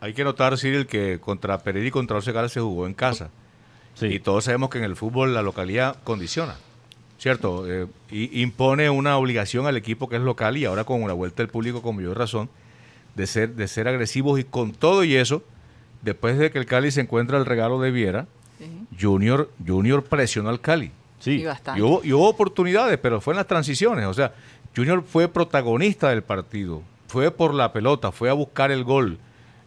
hay 0.00 0.14
que 0.14 0.24
notar, 0.24 0.56
Cyril, 0.58 0.86
que 0.86 1.18
contra 1.20 1.58
Pereira 1.58 1.88
y 1.88 1.90
contra 1.90 2.16
Once 2.16 2.32
Caldas 2.32 2.52
se 2.52 2.60
jugó 2.60 2.86
en 2.86 2.94
casa. 2.94 3.30
Sí. 3.94 4.06
Y 4.06 4.18
todos 4.20 4.44
sabemos 4.44 4.70
que 4.70 4.78
en 4.78 4.84
el 4.84 4.96
fútbol 4.96 5.34
la 5.34 5.42
localidad 5.42 5.96
condiciona, 6.04 6.56
¿cierto? 7.18 7.70
Eh, 7.70 7.86
y 8.10 8.42
impone 8.42 8.90
una 8.90 9.16
obligación 9.18 9.66
al 9.66 9.76
equipo 9.76 10.08
que 10.08 10.16
es 10.16 10.22
local 10.22 10.56
y 10.56 10.64
ahora 10.64 10.84
con 10.84 11.06
la 11.06 11.12
vuelta 11.14 11.42
del 11.42 11.48
público, 11.50 11.80
con 11.82 11.96
mayor 11.96 12.18
razón, 12.18 12.48
de 13.14 13.26
ser, 13.26 13.54
de 13.54 13.68
ser 13.68 13.86
agresivos 13.86 14.40
y 14.40 14.44
con 14.44 14.72
todo 14.72 15.04
y 15.04 15.14
eso, 15.14 15.44
después 16.02 16.38
de 16.38 16.50
que 16.50 16.58
el 16.58 16.66
Cali 16.66 16.90
se 16.90 17.00
encuentra 17.02 17.38
el 17.38 17.46
regalo 17.46 17.80
de 17.80 17.90
Viera, 17.90 18.26
Sí. 18.58 18.70
Junior, 19.00 19.50
Junior 19.66 20.02
presionó 20.04 20.48
al 20.48 20.60
Cali. 20.60 20.90
Sí. 21.18 21.32
Y 21.40 21.44
bastante. 21.44 21.80
Y 21.80 21.82
hubo, 21.82 22.00
y 22.04 22.12
hubo 22.12 22.28
oportunidades, 22.28 22.98
pero 22.98 23.20
fue 23.20 23.32
en 23.34 23.38
las 23.38 23.46
transiciones. 23.46 24.06
O 24.06 24.14
sea, 24.14 24.32
Junior 24.76 25.02
fue 25.06 25.28
protagonista 25.28 26.08
del 26.10 26.22
partido. 26.22 26.82
Fue 27.14 27.30
por 27.30 27.54
la 27.54 27.72
pelota, 27.72 28.10
fue 28.10 28.28
a 28.28 28.32
buscar 28.32 28.72
el 28.72 28.82
gol. 28.82 29.18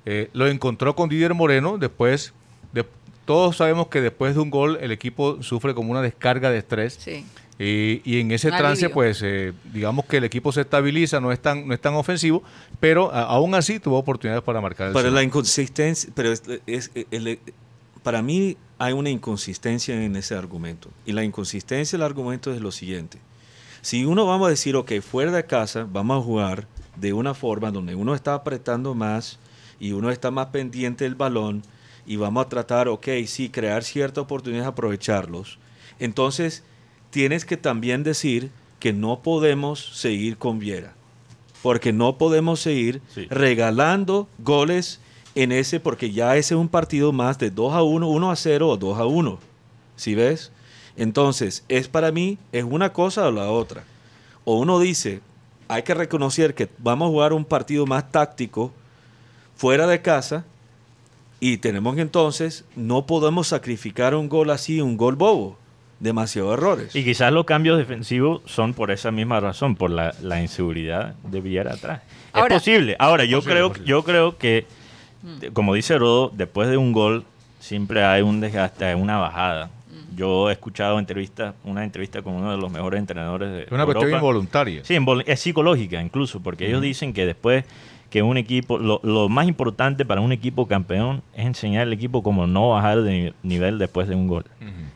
Eh, 0.05 0.29
lo 0.33 0.47
encontró 0.47 0.97
con 0.97 1.07
Didier 1.07 1.33
Moreno. 1.33 1.77
Después, 1.77 2.33
de- 2.73 2.85
todos 3.23 3.55
sabemos 3.55 3.87
que 3.87 4.01
después 4.01 4.35
de 4.35 4.41
un 4.41 4.49
gol 4.49 4.77
el 4.81 4.91
equipo 4.91 5.41
sufre 5.41 5.73
como 5.73 5.91
una 5.91 6.01
descarga 6.01 6.49
de 6.51 6.57
estrés. 6.57 6.97
Sí. 6.99 7.25
Y, 7.57 8.01
y 8.03 8.19
en 8.19 8.31
ese 8.31 8.49
trance, 8.51 8.89
pues, 8.89 9.21
eh, 9.23 9.53
digamos 9.73 10.03
que 10.05 10.17
el 10.17 10.25
equipo 10.25 10.51
se 10.51 10.59
estabiliza, 10.61 11.21
no 11.21 11.31
es 11.31 11.39
tan, 11.41 11.65
no 11.69 11.73
es 11.73 11.79
tan 11.79 11.93
ofensivo, 11.95 12.43
pero 12.81 13.11
a- 13.13 13.23
aún 13.23 13.55
así 13.55 13.79
tuvo 13.79 13.97
oportunidades 13.97 14.43
para 14.43 14.59
marcar 14.59 14.87
el 14.89 14.93
Pero 14.93 15.09
la 15.09 15.23
inconsistencia, 15.23 16.09
pero 16.13 16.33
es, 16.33 16.43
es- 16.67 16.91
el- 17.11 17.39
para 18.03 18.21
mí 18.21 18.57
hay 18.77 18.91
una 18.91 19.09
inconsistencia 19.09 19.95
en 20.03 20.17
ese 20.17 20.35
argumento. 20.35 20.89
Y 21.05 21.13
la 21.13 21.23
inconsistencia 21.23 21.97
del 21.97 22.03
argumento 22.05 22.53
es 22.53 22.59
lo 22.59 22.71
siguiente. 22.73 23.19
Si 23.81 24.03
uno 24.05 24.25
vamos 24.25 24.47
a 24.47 24.49
decir, 24.49 24.75
ok, 24.75 24.91
fuera 25.01 25.31
de 25.31 25.45
casa 25.45 25.87
vamos 25.89 26.19
a 26.19 26.23
jugar 26.25 26.67
de 26.99 27.13
una 27.13 27.33
forma 27.33 27.71
donde 27.71 27.95
uno 27.95 28.15
está 28.15 28.33
apretando 28.33 28.93
más 28.95 29.39
y 29.79 29.91
uno 29.91 30.09
está 30.11 30.31
más 30.31 30.47
pendiente 30.47 31.03
del 31.03 31.15
balón 31.15 31.63
y 32.05 32.15
vamos 32.15 32.45
a 32.45 32.49
tratar, 32.49 32.87
ok, 32.87 33.07
sí, 33.25 33.49
crear 33.49 33.83
ciertas 33.83 34.23
oportunidades, 34.23 34.67
aprovecharlos. 34.67 35.59
Entonces, 35.99 36.63
tienes 37.09 37.45
que 37.45 37.57
también 37.57 38.03
decir 38.03 38.49
que 38.79 38.93
no 38.93 39.21
podemos 39.21 39.79
seguir 39.99 40.37
con 40.37 40.59
Viera. 40.59 40.93
Porque 41.63 41.91
no 41.91 42.17
podemos 42.17 42.59
seguir 42.59 43.01
Sí. 43.13 43.27
regalando 43.29 44.27
goles 44.39 44.99
en 45.35 45.51
ese, 45.51 45.79
porque 45.79 46.11
ya 46.11 46.37
ese 46.37 46.53
es 46.53 46.59
un 46.59 46.69
partido 46.69 47.11
más 47.11 47.37
de 47.39 47.49
2 47.51 47.73
a 47.73 47.83
1, 47.83 48.07
1 48.07 48.31
a 48.31 48.35
0 48.35 48.69
o 48.69 48.77
2 48.77 48.99
a 48.99 49.05
1. 49.05 49.39
¿Sí 49.95 50.15
ves? 50.15 50.51
Entonces, 50.95 51.63
es 51.67 51.87
para 51.87 52.11
mí, 52.11 52.37
es 52.51 52.63
una 52.63 52.93
cosa 52.93 53.27
o 53.27 53.31
la 53.31 53.49
otra. 53.51 53.83
O 54.45 54.57
uno 54.59 54.79
dice, 54.79 55.19
hay 55.67 55.83
que 55.83 55.93
reconocer 55.93 56.53
que 56.55 56.69
vamos 56.77 57.07
a 57.07 57.11
jugar 57.11 57.33
un 57.33 57.45
partido 57.45 57.85
más 57.85 58.11
táctico 58.11 58.71
fuera 59.55 59.87
de 59.87 60.01
casa 60.01 60.45
y 61.39 61.57
tenemos 61.57 61.95
que 61.95 62.01
entonces, 62.01 62.65
no 62.75 63.05
podemos 63.05 63.47
sacrificar 63.49 64.15
un 64.15 64.27
gol 64.29 64.49
así, 64.49 64.81
un 64.81 64.97
gol 64.97 65.15
bobo. 65.15 65.57
Demasiados 65.99 66.53
errores. 66.53 66.95
Y 66.95 67.03
quizás 67.03 67.31
los 67.33 67.45
cambios 67.45 67.77
defensivos 67.79 68.41
son 68.45 68.75
por 68.75 68.91
esa 68.91 69.09
misma 69.09 69.39
razón, 69.39 69.75
por 69.75 69.89
la, 69.89 70.13
la 70.21 70.39
inseguridad 70.41 71.15
de 71.23 71.41
Villar 71.41 71.67
atrás. 71.67 72.01
Ahora- 72.33 72.55
es 72.57 72.61
posible. 72.61 72.95
Ahora, 72.99 73.25
yo 73.25 73.37
posible, 73.39 73.53
creo, 73.55 73.67
posible. 73.69 73.87
yo 73.89 74.03
creo 74.03 74.37
que, 74.37 74.65
como 75.53 75.73
dice 75.73 75.97
Rodo, 75.97 76.31
después 76.35 76.69
de 76.69 76.77
un 76.77 76.91
gol 76.93 77.23
siempre 77.59 78.03
hay 78.05 78.21
un 78.21 78.39
desgaste, 78.41 78.85
hay 78.85 78.93
una 78.93 79.17
bajada. 79.17 79.71
Yo 80.17 80.49
he 80.49 80.53
escuchado 80.53 80.97
entrevistas, 80.99 81.53
una 81.63 81.83
entrevista 81.83 82.21
con 82.23 82.33
uno 82.33 82.51
de 82.51 82.57
los 82.57 82.71
mejores 82.71 82.99
entrenadores 82.99 83.51
de 83.51 83.61
Es 83.63 83.71
una 83.71 83.85
cuestión 83.85 84.05
Europa. 84.09 84.17
involuntaria. 84.25 84.83
Sí, 84.83 84.97
es 85.27 85.39
psicológica 85.39 86.01
incluso, 86.01 86.41
porque 86.41 86.67
ellos 86.67 86.81
dicen 86.81 87.13
que 87.13 87.25
después 87.25 87.63
que 88.09 88.23
un 88.23 88.37
equipo, 88.37 88.79
lo, 88.79 88.99
lo 89.03 89.29
más 89.29 89.47
importante 89.47 90.05
para 90.05 90.21
un 90.21 90.31
equipo 90.31 90.65
campeón 90.65 91.21
es 91.35 91.45
enseñar 91.45 91.83
al 91.83 91.93
equipo 91.93 92.23
cómo 92.23 92.47
no 92.47 92.69
bajar 92.71 93.01
de 93.03 93.33
ni- 93.43 93.49
nivel 93.55 93.77
después 93.77 94.07
de 94.07 94.15
un 94.15 94.27
gol. 94.27 94.45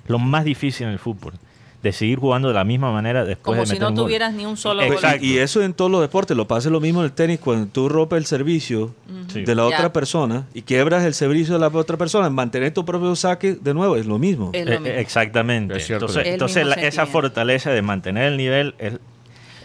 Lo 0.07 0.17
más 0.17 0.43
difícil 0.43 0.87
en 0.87 0.93
el 0.93 0.99
fútbol, 0.99 1.33
de 1.83 1.91
seguir 1.91 2.19
jugando 2.19 2.47
de 2.49 2.53
la 2.53 2.63
misma 2.63 2.91
manera 2.91 3.25
después 3.25 3.43
Como 3.43 3.61
de 3.61 3.65
si 3.65 3.71
meter 3.73 3.81
no 3.83 3.89
un 3.89 3.95
gol. 3.95 4.05
tuvieras 4.05 4.33
ni 4.33 4.45
un 4.45 4.55
solo 4.55 4.83
gol. 4.85 4.93
Exacto. 4.93 5.25
Y 5.25 5.39
eso 5.39 5.63
en 5.63 5.73
todos 5.73 5.89
los 5.89 6.01
deportes, 6.01 6.37
lo 6.37 6.47
pasa 6.47 6.69
lo 6.69 6.79
mismo 6.79 6.99
en 6.99 7.05
el 7.05 7.11
tenis 7.11 7.39
cuando 7.39 7.65
tú 7.67 7.89
rompes 7.89 8.17
el 8.17 8.25
servicio 8.25 8.93
de 9.33 9.55
la 9.55 9.65
otra 9.65 9.91
persona 9.91 10.45
y 10.53 10.61
quiebras 10.61 11.03
el 11.05 11.13
servicio 11.15 11.55
de 11.55 11.59
la 11.59 11.67
otra 11.69 11.97
persona, 11.97 12.29
mantener 12.29 12.71
tu 12.73 12.85
propio 12.85 13.15
saque 13.15 13.55
de 13.55 13.73
nuevo 13.73 13.95
es 13.95 14.05
lo 14.05 14.19
mismo. 14.19 14.51
Es 14.53 14.65
lo 14.65 14.73
Eh, 14.73 14.79
mismo. 14.79 14.95
eh, 14.95 14.99
exactamente. 15.01 15.77
Es 15.77 15.89
entonces, 15.89 16.27
entonces 16.27 16.65
la- 16.67 16.75
esa 16.75 17.05
fortaleza 17.07 17.71
de 17.71 17.81
mantener 17.81 18.25
el 18.25 18.37
nivel 18.37 18.75
es, 18.77 18.93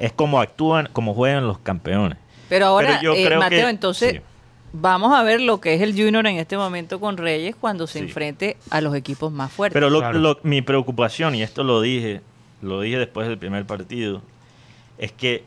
es 0.00 0.12
como 0.12 0.40
actúan, 0.40 0.88
como 0.92 1.12
juegan 1.14 1.46
los 1.46 1.58
campeones. 1.58 2.16
Pero 2.48 2.66
ahora, 2.66 2.98
Pero 3.00 3.02
yo 3.02 3.14
eh, 3.14 3.24
creo 3.26 3.38
Mateo, 3.40 3.64
que- 3.64 3.70
entonces 3.70 4.12
sí. 4.12 4.20
Vamos 4.80 5.14
a 5.14 5.22
ver 5.22 5.40
lo 5.40 5.60
que 5.60 5.74
es 5.74 5.80
el 5.82 5.92
Junior 5.92 6.26
en 6.26 6.36
este 6.36 6.56
momento 6.56 7.00
con 7.00 7.16
Reyes 7.16 7.54
cuando 7.56 7.86
se 7.86 7.98
Sí. 8.00 8.04
enfrente 8.06 8.56
a 8.70 8.80
los 8.80 8.94
equipos 8.94 9.32
más 9.32 9.50
fuertes. 9.52 9.74
Pero 9.74 9.90
lo- 9.90 10.00
Claro. 10.00 10.18
lo- 10.18 10.38
mi 10.42 10.62
preocupación, 10.62 11.34
y 11.34 11.42
esto 11.42 11.64
lo 11.64 11.80
dije, 11.80 12.20
lo 12.62 12.80
dije 12.80 12.98
después 12.98 13.28
del 13.28 13.38
primer 13.38 13.64
partido, 13.64 14.22
es 14.98 15.12
que 15.12 15.44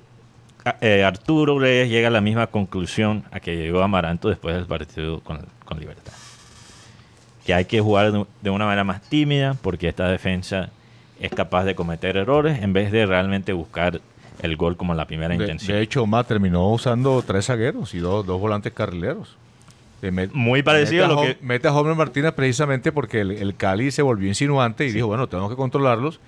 eh, 0.82 1.04
Arturo 1.04 1.58
Reyes 1.58 1.90
llega 1.90 2.10
a 2.10 2.12
la 2.12 2.22
misma 2.22 2.48
conclusión 2.48 3.24
a 3.32 3.40
que 3.40 3.56
llegó 3.56 3.82
Amaranto 3.82 4.28
después 4.30 4.56
del 4.56 4.66
partido 4.66 5.22
con, 5.22 5.40
con 5.66 5.80
Libertad. 5.80 6.12
Que 7.46 7.54
hay 7.54 7.66
que 7.66 7.80
jugar 7.80 8.12
de 8.42 8.50
una 8.50 8.66
manera 8.66 8.84
más 8.84 9.02
tímida 9.02 9.56
porque 9.62 9.88
esta 9.88 10.08
defensa 10.10 10.70
es 11.20 11.32
capaz 11.32 11.64
de 11.64 11.76
cometer 11.76 12.18
errores 12.18 12.62
en 12.62 12.74
vez 12.74 12.92
de 12.92 13.06
realmente 13.06 13.54
buscar 13.54 14.02
el 14.42 14.56
gol 14.58 14.78
como 14.78 14.94
la 14.94 15.06
primera 15.06 15.30
De, 15.30 15.36
intención. 15.36 15.76
de 15.78 15.84
hecho, 15.84 16.04
Omar 16.04 16.26
terminó 16.26 16.70
usando 16.72 17.22
tres 17.26 17.46
zagueros 17.46 17.94
y 17.94 18.00
dos, 18.00 18.26
dos 18.26 18.40
volantes 18.40 18.72
carrileros. 18.74 19.38
Met- 20.02 20.32
Muy 20.32 20.64
parecido 20.64 21.06
a 21.06 21.08
lo 21.10 21.22
que- 21.22 21.38
Mete 21.42 21.68
a 21.68 21.74
Homer 21.74 21.94
Martínez 21.96 22.32
precisamente 22.34 22.92
porque 22.94 23.20
el, 23.22 23.32
el 23.32 23.56
Cali 23.56 23.92
se 23.92 24.02
volvió 24.02 24.28
insinuante 24.30 24.86
y 24.86 24.92
dijo, 24.94 25.08
bueno, 25.08 25.28
tenemos 25.28 25.50
que 25.50 25.58
controlarlos. 25.58 26.20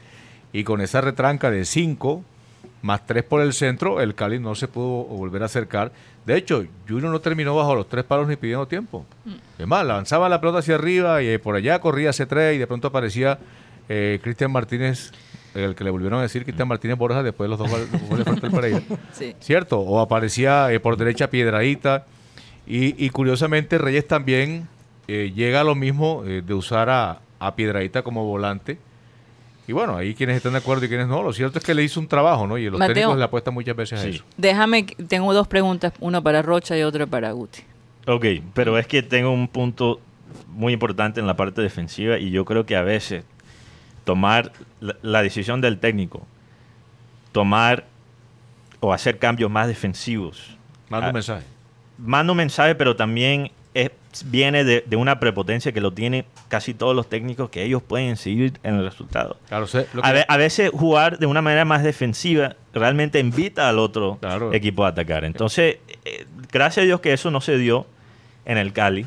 Y 0.54 0.66
con 0.66 0.82
esa 0.82 1.00
retranca 1.00 1.50
de 1.50 1.64
cinco 1.64 2.24
más 2.82 3.06
tres 3.06 3.24
por 3.24 3.42
el 3.42 3.54
centro, 3.54 4.02
el 4.02 4.16
Cali 4.16 4.40
no 4.40 4.56
se 4.56 4.68
pudo 4.68 5.06
volver 5.06 5.44
a 5.44 5.46
acercar. 5.46 5.92
De 6.26 6.36
hecho, 6.36 6.66
Junior 6.90 7.12
no 7.12 7.22
terminó 7.22 7.56
bajo 7.56 7.74
los 7.76 7.88
tres 7.88 8.04
palos 8.04 8.28
ni 8.28 8.36
pidiendo 8.36 8.68
tiempo. 8.68 9.06
Es 9.58 9.66
más, 9.68 9.86
lanzaba 9.86 10.28
la 10.28 10.42
pelota 10.42 10.60
hacia 10.60 10.76
arriba 10.76 11.22
y 11.24 11.38
por 11.38 11.56
allá 11.56 11.80
corría 11.80 12.10
C3 12.10 12.56
y 12.56 12.58
de 12.58 12.68
pronto 12.68 12.90
aparecía 12.90 13.40
eh, 13.88 14.20
Cristian 14.22 14.52
Martínez, 14.52 15.12
el 15.54 15.76
que 15.76 15.84
le 15.84 15.90
volvieron 15.90 16.20
a 16.20 16.22
decir 16.24 16.44
Cristian 16.44 16.68
Martínez 16.68 16.98
Borja 16.98 17.24
después 17.24 17.46
de 17.46 17.50
los 17.50 17.60
dos 17.60 17.70
goles 17.70 18.24
frente 18.26 18.46
al 18.46 18.52
Pereira. 18.52 18.82
Sí. 19.14 19.36
¿Cierto? 19.40 19.80
O 19.80 20.00
aparecía 20.00 20.72
eh, 20.72 20.80
por 20.80 20.98
derecha 20.98 21.30
Piedradita. 21.30 22.06
Y, 22.68 23.04
y 23.04 23.10
curiosamente 23.10 23.78
Reyes 23.78 24.08
también 24.08 24.68
eh, 25.08 25.32
llega 25.36 25.62
a 25.62 25.64
lo 25.64 25.76
mismo 25.76 26.24
eh, 26.26 26.42
de 26.46 26.54
usar 26.54 26.90
a, 26.90 27.20
a 27.40 27.56
Piedradita 27.56 28.02
como 28.04 28.26
volante. 28.26 28.78
Y 29.68 29.74
bueno, 29.74 29.96
ahí 29.98 30.14
quienes 30.16 30.38
están 30.38 30.54
de 30.54 30.60
acuerdo 30.60 30.86
y 30.86 30.88
quienes 30.90 31.08
no. 31.08 31.22
Lo 31.24 31.34
cierto 31.34 31.60
es 31.60 31.66
que 31.66 31.74
le 31.74 31.84
hizo 31.84 32.00
un 32.00 32.08
trabajo, 32.08 32.48
¿no? 32.48 32.58
Y 32.58 32.66
los 32.70 32.80
Mateo. 32.80 32.94
técnicos 32.94 33.18
le 33.18 33.24
apuestan 33.24 33.54
muchas 33.54 33.76
veces 33.76 34.00
a 34.00 34.04
Sí. 34.04 34.10
eso. 34.10 34.24
Déjame, 34.38 34.86
que- 34.86 35.04
tengo 35.04 35.34
dos 35.34 35.48
preguntas, 35.48 35.94
una 36.00 36.22
para 36.22 36.42
Rocha 36.42 36.78
y 36.78 36.84
otra 36.84 37.06
para 37.08 37.32
Guti. 37.32 37.62
Ok, 38.08 38.26
pero 38.54 38.78
es 38.78 38.88
que 38.88 39.04
tengo 39.04 39.32
un 39.32 39.48
punto 39.48 40.00
muy 40.48 40.74
importante 40.74 41.20
en 41.20 41.28
la 41.28 41.36
parte 41.36 41.62
defensiva 41.62 42.18
y 42.18 42.32
yo 42.32 42.46
creo 42.46 42.66
que 42.66 42.76
a 42.76 42.82
veces 42.82 43.24
tomar 44.04 44.52
la, 44.80 44.96
la 45.02 45.22
decisión 45.22 45.62
del 45.62 45.80
técnico, 45.80 46.26
tomar 47.32 47.86
o 48.80 48.94
hacer 48.94 49.20
cambios 49.20 49.50
más 49.52 49.68
defensivos, 49.68 50.58
Manda 50.90 51.08
Ah, 51.08 51.10
un 51.10 51.14
mensaje. 51.14 51.46
manda 51.98 52.32
un 52.34 52.38
mensaje, 52.38 52.76
pero 52.76 52.96
también 52.96 53.52
es- 53.74 53.92
viene 54.26 54.66
de, 54.66 54.84
de 54.86 54.96
una 54.98 55.20
prepotencia 55.22 55.72
que 55.72 55.80
lo 55.80 55.94
tienen 55.94 56.26
casi 56.50 56.74
todos 56.74 56.94
los 56.94 57.08
técnicos 57.08 57.50
que 57.50 57.64
ellos 57.64 57.82
pueden 57.82 58.18
seguir 58.18 58.60
en 58.64 58.76
el 58.76 58.84
resultado. 58.84 59.38
Claro, 59.48 59.68
sé, 59.68 59.88
lo 59.94 60.04
A, 60.04 60.08
que- 60.10 60.14
ve- 60.16 60.26
a 60.28 60.36
veces 60.38 60.70
jugar 60.74 61.18
de 61.20 61.28
una 61.28 61.42
manera 61.42 61.64
más 61.64 61.82
defensiva 61.84 62.56
realmente 62.74 63.20
invita 63.20 63.70
al 63.70 63.80
otro 63.80 64.18
Claro. 64.20 64.52
equipo 64.52 64.84
a 64.84 64.90
atacar. 64.90 65.24
Entonces, 65.24 65.78
eh, 66.04 66.26
gracias 66.52 66.84
a 66.84 66.86
Dios 66.86 67.00
que 67.00 67.14
eso 67.14 67.32
no 67.32 67.40
se 67.40 67.58
dio 67.58 67.86
en 68.44 68.58
el 68.58 68.74
Cali. 68.74 69.06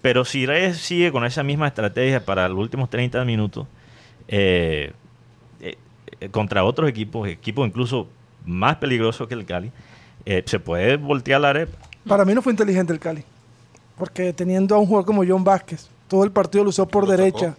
Pero 0.00 0.24
si 0.24 0.46
Reyes 0.46 0.78
sigue 0.78 1.12
con 1.12 1.24
esa 1.26 1.42
misma 1.42 1.66
estrategia 1.68 2.24
para 2.24 2.48
los 2.48 2.58
últimos 2.58 2.88
30 2.88 3.22
minutos, 3.26 3.66
eh, 4.28 4.92
eh, 5.60 5.76
contra 6.30 6.64
otros 6.64 6.88
equipos, 6.88 7.28
equipos 7.28 7.66
incluso 7.66 8.06
más 8.44 8.76
peligrosos 8.76 9.28
que 9.28 9.34
el 9.34 9.44
Cali, 9.44 9.70
eh, 10.24 10.42
se 10.46 10.58
puede 10.60 10.96
voltear 10.96 11.40
la 11.40 11.50
arepa. 11.50 11.76
Para 12.06 12.24
mí 12.24 12.34
no 12.34 12.42
fue 12.42 12.52
inteligente 12.52 12.92
el 12.92 12.98
Cali. 12.98 13.24
Porque 13.96 14.32
teniendo 14.32 14.74
a 14.74 14.78
un 14.78 14.86
jugador 14.86 15.04
como 15.06 15.22
John 15.26 15.44
Vázquez, 15.44 15.88
todo 16.08 16.24
el 16.24 16.30
partido 16.32 16.64
lo 16.64 16.70
usó 16.70 16.86
por 16.86 17.04
Lo 17.04 17.10
derecha. 17.10 17.50
sacó. 17.50 17.58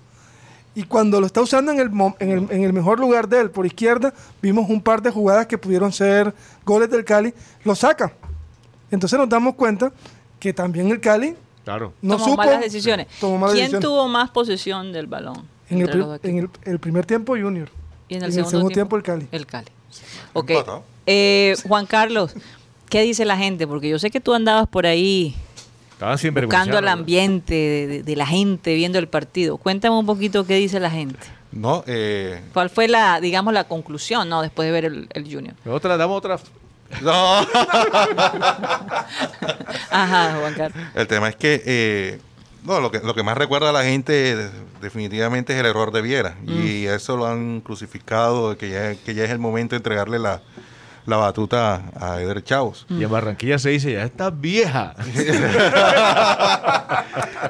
Y 0.75 0.83
cuando 0.83 1.19
lo 1.19 1.27
está 1.27 1.39
usando 1.41 1.71
en 1.71 1.79
el, 1.79 1.89
mo- 1.91 2.15
en, 2.19 2.31
el, 2.31 2.51
en 2.51 2.63
el 2.63 2.73
mejor 2.73 2.99
lugar 2.99 3.29
de 3.29 3.39
él, 3.41 3.51
por 3.51 3.65
izquierda, 3.65 4.11
vimos 4.41 4.67
un 4.69 4.81
par 4.81 5.01
de 5.03 5.11
jugadas 5.11 5.45
que 5.45 5.57
pudieron 5.57 5.91
ser 5.91 6.33
goles 6.65 6.89
del 6.89 7.05
Cali, 7.05 7.31
lo 7.63 7.75
saca. 7.75 8.11
Entonces 8.89 9.19
nos 9.19 9.29
damos 9.29 9.53
cuenta 9.53 9.91
que 10.39 10.51
también 10.51 10.89
el 10.89 10.99
Cali 10.99 11.35
claro. 11.63 11.93
no 12.01 12.15
tomó 12.15 12.25
supo. 12.25 12.37
malas 12.37 12.59
decisiones. 12.61 13.07
tomó 13.19 13.37
malas 13.37 13.53
¿Quién 13.53 13.65
decisiones. 13.65 13.87
tuvo 13.87 14.07
más 14.07 14.31
posesión 14.31 14.91
del 14.91 15.05
balón? 15.07 15.47
En 16.23 16.37
el, 16.39 16.49
en 16.63 16.79
primer 16.79 17.05
tiempo 17.05 17.33
Junior. 17.37 17.69
y 18.09 18.15
en 18.15 18.23
el 18.23 18.31
segundo, 18.33 18.69
tiempo 18.69 18.95
el 18.95 19.03
Cali. 19.03 19.27
El 19.31 19.45
Cali. 19.45 19.67
Ok. 20.33 20.51
Eh, 21.05 21.55
Juan 21.67 21.85
Carlos, 21.85 22.33
¿qué 22.89 23.01
dice 23.01 23.25
la 23.25 23.37
gente? 23.37 23.67
Porque 23.67 23.89
yo 23.89 23.99
sé 23.99 24.09
que 24.11 24.19
tú 24.21 24.33
andabas 24.33 24.67
por 24.67 24.85
ahí 24.85 25.35
buscando 26.47 26.77
el 26.79 26.87
ambiente 26.87 27.53
de, 27.53 27.87
de- 27.87 28.03
de 28.03 28.15
la 28.15 28.25
gente, 28.25 28.73
viendo 28.75 28.99
el 28.99 29.07
partido. 29.07 29.57
Cuéntame 29.57 29.95
un 29.97 30.05
poquito 30.05 30.45
qué 30.45 30.55
dice 30.55 30.79
la 30.79 30.89
gente. 30.89 31.19
No, 31.51 31.83
eh, 31.85 32.41
¿Cuál 32.53 32.69
fue 32.71 32.87
la, 32.87 33.19
digamos, 33.21 33.53
la 33.53 33.65
conclusión, 33.65 34.27
no, 34.27 34.41
después 34.41 34.65
de 34.65 34.71
ver 34.71 34.85
el, 34.85 35.07
el 35.13 35.23
Junior? 35.31 35.53
Otra, 35.67 35.97
damos 35.97 36.17
otra. 36.17 36.39
no. 37.01 37.39
Ajá, 39.91 40.35
Juan 40.39 40.53
Carlos. 40.55 40.87
El 40.95 41.07
tema 41.07 41.29
es 41.29 41.35
que, 41.35 41.61
eh, 41.65 42.19
no, 42.65 42.79
lo 42.79 42.91
que, 42.91 42.99
lo 42.99 43.13
que 43.15 43.23
más 43.23 43.37
recuerda 43.37 43.69
a 43.69 43.73
la 43.73 43.83
gente 43.83 44.35
de- 44.35 44.49
definitivamente 44.81 45.53
es 45.53 45.59
el 45.59 45.65
error 45.65 45.91
de 45.91 46.01
Viera. 46.01 46.35
Y 46.47 46.85
eso 46.85 47.15
lo 47.17 47.25
han 47.27 47.61
crucificado, 47.61 48.57
que 48.57 48.69
ya, 48.69 48.95
que 48.95 49.13
ya 49.15 49.23
es 49.25 49.29
el 49.31 49.39
momento 49.39 49.71
de 49.75 49.77
entregarle 49.77 50.19
la, 50.19 50.41
la 51.05 51.17
batuta 51.17 51.83
a 51.99 52.21
Eder 52.21 52.43
Chavos. 52.43 52.85
Y 52.89 53.03
en 53.03 53.09
Barranquilla 53.11 53.59
se 53.59 53.69
dice, 53.69 53.91
ya 53.93 54.03
estás 54.03 54.39
vieja. 54.39 54.95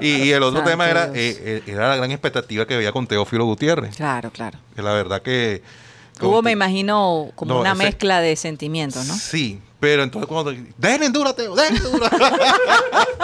Y, 0.01 0.07
y 0.23 0.31
el 0.31 0.41
otro 0.43 0.63
tema 0.63 0.89
era, 0.89 1.05
eh, 1.13 1.13
eh, 1.13 1.63
era 1.67 1.89
la 1.89 1.95
gran 1.97 2.11
expectativa 2.11 2.65
que 2.65 2.75
veía 2.75 2.91
con 2.91 3.05
Teófilo 3.05 3.45
Gutiérrez. 3.45 3.95
Claro, 3.95 4.31
claro. 4.31 4.57
Que 4.75 4.81
la 4.81 4.91
verdad 4.93 5.21
que... 5.21 5.61
Hubo, 6.19 6.41
me 6.41 6.51
imagino, 6.51 7.29
como 7.35 7.53
No, 7.55 7.59
una 7.61 7.73
ese- 7.73 7.83
mezcla 7.83 8.19
de 8.19 8.35
sentimientos, 8.35 9.05
¿no? 9.07 9.13
Sí, 9.15 9.61
pero 9.83 10.01
entonces 10.03 10.29
cuando... 10.29 10.53
¡Déjenle 10.77 11.07
en 11.07 11.11
dura, 11.11 11.33
Teo! 11.33 11.53
¡Déjenle 11.55 11.79
en 11.85 11.91
dura! 11.91 12.09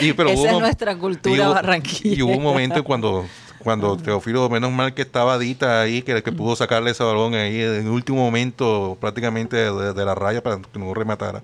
Y, 0.00 0.12
pero 0.12 0.30
Esa 0.30 0.38
hubo 0.40 0.46
es 0.48 0.52
un- 0.54 0.60
nuestra 0.60 0.96
cultura 0.98 1.36
y 1.36 1.40
hubo- 1.40 1.54
barranquillera. 1.54 2.16
Y 2.18 2.22
hubo 2.22 2.32
un 2.36 2.42
momento 2.42 2.82
cuando, 2.84 3.26
cuando 3.58 3.96
Teófilo, 3.96 4.48
menos 4.48 4.70
mal 4.72 4.94
que 4.94 5.02
estaba 5.02 5.38
Dita 5.38 5.80
ahí, 5.82 6.02
que, 6.02 6.22
que 6.22 6.32
pudo 6.32 6.56
sacarle 6.56 6.90
ese 6.90 7.02
balón 7.04 7.34
ahí 7.34 7.60
en 7.60 7.74
el 7.86 7.88
último 7.88 8.18
momento 8.18 8.96
prácticamente 9.00 9.56
de, 9.56 9.92
de 9.92 10.04
la 10.04 10.14
raya 10.14 10.42
para 10.42 10.58
que 10.60 10.78
no 10.78 10.92
rematara. 10.94 11.42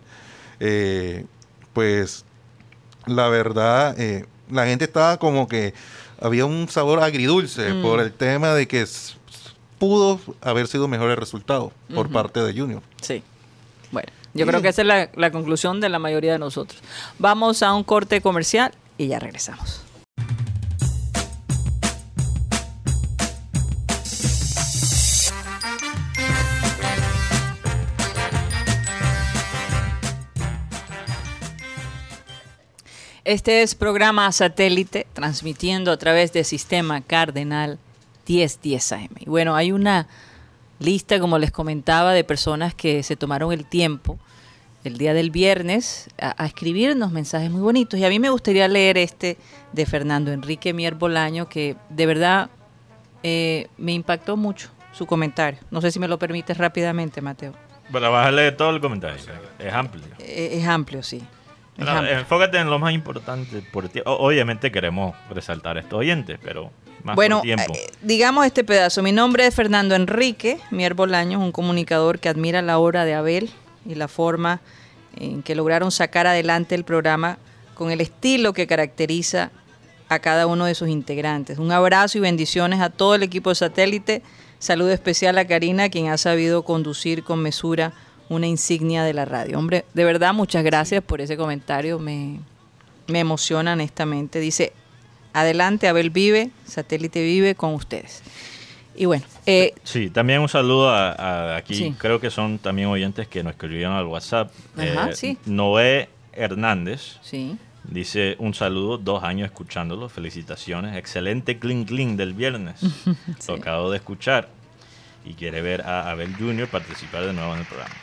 Eh, 0.60 1.24
pues 1.72 2.24
la 3.06 3.28
verdad, 3.28 3.98
eh, 4.00 4.24
la 4.50 4.66
gente 4.66 4.84
estaba 4.84 5.16
como 5.18 5.46
que 5.48 5.74
había 6.20 6.46
un 6.46 6.68
sabor 6.68 7.02
agridulce 7.02 7.72
Mm. 7.74 7.82
por 7.82 8.00
el 8.00 8.12
tema 8.12 8.54
de 8.54 8.66
que 8.66 8.84
pudo 9.78 10.20
haber 10.40 10.66
sido 10.66 10.88
mejor 10.88 11.10
el 11.10 11.16
resultado 11.16 11.72
por 11.94 12.10
parte 12.10 12.40
de 12.42 12.58
Junior. 12.58 12.82
Sí. 13.02 13.22
Yo 14.36 14.46
creo 14.46 14.62
que 14.62 14.68
esa 14.68 14.82
es 14.82 14.88
la, 14.88 15.10
la 15.14 15.30
conclusión 15.30 15.80
de 15.80 15.88
la 15.88 15.98
mayoría 15.98 16.32
de 16.32 16.38
nosotros. 16.38 16.80
Vamos 17.18 17.62
a 17.62 17.72
un 17.72 17.84
corte 17.84 18.20
comercial 18.20 18.72
y 18.98 19.08
ya 19.08 19.18
regresamos. 19.18 19.82
Este 33.24 33.62
es 33.62 33.74
programa 33.74 34.30
satélite 34.30 35.08
transmitiendo 35.12 35.90
a 35.90 35.96
través 35.96 36.32
del 36.32 36.44
sistema 36.44 37.00
Cardenal 37.00 37.80
1010 38.28 38.92
AM. 38.92 39.08
Y 39.18 39.24
bueno, 39.24 39.56
hay 39.56 39.72
una 39.72 40.06
lista, 40.78 41.18
como 41.18 41.36
les 41.36 41.50
comentaba, 41.50 42.12
de 42.12 42.22
personas 42.22 42.72
que 42.72 43.02
se 43.02 43.16
tomaron 43.16 43.52
el 43.52 43.64
tiempo 43.64 44.20
el 44.88 44.98
día 44.98 45.14
del 45.14 45.30
viernes 45.30 46.08
a, 46.20 46.42
a 46.42 46.46
escribirnos 46.46 47.12
mensajes 47.12 47.50
muy 47.50 47.60
bonitos. 47.60 47.98
Y 47.98 48.04
a 48.04 48.08
mí 48.08 48.18
me 48.18 48.30
gustaría 48.30 48.68
leer 48.68 48.98
este 48.98 49.36
de 49.72 49.86
Fernando 49.86 50.32
Enrique 50.32 50.72
Mier 50.72 50.94
Bolaño, 50.94 51.48
que 51.48 51.76
de 51.90 52.06
verdad 52.06 52.50
eh, 53.22 53.68
me 53.76 53.92
impactó 53.92 54.36
mucho 54.36 54.70
su 54.92 55.06
comentario. 55.06 55.60
No 55.70 55.80
sé 55.80 55.90
si 55.90 55.98
me 55.98 56.08
lo 56.08 56.18
permites 56.18 56.56
rápidamente, 56.56 57.20
Mateo. 57.20 57.52
Pero 57.92 58.10
vas 58.10 58.26
a 58.26 58.30
leer 58.32 58.56
todo 58.56 58.70
el 58.70 58.80
comentario. 58.80 59.16
Es 59.58 59.72
amplio. 59.72 60.04
Eh, 60.18 60.58
es 60.60 60.66
amplio, 60.66 61.02
sí. 61.02 61.22
Es 61.76 61.84
No, 61.84 61.90
amplio. 61.90 62.18
enfócate 62.18 62.58
en 62.58 62.70
lo 62.70 62.78
más 62.78 62.92
importante. 62.92 63.62
Por 63.72 63.88
ti. 63.88 64.00
Obviamente 64.04 64.72
queremos 64.72 65.14
resaltar 65.30 65.76
a 65.76 65.80
estos 65.80 65.98
oyentes, 65.98 66.38
pero 66.42 66.70
más 67.04 67.14
bueno, 67.14 67.42
eh, 67.44 67.56
digamos 68.02 68.46
este 68.46 68.64
pedazo. 68.64 69.02
Mi 69.02 69.12
nombre 69.12 69.46
es 69.46 69.54
Fernando 69.54 69.94
Enrique 69.94 70.58
Mier 70.70 70.94
Bolaños, 70.94 71.40
un 71.42 71.52
comunicador 71.52 72.18
que 72.18 72.28
admira 72.28 72.62
la 72.62 72.78
obra 72.78 73.04
de 73.04 73.14
Abel 73.14 73.50
y 73.88 73.94
la 73.94 74.08
forma 74.08 74.60
en 75.16 75.42
que 75.42 75.54
lograron 75.54 75.90
sacar 75.90 76.26
adelante 76.26 76.74
el 76.74 76.84
programa 76.84 77.38
con 77.74 77.90
el 77.90 78.00
estilo 78.00 78.52
que 78.52 78.66
caracteriza 78.66 79.50
a 80.08 80.18
cada 80.18 80.46
uno 80.46 80.64
de 80.64 80.74
sus 80.74 80.88
integrantes. 80.88 81.58
Un 81.58 81.72
abrazo 81.72 82.18
y 82.18 82.20
bendiciones 82.20 82.80
a 82.80 82.90
todo 82.90 83.14
el 83.14 83.22
equipo 83.22 83.50
de 83.50 83.56
satélite. 83.56 84.22
Saludo 84.58 84.92
especial 84.92 85.36
a 85.38 85.46
Karina, 85.46 85.88
quien 85.88 86.08
ha 86.08 86.18
sabido 86.18 86.62
conducir 86.64 87.22
con 87.22 87.40
mesura 87.40 87.92
una 88.28 88.46
insignia 88.46 89.04
de 89.04 89.14
la 89.14 89.24
radio. 89.24 89.58
Hombre, 89.58 89.84
de 89.94 90.04
verdad, 90.04 90.32
muchas 90.34 90.64
gracias 90.64 91.02
por 91.02 91.20
ese 91.20 91.36
comentario. 91.36 91.98
Me, 91.98 92.40
me 93.08 93.20
emociona 93.20 93.74
honestamente. 93.74 94.40
Dice, 94.40 94.72
adelante, 95.32 95.88
Abel 95.88 96.10
vive, 96.10 96.50
satélite 96.66 97.22
vive 97.22 97.54
con 97.54 97.74
ustedes. 97.74 98.22
Y 98.96 99.04
bueno, 99.04 99.24
eh, 99.46 99.74
Sí, 99.84 100.10
también 100.10 100.40
un 100.40 100.48
saludo 100.48 100.88
a, 100.90 101.10
a 101.12 101.56
aquí, 101.56 101.74
Sí. 101.74 101.94
creo 101.98 102.20
que 102.20 102.30
son 102.30 102.58
también 102.58 102.88
oyentes 102.88 103.28
que 103.28 103.42
nos 103.42 103.52
escribieron 103.52 103.94
al 103.94 104.06
WhatsApp. 104.06 104.50
Ajá, 104.76 105.10
Eh, 105.10 105.14
sí. 105.14 105.38
Noé 105.46 106.08
Hernández 106.32 107.18
sí. 107.22 107.56
dice 107.84 108.36
un 108.38 108.54
saludo, 108.54 108.98
dos 108.98 109.22
años 109.22 109.46
escuchándolo, 109.46 110.08
felicitaciones, 110.08 110.96
excelente 110.96 111.58
clean 111.58 111.84
clean 111.84 112.16
del 112.16 112.32
viernes, 112.34 112.80
lo 113.48 113.54
acabo 113.54 113.90
de 113.90 113.98
escuchar 113.98 114.48
y 115.24 115.34
quiere 115.34 115.60
ver 115.62 115.82
a 115.82 116.10
Abel 116.10 116.34
Junior 116.36 116.68
participar 116.68 117.24
de 117.26 117.32
nuevo 117.32 117.52
en 117.54 117.60
el 117.60 117.66
programa. 117.66 117.94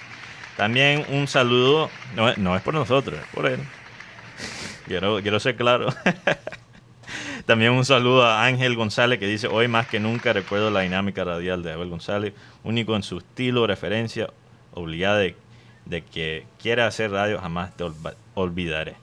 También 0.57 1.05
un 1.09 1.27
saludo, 1.27 1.89
no, 2.15 2.29
es- 2.29 2.37
no 2.37 2.55
es 2.55 2.61
por 2.61 2.73
nosotros, 2.75 3.19
es 3.19 3.27
por 3.33 3.47
él. 3.47 3.59
Quiero, 4.85 5.21
quiero 5.21 5.39
ser 5.39 5.55
claro. 5.55 5.87
También 7.45 7.71
un 7.71 7.85
saludo 7.85 8.25
a 8.25 8.45
Ángel 8.45 8.75
González 8.75 9.19
que 9.19 9.27
dice, 9.27 9.47
hoy 9.47 9.67
más 9.67 9.87
que 9.87 9.99
nunca 9.99 10.33
recuerdo 10.33 10.69
la 10.71 10.81
dinámica 10.81 11.23
radial 11.23 11.63
de 11.63 11.73
Abel 11.73 11.89
González, 11.89 12.33
único 12.63 12.95
en 12.95 13.03
su 13.03 13.19
estilo, 13.19 13.67
referencia, 13.67 14.29
obligada 14.73 15.17
de, 15.19 15.35
de 15.85 16.01
que 16.03 16.45
quiera 16.61 16.87
hacer 16.87 17.11
radio, 17.11 17.39
jamás 17.39 17.75
te 17.75 17.85
olvidaré. 18.33 18.95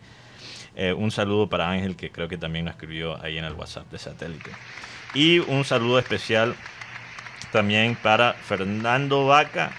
Eh, 0.77 0.93
un 0.93 1.11
saludo 1.11 1.49
para 1.49 1.71
Ángel 1.71 1.97
que 1.97 2.11
creo 2.11 2.29
que 2.29 2.39
también 2.39 2.65
nos 2.65 2.75
escribió 2.75 3.23
ahí 3.23 3.37
en 3.39 3.45
el 3.45 3.53
WhatsApp 3.55 3.91
de 3.91 3.99
satélite. 3.99 4.51
Y 5.15 5.41
un 5.41 5.65
saludo 5.65 5.99
especial 5.99 6.55
también 7.53 7.97
para 7.97 8.35
Fernando 8.35 9.27
Vaca, 9.27 9.73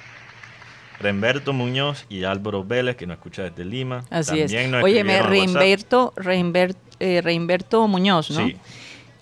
Remberto 0.99 1.53
Muñoz 1.53 2.05
y 2.09 2.25
Álvaro 2.25 2.63
Vélez 2.63 2.97
que 2.97 3.07
nos 3.07 3.15
escucha 3.15 3.43
desde 3.43 3.65
Lima. 3.65 4.03
Así 4.09 4.39
También 4.39 4.75
es. 4.75 4.83
Oye, 4.83 5.03
eh, 7.01 7.21
Reinberto 7.21 7.87
Muñoz, 7.87 8.31
¿no? 8.31 8.45
Sí. 8.45 8.55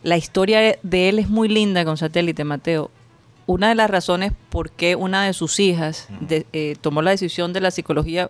La 0.04 0.16
historia 0.18 0.78
de 0.82 1.10
él 1.10 1.20
es 1.20 1.30
muy 1.30 1.48
linda 1.50 1.84
con 1.86 1.98
satélite, 1.98 2.44
Mateo. 2.44 2.92
Una 3.48 3.70
de 3.70 3.76
las 3.76 3.90
razones 3.90 4.32
por 4.50 4.70
qué 4.72 4.96
una 4.96 5.26
de 5.26 5.34
sus 5.34 5.60
hijas 5.60 6.08
de- 6.22 6.46
eh, 6.54 6.76
tomó 6.80 7.02
la 7.02 7.12
decisión 7.12 7.52
de 7.52 7.62
la 7.62 7.72
psicología 7.72 8.30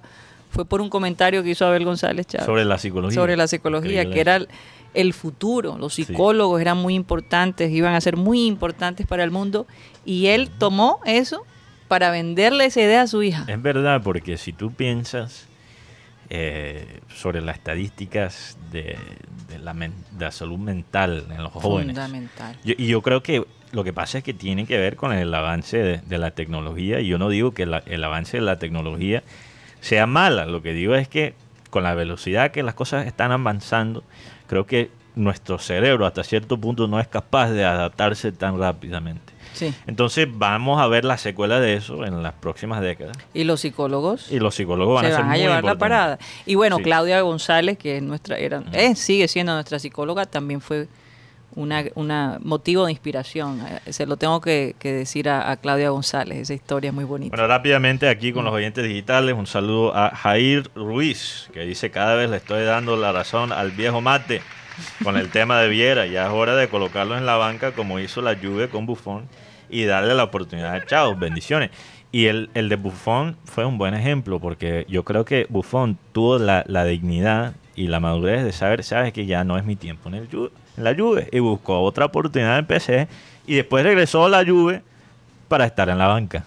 fue 0.50 0.66
por 0.66 0.80
un 0.82 0.89
comentario 0.89 1.43
que 1.43 1.50
hizo 1.52 1.66
Abel 1.68 1.84
González 1.86 2.26
Chávez. 2.26 2.45
Sobre 2.45 2.64
la 2.66 2.78
psicología. 2.78 3.16
Sobre 3.16 3.36
la 3.38 3.47
psicología, 3.47 4.04
Increíble. 4.04 4.14
que 4.16 4.22
era 4.22 4.36
el, 4.38 4.47
el 4.93 5.14
futuro. 5.14 5.78
Los 5.78 5.93
psicólogos 5.95 6.60
eran 6.62 6.78
muy 6.78 6.95
importantes, 6.95 7.70
iban 7.72 7.93
a 7.93 8.02
ser 8.02 8.16
muy 8.16 8.45
importantes 8.47 9.06
para 9.06 9.24
el 9.24 9.30
mundo. 9.30 9.68
Y 10.06 10.28
él 10.28 10.50
tomó 10.58 11.02
eso 11.06 11.45
para 11.89 12.10
venderle 12.12 12.66
esa 12.66 12.82
idea 12.82 13.02
a 13.04 13.08
su 13.08 13.22
hija. 13.22 13.45
Es 13.47 13.62
verdad, 13.62 14.02
porque 14.04 14.38
si 14.38 14.54
tú 14.54 14.72
piensas 14.72 15.49
eh, 16.30 17.00
sobre 17.14 17.42
las 17.42 17.56
estadísticas 17.58 18.58
de, 18.72 18.98
de 19.50 19.60
la, 19.60 19.74
men- 19.74 19.94
de 20.12 20.26
la 20.26 20.32
salud 20.32 20.58
mental 20.60 21.26
en 21.32 21.42
los 21.44 21.52
jóvenes, 21.52 21.96
Fundamental. 21.98 22.56
yo- 22.64 22.76
y 22.78 22.88
yo 22.88 23.02
creo 23.02 23.24
que 23.24 23.46
lo 23.72 23.84
que 23.84 23.94
pasa 23.94 24.20
es 24.20 24.24
que 24.24 24.34
tiene 24.34 24.66
que 24.66 24.78
ver 24.78 24.96
con 24.96 25.12
el 25.12 25.34
avance 25.34 25.78
de, 25.78 25.98
de 26.00 26.18
la 26.18 26.32
tecnología. 26.32 27.00
Y 27.00 27.08
yo 27.08 27.18
no 27.18 27.30
digo 27.30 27.54
que 27.54 27.66
la- 27.66 27.84
el 27.86 28.04
avance 28.04 28.38
de 28.38 28.42
la 28.44 28.58
tecnología 28.60 29.24
sea 29.82 30.06
mala. 30.08 30.46
Lo 30.46 30.62
que 30.62 30.74
digo 30.74 30.96
es 30.96 31.08
que 31.08 31.34
con 31.70 31.84
la 31.84 31.94
velocidad 31.94 32.52
que 32.52 32.64
las 32.64 32.74
cosas 32.74 33.06
están 33.06 33.32
avanzando, 33.32 34.04
creo 34.48 34.66
que 34.66 34.90
nuestro 35.16 35.58
cerebro 35.60 36.06
hasta 36.06 36.24
cierto 36.24 36.58
punto 36.60 36.88
no 36.88 37.00
es 37.00 37.08
capaz 37.08 37.50
de 37.52 37.64
adaptarse 37.66 38.32
tan 38.32 38.58
rápidamente. 38.60 39.34
Sí. 39.54 39.74
Entonces 39.88 40.28
vamos 40.32 40.80
a 40.82 40.88
ver 40.88 41.06
las 41.06 41.22
secuelas 41.22 41.62
de 41.62 41.76
eso 41.76 42.06
en 42.06 42.24
las 42.24 42.34
próximas 42.34 42.82
décadas. 42.82 43.18
Y 43.34 43.43
los 43.43 43.60
psicólogos 43.62 44.32
Y 44.32 44.39
los 44.39 44.56
psicólogos 44.56 44.95
van 45.02 45.06
se 45.06 45.12
a 45.12 45.16
ser 45.16 45.20
van 45.22 45.30
a 45.32 45.34
muy 45.34 45.39
llevar 45.41 45.64
la 45.64 45.76
parada. 45.78 46.20
Y 46.45 46.56
bueno, 46.56 46.78
Sí. 46.78 46.84
Claudia 46.84 47.22
González, 47.22 47.78
que 47.78 47.97
es 47.97 48.04
nuestra, 48.04 48.38
era, 48.38 48.64
eh, 48.74 48.95
sigue 48.95 49.28
siendo 49.28 49.54
nuestra 49.54 49.80
psicóloga, 49.80 50.26
también 50.26 50.62
fue 50.62 50.88
una, 51.56 51.84
una 51.95 52.38
motivo 52.43 52.86
de 52.86 52.91
inspiración. 52.91 53.60
Eh, 53.86 53.91
Se 53.91 54.06
lo 54.06 54.18
tengo 54.18 54.39
que, 54.39 54.76
que 54.80 54.93
decir 54.93 55.28
a, 55.30 55.50
a 55.52 55.58
Claudia 55.58 55.89
González. 55.89 56.38
Esa 56.38 56.54
historia 56.54 56.89
es 56.89 56.93
muy 56.93 57.06
bonita. 57.06 57.36
Bueno, 57.36 57.47
rápidamente 57.47 58.08
aquí 58.08 58.32
con 58.32 58.45
los 58.45 58.54
oyentes 58.54 58.84
digitales, 58.84 59.36
un 59.36 59.47
saludo 59.47 59.93
a 59.95 60.12
Jair 60.16 60.70
Ruiz, 60.76 61.50
que 61.52 61.62
dice 61.62 61.89
cada 61.89 62.16
vez 62.16 62.30
le 62.30 62.38
estoy 62.38 62.64
dando 62.64 62.95
la 62.95 63.12
razón 63.12 63.52
al 63.52 63.72
viejo 63.72 64.00
mate 64.00 64.41
con 65.04 65.18
el 65.18 65.30
tema 65.30 65.60
de 65.60 65.70
Viera. 65.70 66.06
Ya 66.06 66.28
es 66.28 66.32
hora 66.32 66.56
de 66.56 66.68
colocarlo 66.68 67.18
en 67.18 67.26
la 67.26 67.36
banca 67.36 67.72
como 67.72 68.00
hizo 68.00 68.22
la 68.22 68.36
Juve 68.36 68.70
con 68.70 68.86
Buffon 68.86 69.28
y 69.70 69.86
darle 69.86 70.16
la 70.16 70.24
oportunidad. 70.24 70.86
Chao, 70.86 71.16
bendiciones. 71.16 71.72
Y 72.12 72.26
el, 72.26 72.50
el 72.56 72.70
de 72.70 72.76
Buffon 72.76 73.38
fue 73.46 73.66
un 73.66 73.78
buen 73.78 73.94
ejemplo, 73.94 74.40
porque 74.40 74.86
yo 74.90 75.04
creo 75.04 75.26
que 75.26 75.46
Buffon 75.50 75.98
tuvo 76.12 76.40
la, 76.40 76.64
la 76.68 76.84
dignidad 76.86 77.54
y 77.76 77.88
la 77.88 78.00
madurez 78.00 78.44
de 78.44 78.52
saber, 78.52 78.84
sabes 78.84 79.14
que 79.14 79.26
ya 79.26 79.44
no 79.44 79.58
es 79.58 79.64
mi 79.64 79.76
tiempo 79.76 80.10
en, 80.10 80.16
el 80.16 80.28
en 80.32 80.84
la 80.84 80.96
Juve, 80.96 81.30
y 81.32 81.40
buscó 81.40 81.82
otra 81.82 82.06
oportunidad 82.06 82.58
en 82.58 82.66
PSG, 82.66 83.08
y 83.48 83.56
después 83.56 83.84
regresó 83.84 84.26
a 84.26 84.30
la 84.30 84.44
Juve 84.44 84.82
para 85.48 85.66
estar 85.66 85.88
en 85.88 85.98
la 85.98 86.08
banca, 86.08 86.44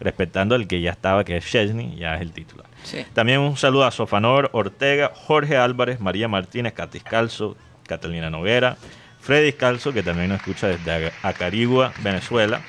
respetando 0.00 0.56
el 0.56 0.66
que 0.66 0.80
ya 0.80 0.90
estaba, 0.90 1.24
que 1.24 1.36
es 1.36 1.46
Chesney, 1.46 1.96
ya 1.96 2.16
es 2.16 2.20
el 2.20 2.32
titular. 2.32 2.66
Sí. 2.82 3.06
También 3.14 3.40
un 3.40 3.56
saludo 3.56 3.84
a 3.84 3.90
Sofanor 3.92 4.50
Ortega, 4.52 5.12
Jorge 5.14 5.56
Álvarez, 5.56 6.00
María 6.00 6.28
Martínez, 6.28 6.74
Catis 6.74 7.02
Calzo, 7.02 7.56
Catalina 7.86 8.30
Noguera, 8.30 8.76
Freddy 9.20 9.52
Calzo, 9.52 9.92
que 9.92 10.02
también 10.02 10.28
nos 10.28 10.38
escucha 10.38 10.68
desde 10.68 11.12
Acarigua, 11.22 11.92
Venezuela. 12.02 12.60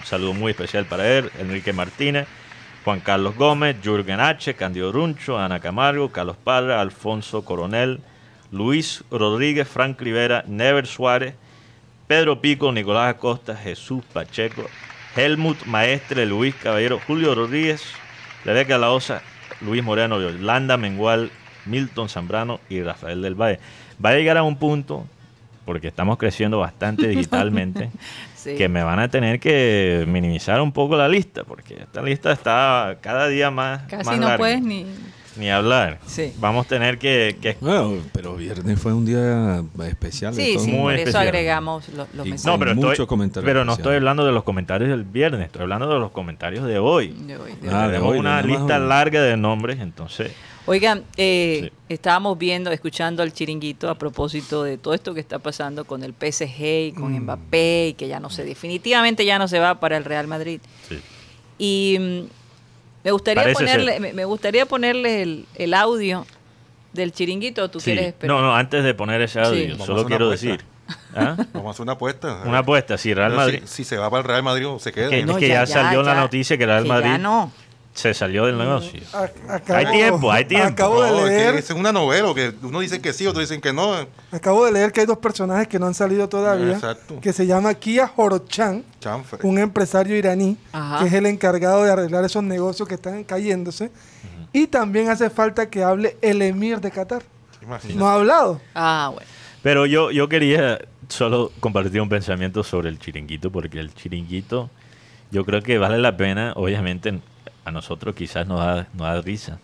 Un 0.00 0.06
saludo 0.06 0.34
muy 0.34 0.50
especial 0.50 0.84
para 0.86 1.08
él, 1.08 1.30
Enrique 1.38 1.72
Martínez, 1.72 2.26
Juan 2.84 3.00
Carlos 3.00 3.36
Gómez, 3.36 3.76
Jürgen 3.82 4.20
H., 4.20 4.54
Candido 4.54 4.92
Runcho, 4.92 5.38
Ana 5.38 5.60
Camargo, 5.60 6.10
Carlos 6.10 6.36
Parra, 6.36 6.80
Alfonso 6.80 7.44
Coronel, 7.44 8.00
Luis 8.50 9.04
Rodríguez, 9.10 9.68
Frank 9.68 10.00
Rivera, 10.00 10.44
Never 10.46 10.86
Suárez, 10.86 11.34
Pedro 12.06 12.40
Pico, 12.40 12.72
Nicolás 12.72 13.14
Acosta, 13.14 13.56
Jesús 13.56 14.04
Pacheco, 14.12 14.66
Helmut 15.16 15.64
Maestre, 15.64 16.26
Luis 16.26 16.54
Caballero, 16.54 17.00
Julio 17.06 17.34
Rodríguez, 17.34 17.82
Rebeca 18.44 18.76
Laosa, 18.76 19.22
Luis 19.60 19.82
Moreno, 19.82 20.20
Yolanda 20.20 20.76
Mengual, 20.76 21.30
Milton 21.64 22.08
Zambrano 22.08 22.60
y 22.68 22.82
Rafael 22.82 23.22
del 23.22 23.34
Valle. 23.34 23.60
Va 24.04 24.10
a 24.10 24.14
llegar 24.14 24.36
a 24.36 24.42
un 24.42 24.56
punto, 24.56 25.06
porque 25.64 25.88
estamos 25.88 26.18
creciendo 26.18 26.58
bastante 26.58 27.06
digitalmente, 27.08 27.90
Sí. 28.34 28.56
que 28.56 28.68
me 28.68 28.82
van 28.82 28.98
a 28.98 29.06
tener 29.08 29.38
que 29.38 30.04
minimizar 30.08 30.60
un 30.60 30.72
poco 30.72 30.96
la 30.96 31.08
lista, 31.08 31.44
porque 31.44 31.74
esta 31.82 32.02
lista 32.02 32.32
está 32.32 32.96
cada 33.00 33.28
día 33.28 33.52
más, 33.52 33.82
Casi 33.82 34.04
más 34.10 34.16
no 34.18 34.22
larga. 34.26 34.38
puedes 34.38 34.60
ni... 34.62 34.84
ni 35.36 35.48
hablar. 35.48 35.98
Sí. 36.08 36.32
Vamos 36.40 36.66
a 36.66 36.68
tener 36.68 36.98
que, 36.98 37.36
que 37.40 37.56
Bueno, 37.60 37.98
pero 38.12 38.34
viernes 38.34 38.80
fue 38.80 38.92
un 38.94 39.06
día 39.06 39.62
especial. 39.86 40.34
Sí, 40.34 40.56
sí, 40.58 40.72
muy 40.72 40.94
por 40.96 41.08
eso 41.08 41.18
agregamos 41.20 41.88
lo- 41.90 42.08
los 42.14 42.26
Y- 42.26 42.30
mensajes. 42.30 42.44
No, 42.46 42.58
pero, 42.58 42.72
estoy, 42.90 43.06
comentario 43.06 43.46
pero 43.46 43.64
no 43.64 43.74
estoy 43.74 43.94
hablando 43.94 44.26
de 44.26 44.32
los 44.32 44.42
comentarios 44.42 44.90
del 44.90 45.04
viernes, 45.04 45.46
estoy 45.46 45.62
hablando 45.62 45.88
de 45.94 46.00
los 46.00 46.10
comentarios 46.10 46.66
de 46.66 46.80
hoy. 46.80 47.10
de 47.10 47.36
hoy, 47.36 47.52
de 47.62 47.70
Ah, 47.70 47.84
hoy. 47.86 47.92
de 47.92 47.98
hoy, 47.98 48.18
una 48.18 48.42
lista 48.42 48.80
hoy. 48.80 48.88
larga 48.88 49.22
de 49.22 49.36
nombres, 49.36 49.78
entonces 49.78 50.32
Oigan, 50.66 51.04
eh, 51.16 51.70
Sí. 51.70 51.72
estábamos 51.88 52.38
viendo, 52.38 52.70
escuchando 52.70 53.22
al 53.22 53.32
chiringuito 53.32 53.88
a 53.90 53.96
propósito 53.96 54.62
de 54.62 54.78
todo 54.78 54.94
esto 54.94 55.12
que 55.12 55.20
está 55.20 55.38
pasando 55.40 55.84
con 55.84 56.04
el 56.04 56.12
PSG 56.14 56.86
y 56.88 56.92
con 56.92 57.12
Mbappé 57.12 57.88
y 57.88 57.94
que 57.94 58.06
ya 58.08 58.20
no 58.20 58.30
se, 58.30 58.44
definitivamente 58.44 59.24
ya 59.24 59.38
no 59.38 59.48
se 59.48 59.58
va 59.58 59.80
para 59.80 59.96
el 59.96 60.04
Real 60.04 60.26
Madrid. 60.28 60.60
sí. 60.88 61.00
Y 61.58 61.96
mm, 62.00 62.20
me 63.04 63.10
gustaría 63.12 63.42
Parece 63.42 63.58
ponerle, 63.60 63.92
ser. 63.92 64.00
me, 64.00 64.12
me 64.12 64.24
gustaría 64.24 64.66
ponerle 64.66 65.22
el, 65.22 65.46
el 65.54 65.74
audio 65.74 66.26
del 66.92 67.12
chiringuito. 67.12 67.64
¿o 67.64 67.70
¿Tú 67.70 67.78
Sí. 67.80 67.86
quieres 67.92 68.06
esperar? 68.08 68.36
No, 68.36 68.42
no, 68.42 68.54
antes 68.56 68.82
de 68.84 68.94
poner 68.94 69.20
ese 69.20 69.40
audio, 69.40 69.76
solo 69.78 70.04
quiero 70.04 70.26
apuesta. 70.26 70.46
decir. 70.48 70.64
¿Ah? 71.14 71.36
Vamos 71.52 71.68
a 71.68 71.70
hacer 71.70 71.82
una 71.82 71.92
apuesta. 71.92 72.42
Una 72.44 72.58
apuesta, 72.58 72.98
si 72.98 73.14
Real 73.14 73.32
Madrid. 73.34 73.62
Si, 73.64 73.84
se 73.84 73.96
va 73.96 74.10
para 74.10 74.22
el 74.22 74.28
Real 74.28 74.42
Madrid 74.42 74.66
o 74.68 74.78
se 74.78 74.92
queda. 74.92 75.10
Que- 75.10 75.24
No, 75.24 75.32
es 75.32 75.38
que 75.38 75.48
ya 75.48 75.66
salió 75.66 76.02
la 76.02 76.14
noticia 76.14 76.56
que 76.58 76.66
Real 76.66 76.82
que 76.84 76.88
Madrid- 76.88 77.10
Ya 77.12 77.18
no. 77.18 77.52
Se 77.94 78.14
salió 78.14 78.46
del 78.46 78.56
negocio. 78.56 79.00
A- 79.12 79.28
acabo- 79.56 79.76
Hay 79.78 79.86
tiempo, 79.92 80.32
hay 80.32 80.44
tiempo. 80.46 80.68
Acabo 80.68 81.02
de 81.02 81.10
No, 81.10 81.18
es 81.18 81.24
que 81.24 81.36
leer, 81.36 81.54
es 81.56 81.70
una 81.70 81.92
novela 81.92 82.32
que 82.34 82.52
uno 82.62 82.80
dice 82.80 83.02
que 83.02 83.12
sí, 83.12 83.26
otros 83.26 83.42
dicen 83.46 83.60
que 83.60 83.72
no. 83.72 83.94
acabo 84.30 84.64
de 84.64 84.72
leer 84.72 84.92
que 84.92 85.00
hay 85.00 85.06
dos 85.06 85.18
personajes 85.18 85.68
que 85.68 85.78
no 85.78 85.86
han 85.86 85.92
salido 85.94 86.26
todavía, 86.28 86.72
Exacto. 86.72 87.20
que 87.20 87.34
se 87.34 87.46
llama 87.46 87.74
Kia 87.74 88.10
Horochan, 88.16 88.82
Chanfre. 88.98 89.40
un 89.42 89.58
empresario 89.58 90.16
iraní, 90.16 90.56
Ajá. 90.72 91.00
que 91.00 91.08
es 91.08 91.12
el 91.12 91.26
encargado 91.26 91.84
de 91.84 91.90
arreglar 91.90 92.24
esos 92.24 92.42
negocios 92.42 92.88
que 92.88 92.94
están 92.94 93.24
cayéndose. 93.24 93.90
Y 94.54 94.66
también 94.68 95.08
hace 95.10 95.28
falta 95.28 95.68
que 95.68 95.82
hable 95.84 96.16
el 96.22 96.40
emir 96.42 96.80
de 96.80 96.90
Qatar. 96.90 97.22
Imagínate. 97.62 97.98
No 97.98 98.08
ha 98.08 98.14
hablado. 98.14 98.60
Ah, 98.74 99.10
bueno. 99.12 99.28
Pero 99.62 99.86
yo, 99.86 100.10
yo 100.10 100.28
quería 100.28 100.78
solo 101.08 101.52
compartir 101.60 102.00
un 102.00 102.08
pensamiento 102.08 102.64
sobre 102.64 102.88
el 102.88 102.98
chiringuito, 102.98 103.52
porque 103.52 103.78
el 103.80 103.94
chiringuito 103.94 104.70
yo 105.30 105.44
creo 105.44 105.62
que 105.62 105.78
vale 105.78 105.98
la 105.98 106.16
pena, 106.16 106.52
obviamente 106.56 107.20
a 107.64 107.70
nosotros 107.70 108.14
quizás 108.14 108.46
nos 108.46 108.58
da, 108.60 108.88
nos 108.94 109.02
da 109.06 109.20
risa, 109.20 109.58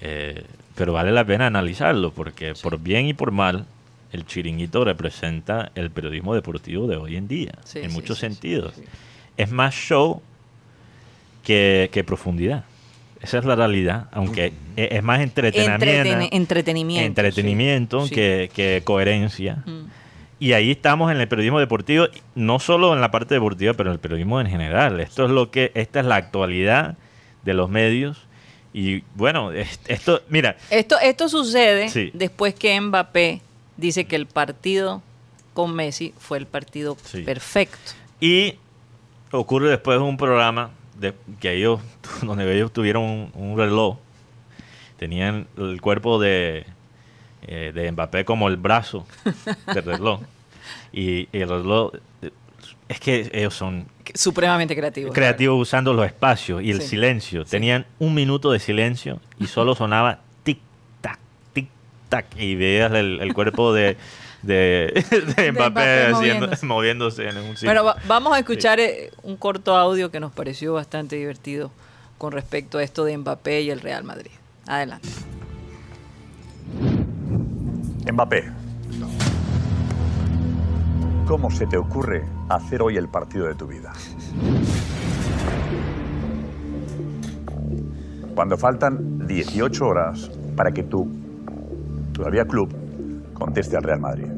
eh, 0.00 0.44
pero 0.74 0.92
vale 0.92 1.12
la 1.12 1.24
pena 1.24 1.46
analizarlo, 1.46 2.12
porque 2.12 2.54
por 2.62 2.78
bien 2.78 3.06
y 3.06 3.14
por 3.14 3.30
mal, 3.32 3.66
el 4.12 4.24
chiringuito 4.26 4.84
representa 4.84 5.70
el 5.74 5.90
periodismo 5.90 6.34
deportivo 6.34 6.86
de 6.86 6.96
hoy 6.96 7.16
en 7.16 7.28
día, 7.28 7.52
Sí, 7.64 7.80
en 7.80 7.90
sí, 7.90 7.94
muchos 7.96 8.18
sentidos. 8.18 8.74
sí. 8.76 8.84
Es 9.36 9.50
más 9.50 9.74
show 9.74 10.22
que, 11.44 11.90
que 11.92 12.04
profundidad. 12.04 12.64
Esa 13.20 13.38
es 13.38 13.44
la 13.44 13.56
realidad, 13.56 14.06
aunque 14.12 14.52
e- 14.76 14.88
es 14.92 15.02
más 15.02 15.20
entretenimiento. 15.20 15.84
Entretene- 15.84 16.28
entretenimiento. 16.32 17.06
entretenimiento 17.06 18.06
sí. 18.06 18.14
que, 18.14 18.50
que 18.54 18.82
coherencia. 18.84 19.62
Mm. 19.66 19.84
Y 20.40 20.52
ahí 20.52 20.70
estamos 20.70 21.10
en 21.10 21.20
el 21.20 21.26
periodismo 21.28 21.58
deportivo, 21.58 22.06
no 22.36 22.60
solo 22.60 22.94
en 22.94 23.00
la 23.00 23.10
parte 23.10 23.34
deportiva, 23.34 23.74
pero 23.74 23.90
en 23.90 23.94
el 23.94 24.00
periodismo 24.00 24.40
en 24.40 24.46
general. 24.48 25.00
Esto 25.00 25.24
es 25.24 25.30
lo 25.30 25.50
que, 25.50 25.72
esta 25.74 26.00
es 26.00 26.06
la 26.06 26.14
actualidad 26.16 26.96
de 27.44 27.54
los 27.54 27.68
medios. 27.68 28.26
Y 28.72 29.02
bueno, 29.14 29.50
es- 29.52 29.80
esto, 29.88 30.20
mira, 30.28 30.56
Esto, 30.70 30.96
esto 31.02 31.28
sucede 31.28 31.88
Sí. 31.88 32.10
después 32.14 32.54
que 32.54 32.80
Mbappé 32.80 33.40
dice 33.76 34.04
que 34.04 34.14
el 34.16 34.26
partido 34.26 35.02
con 35.54 35.74
Messi 35.74 36.14
fue 36.18 36.38
el 36.38 36.46
partido 36.46 36.96
Sí. 37.04 37.22
perfecto. 37.22 37.92
y 38.20 38.54
ocurre 39.32 39.70
después 39.70 39.98
de 39.98 40.04
un 40.04 40.16
programa 40.16 40.70
de, 40.98 41.14
que 41.40 41.54
ellos, 41.54 41.80
donde 42.22 42.52
ellos 42.54 42.72
tuvieron 42.72 43.02
un, 43.02 43.32
un 43.34 43.56
reloj, 43.58 43.96
tenían 44.98 45.46
el 45.56 45.80
cuerpo 45.80 46.18
de, 46.20 46.64
eh, 47.46 47.72
de 47.74 47.90
Mbappé 47.92 48.24
como 48.24 48.48
el 48.48 48.56
brazo 48.56 49.06
del 49.74 49.84
reloj. 49.84 50.20
Y, 50.92 51.28
y 51.32 51.40
el 51.40 51.48
reloj, 51.48 51.92
eh, 52.22 52.30
es 52.88 53.00
que 53.00 53.30
ellos 53.32 53.54
son 53.54 53.86
Supremamente 54.14 54.74
creativo. 54.74 55.12
creativos 55.12 55.60
usando 55.60 55.92
los 55.92 56.06
espacios 56.06 56.62
y 56.62 56.70
el 56.70 56.80
Sí. 56.80 56.88
silencio. 56.88 57.44
Tenían 57.44 57.84
un 57.98 58.14
minuto 58.14 58.50
de 58.50 58.58
silencio 58.58 59.20
y 59.38 59.46
solo 59.46 59.74
sonaba 59.74 60.20
tic 60.44 60.58
tac, 61.02 61.18
tic 61.52 61.68
tac 62.08 62.26
y 62.38 62.54
veías 62.54 62.90
el, 62.92 63.20
el 63.20 63.34
cuerpo 63.34 63.72
de, 63.74 63.96
de, 64.42 65.04
de 65.36 65.52
Mbappé, 65.52 66.08
moviéndose. 66.12 66.66
moviéndose. 66.66 67.28
en 67.28 67.36
un 67.38 67.54
sitio. 67.56 67.68
Bueno, 67.68 67.84
va- 67.84 67.96
vamos 68.06 68.32
a 68.32 68.38
escuchar 68.38 68.80
eh, 68.80 69.10
un 69.22 69.36
corto 69.36 69.76
audio 69.76 70.10
que 70.10 70.20
nos 70.20 70.32
pareció 70.32 70.72
bastante 70.72 71.16
divertido 71.16 71.70
con 72.16 72.32
respecto 72.32 72.78
a 72.78 72.82
esto 72.82 73.04
de 73.04 73.16
Mbappé 73.18 73.60
y 73.62 73.70
el 73.70 73.80
Real 73.80 74.04
Madrid. 74.04 74.30
Adelante. 74.66 75.08
Mbappé. 78.12 78.44
¿Cómo 81.26 81.50
se 81.50 81.66
te 81.66 81.76
ocurre 81.76 82.24
hacer 82.48 82.80
hoy 82.80 82.96
el 82.96 83.08
partido 83.08 83.46
de 83.46 83.54
tu 83.54 83.66
vida? 83.66 83.92
Cuando 88.34 88.56
faltan 88.56 89.26
18 89.26 89.86
horas 89.86 90.30
para 90.56 90.70
que 90.70 90.84
tú, 90.84 91.06
todavía 92.12 92.46
club, 92.46 92.72
conteste 93.34 93.76
al 93.76 93.82
Real 93.82 94.00
Madrid. 94.00 94.28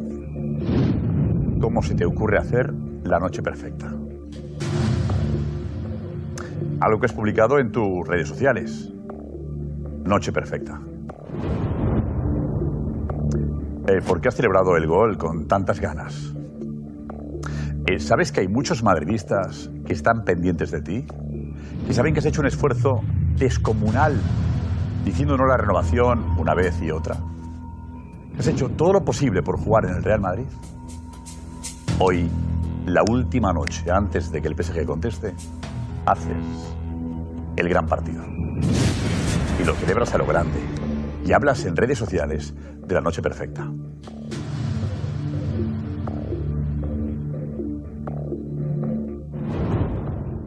¿Cómo 1.60 1.82
se 1.82 1.94
te 1.94 2.04
ocurre 2.04 2.38
hacer 2.38 2.72
la 3.04 3.20
noche 3.20 3.40
perfecta? 3.40 3.94
Algo 6.80 6.98
que 6.98 7.06
has 7.06 7.12
publicado 7.12 7.58
en 7.60 7.70
tus 7.70 8.08
redes 8.08 8.26
sociales. 8.26 8.90
Noche 10.04 10.32
perfecta. 10.32 10.80
Eh, 13.88 14.00
¿Por 14.06 14.20
qué 14.20 14.28
has 14.28 14.34
celebrado 14.34 14.76
el 14.76 14.86
gol 14.86 15.16
con 15.16 15.46
tantas 15.46 15.80
ganas? 15.80 16.34
Eh, 17.86 17.98
¿Sabes 17.98 18.30
que 18.30 18.40
hay 18.40 18.48
muchos 18.48 18.82
madridistas 18.82 19.70
que 19.86 19.94
están 19.94 20.22
pendientes 20.24 20.70
de 20.70 20.82
ti? 20.82 21.06
Que 21.86 21.94
saben 21.94 22.12
que 22.12 22.20
has 22.20 22.26
hecho 22.26 22.42
un 22.42 22.46
esfuerzo 22.46 23.00
descomunal 23.36 24.20
diciéndonos 25.04 25.48
la 25.48 25.56
renovación 25.56 26.38
una 26.38 26.54
vez 26.54 26.80
y 26.82 26.90
otra. 26.90 27.16
¿Has 28.38 28.46
hecho 28.46 28.68
todo 28.68 28.92
lo 28.92 29.04
posible 29.04 29.42
por 29.42 29.58
jugar 29.58 29.86
en 29.86 29.96
el 29.96 30.02
Real 30.02 30.20
Madrid? 30.20 30.46
Hoy, 31.98 32.30
la 32.86 33.02
última 33.10 33.52
noche 33.52 33.90
antes 33.90 34.30
de 34.30 34.40
que 34.42 34.48
el 34.48 34.62
PSG 34.62 34.84
conteste, 34.86 35.34
haces 36.06 36.76
el 37.56 37.68
gran 37.68 37.86
partido. 37.86 38.22
Y 39.60 39.64
lo 39.64 39.74
celebras 39.74 40.14
a 40.14 40.18
lo 40.18 40.26
grande. 40.26 40.79
Y 41.24 41.32
hablas 41.32 41.64
en 41.64 41.76
redes 41.76 41.98
sociales 41.98 42.54
de 42.86 42.94
la 42.94 43.00
noche 43.00 43.22
perfecta. 43.22 43.68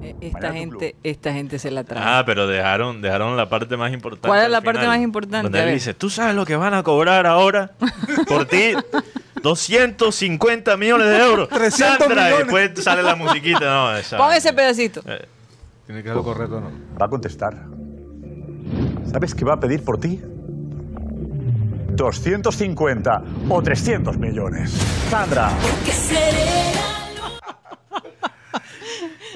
Eh, 0.01 0.15
Esta 0.21 0.51
gente, 0.51 0.95
esta 1.03 1.33
gente 1.33 1.59
se 1.59 1.71
la 1.71 1.83
trae. 1.83 2.03
Ah, 2.05 2.23
pero 2.25 2.47
dejaron, 2.47 3.01
dejaron 3.01 3.37
la 3.37 3.47
parte 3.47 3.77
más 3.77 3.93
importante. 3.93 4.27
¿Cuál 4.27 4.43
es 4.45 4.49
la 4.49 4.61
parte 4.61 4.85
más 4.85 4.99
importante? 4.99 5.43
Donde 5.43 5.63
él 5.63 5.73
dice, 5.75 5.93
¿tú 5.93 6.09
sabes 6.09 6.35
lo 6.35 6.45
que 6.45 6.55
van 6.55 6.73
a 6.73 6.83
cobrar 6.83 7.25
ahora 7.25 7.71
por 8.27 8.45
ti? 8.45 8.73
250 9.41 10.77
millones 10.77 11.07
de 11.07 11.17
euros. 11.19 11.49
300 11.49 11.97
Sandra, 11.99 12.33
y 12.33 12.37
después 12.39 12.71
sale 12.83 13.03
la 13.03 13.15
musiquita. 13.15 13.59
No, 13.61 13.95
esa- 13.97 14.17
Pon 14.17 14.31
ese 14.33 14.53
pedacito. 14.53 15.01
Eh, 15.05 15.25
Tiene 15.85 16.01
que 16.01 16.09
ser 16.09 16.15
lo 16.15 16.23
correcto, 16.23 16.59
¿no? 16.61 16.71
Va 16.99 17.05
a 17.05 17.09
contestar. 17.09 17.53
¿Sabes 19.11 19.35
qué 19.35 19.43
va 19.45 19.53
a 19.53 19.59
pedir 19.59 19.83
por 19.83 19.99
ti? 19.99 20.21
250 21.95 23.23
o 23.49 23.61
300 23.61 24.17
millones. 24.17 24.71
Sandra. 25.09 25.51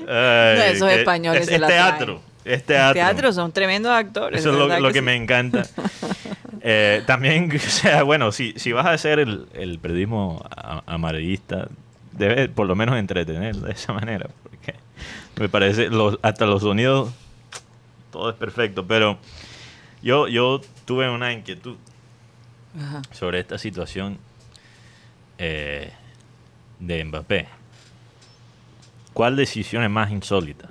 Ay, 0.08 0.72
esos 0.72 0.89
eh, 0.89 0.99
españoles 0.99 1.43
es, 1.43 1.49
es 1.49 1.60
la 1.60 1.68
teatro. 1.68 2.22
Es 2.45 2.64
teatro. 2.64 2.93
Teatro 2.93 3.34
son 3.34 3.51
tremendos 3.51 3.91
actores. 3.91 4.39
Eso 4.39 4.51
es 4.51 4.58
lo, 4.58 4.68
¿verdad 4.68 4.82
lo 4.82 4.88
que, 4.89 4.99
sí? 4.99 5.05
me 5.05 5.16
encanta. 5.16 5.64
Eh, 6.70 7.03
también, 7.05 7.49
o 7.55 7.60
sea, 7.60 8.03
bueno, 8.03 8.34
si, 8.34 8.51
si 8.58 8.74
vas 8.74 8.86
a 8.88 8.91
hacer 8.91 9.20
el, 9.20 9.47
el 9.53 9.80
periodismo 9.80 10.43
amarillista, 10.86 11.70
debes 12.12 12.49
por 12.49 12.68
lo 12.68 12.76
menos 12.76 12.97
entretener 12.97 13.55
de 13.55 13.72
esa 13.72 13.93
manera. 13.93 14.28
Porque 14.43 14.74
me 15.39 15.47
parece, 15.47 15.88
los, 15.88 16.20
hasta 16.24 16.45
los 16.45 16.64
sonidos, 16.64 17.14
todo 18.12 18.32
es 18.32 18.36
perfecto. 18.36 18.86
Pero 18.86 19.18
yo, 20.01 20.28
yo 20.28 20.60
tuve 20.84 21.10
una 21.10 21.32
inquietud 21.32 21.78
Ajá. 22.76 23.01
sobre 23.11 23.39
esta 23.39 23.57
situación 23.57 24.18
eh, 25.38 25.91
de 26.80 27.03
Mbappé. 27.03 27.47
¿Cuál 29.13 29.36
decisión 29.36 29.84
es 29.84 29.89
más 29.89 30.11
insólita? 30.11 30.70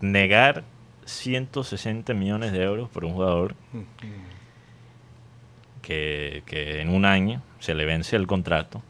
Negar 0.00 0.64
160 1.04 2.14
millones 2.14 2.52
de 2.52 2.62
euros 2.62 2.88
por 2.88 3.04
un 3.04 3.12
jugador 3.12 3.54
que, 5.82 6.42
que 6.46 6.80
en 6.80 6.90
un 6.90 7.04
año 7.04 7.42
se 7.60 7.74
le 7.74 7.84
vence 7.84 8.16
el 8.16 8.26
contrato 8.26 8.82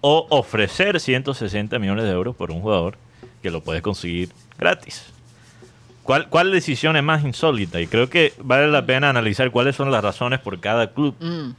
o 0.00 0.26
ofrecer 0.28 1.00
160 1.00 1.78
millones 1.78 2.04
de 2.04 2.10
euros 2.10 2.36
por 2.36 2.50
un 2.50 2.60
jugador 2.60 2.98
que 3.42 3.50
lo 3.50 3.62
puedes 3.62 3.82
conseguir 3.82 4.30
gratis. 4.58 5.13
¿Cuál, 6.04 6.28
¿Cuál 6.28 6.52
decisión 6.52 6.96
es 6.96 7.02
más 7.02 7.24
insólita? 7.24 7.80
Y 7.80 7.86
creo 7.86 8.10
que 8.10 8.34
vale 8.38 8.68
la 8.68 8.84
pena 8.84 9.08
analizar 9.08 9.50
cuáles 9.50 9.74
son 9.74 9.90
las 9.90 10.04
razones 10.04 10.38
por 10.38 10.60
cada 10.60 10.92
club. 10.92 11.16
Mm. 11.18 11.52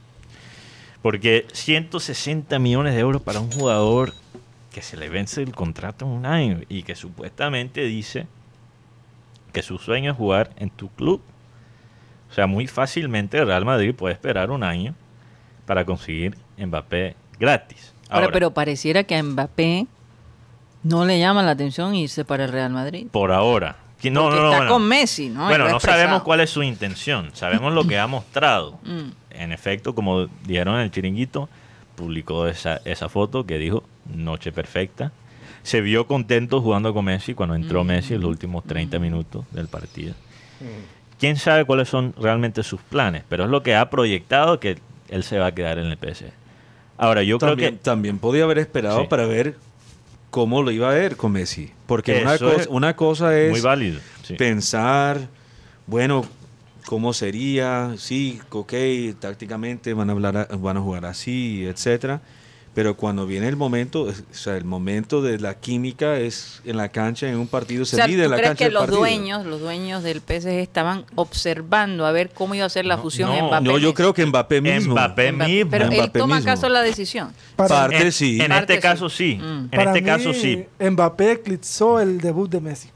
Porque 1.02 1.46
160 1.52 2.58
millones 2.60 2.94
de 2.94 3.00
euros 3.00 3.20
para 3.22 3.40
un 3.40 3.50
jugador 3.50 4.12
que 4.72 4.82
se 4.82 4.96
le 4.96 5.08
vence 5.08 5.42
el 5.42 5.52
contrato 5.52 6.04
en 6.04 6.12
un 6.12 6.26
año 6.26 6.60
y 6.68 6.84
que 6.84 6.94
supuestamente 6.94 7.82
dice 7.82 8.26
que 9.52 9.62
su 9.62 9.78
sueño 9.78 10.12
es 10.12 10.16
jugar 10.16 10.50
en 10.56 10.70
tu 10.70 10.90
club. 10.90 11.20
O 12.30 12.34
sea, 12.34 12.46
muy 12.46 12.66
fácilmente 12.66 13.38
el 13.38 13.46
Real 13.46 13.64
Madrid 13.64 13.94
puede 13.94 14.14
esperar 14.14 14.50
un 14.50 14.62
año 14.62 14.94
para 15.64 15.84
conseguir 15.84 16.36
Mbappé 16.56 17.16
gratis. 17.40 17.94
Ahora, 18.08 18.26
Ahora, 18.26 18.32
pero 18.32 18.50
pareciera 18.52 19.02
que 19.04 19.16
a 19.16 19.22
Mbappé 19.22 19.86
no 20.84 21.04
le 21.04 21.18
llama 21.18 21.42
la 21.42 21.52
atención 21.52 21.96
irse 21.96 22.24
para 22.24 22.44
el 22.44 22.52
Real 22.52 22.70
Madrid. 22.70 23.08
por 23.10 23.32
ahora. 23.32 23.85
Que 24.00 24.10
No, 24.10 24.28
no, 24.30 24.36
no, 24.36 24.44
está 24.46 24.56
bueno. 24.58 24.72
con 24.72 24.82
Messi, 24.88 25.28
¿no? 25.30 25.46
Bueno, 25.46 25.68
no 25.68 25.80
sabemos 25.80 26.22
cuál 26.22 26.40
es 26.40 26.50
su 26.50 26.62
intención. 26.62 27.30
Sabemos 27.34 27.72
lo 27.72 27.86
que 27.86 27.98
ha 27.98 28.06
mostrado. 28.06 28.78
Mm. 28.86 29.10
En 29.38 29.52
efecto, 29.52 29.94
como 29.94 30.28
dijeron 30.46 30.76
en 30.76 30.80
el 30.82 30.90
chiringuito, 30.90 31.48
publicó 31.94 32.46
esa, 32.46 32.80
esa 32.86 33.08
foto 33.10 33.44
que 33.44 33.58
dijo 33.58 33.82
Noche 34.14 34.50
Perfecta. 34.52 35.12
Se 35.62 35.80
vio 35.82 36.06
contento 36.06 36.62
jugando 36.62 36.94
con 36.94 37.04
Messi 37.04 37.34
cuando 37.34 37.54
entró 37.54 37.84
Mm. 37.84 37.86
Messi 37.86 38.14
en 38.14 38.20
los 38.22 38.30
últimos 38.30 38.64
30 38.64 38.98
minutos 38.98 39.44
del 39.50 39.68
partido. 39.68 40.14
Quién 41.18 41.36
sabe 41.36 41.64
cuáles 41.64 41.88
son 41.88 42.14
realmente 42.18 42.62
sus 42.62 42.80
planes, 42.80 43.24
pero 43.28 43.44
es 43.44 43.50
lo 43.50 43.62
que 43.62 43.74
ha 43.74 43.90
proyectado 43.90 44.58
que 44.60 44.78
él 45.08 45.22
se 45.22 45.38
va 45.38 45.46
a 45.46 45.52
quedar 45.54 45.78
en 45.78 45.86
el 45.86 45.96
PSG. 45.98 46.30
Ahora, 46.98 47.22
yo 47.22 47.36
también, 47.38 47.58
creo 47.58 47.70
que 47.72 47.84
también 47.84 48.18
podía 48.18 48.44
haber 48.44 48.58
esperado 48.58 49.00
Sí. 49.02 49.06
para 49.08 49.26
ver 49.26 49.56
cómo 50.36 50.62
lo 50.62 50.70
iba 50.70 50.90
a 50.90 50.92
ver 50.92 51.16
con 51.16 51.32
Messi. 51.32 51.70
Porque 51.86 52.20
una, 52.20 52.36
cosa, 52.38 52.60
es 52.60 52.66
una 52.66 52.94
cosa 52.94 53.38
es 53.38 53.48
muy 53.48 53.62
válido. 53.62 54.00
sí. 54.22 54.34
pensar, 54.34 55.28
bueno, 55.86 56.26
cómo 56.84 57.14
sería, 57.14 57.94
sí, 57.96 58.38
ok, 58.50 58.74
tácticamente 59.18 59.94
van 59.94 60.10
a, 60.10 60.12
hablar, 60.12 60.36
a- 60.36 60.56
van 60.56 60.76
a 60.76 60.80
jugar 60.82 61.06
así, 61.06 61.64
etcétera. 61.64 62.20
Pero 62.76 62.94
cuando 62.94 63.26
viene 63.26 63.48
el 63.48 63.56
momento, 63.56 64.02
o 64.02 64.12
sea, 64.32 64.54
el 64.58 64.66
momento 64.66 65.22
de 65.22 65.38
la 65.40 65.54
química 65.54 66.18
es 66.18 66.60
en 66.66 66.76
la 66.76 66.90
cancha, 66.90 67.26
en 67.26 67.38
un 67.38 67.46
partido, 67.48 67.84
O 67.84 67.86
se 67.86 67.96
sea, 67.96 68.06
mide 68.06 68.24
en 68.24 68.24
¿tú 68.26 68.30
la 68.32 68.36
crees 68.36 68.48
cancha 68.50 68.64
que 68.66 68.70
los 68.70 68.80
partido. 68.82 68.98
dueños, 69.00 69.46
los 69.46 69.60
dueños 69.62 70.02
del 70.02 70.18
PSG 70.20 70.48
estaban 70.60 71.06
observando 71.14 72.04
a 72.04 72.12
ver 72.12 72.28
cómo 72.34 72.54
iba 72.54 72.66
a 72.66 72.68
ser 72.68 72.84
la 72.84 72.96
No, 72.96 73.02
fusión 73.02 73.30
no, 73.30 73.46
Mbappé? 73.48 73.64
No, 73.64 73.78
yo 73.78 73.94
creo 73.94 74.12
que 74.12 74.26
Mbappé 74.26 74.60
mismo. 74.60 74.92
Mbappé 74.92 75.32
Mbappé. 75.32 75.48
mismo. 75.54 75.70
Pero 75.70 75.84
él 75.90 76.10
toma 76.12 76.36
mismo. 76.36 76.50
acaso 76.50 76.68
la 76.68 76.82
decisión. 76.82 77.32
Para, 77.56 77.68
Parte 77.74 77.96
En, 78.02 78.12
sí. 78.12 78.38
en 78.42 78.48
Parte 78.48 78.74
este 78.74 78.82
caso 78.82 79.08
sí. 79.08 79.36
Mm. 79.40 79.68
En 79.72 79.80
este 79.80 80.00
mí, 80.02 80.06
caso 80.06 80.34
sí. 80.34 80.66
Mbappé 80.78 81.32
eclipsó 81.32 81.98
el 81.98 82.20
debut 82.20 82.50
de 82.50 82.60
Messi. 82.60 82.90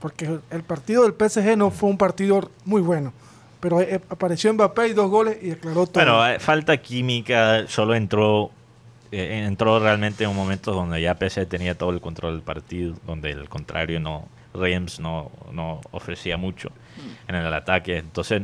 Porque 0.00 0.38
el 0.50 0.62
partido 0.64 1.02
del 1.08 1.14
PSG 1.14 1.56
no 1.56 1.70
fue 1.70 1.88
un 1.88 1.96
partido 1.96 2.50
muy 2.66 2.82
bueno. 2.82 3.14
Pero 3.60 3.80
eh, 3.80 4.02
apareció 4.10 4.52
Mbappé 4.52 4.88
y 4.88 4.92
dos 4.92 5.08
goles 5.10 5.38
y 5.40 5.46
declaró 5.48 5.86
todo. 5.86 5.94
Bueno, 5.94 6.26
eh, 6.28 6.38
falta 6.38 6.76
química, 6.76 7.64
solo 7.68 7.94
entró 7.94 8.50
eh, 9.20 9.44
entró 9.46 9.78
realmente 9.78 10.24
en 10.24 10.30
un 10.30 10.36
momento 10.36 10.72
donde 10.72 11.00
ya 11.00 11.14
PSG 11.14 11.46
tenía 11.46 11.76
todo 11.76 11.90
el 11.90 12.00
control 12.00 12.34
del 12.34 12.42
partido, 12.42 12.94
donde 13.06 13.30
el 13.30 13.48
contrario 13.48 14.00
no, 14.00 14.28
Reims 14.54 15.00
no, 15.00 15.30
no 15.52 15.80
ofrecía 15.90 16.36
mucho 16.36 16.70
Mm. 16.70 17.30
en 17.30 17.34
el 17.36 17.52
ataque. 17.54 17.98
Entonces, 17.98 18.42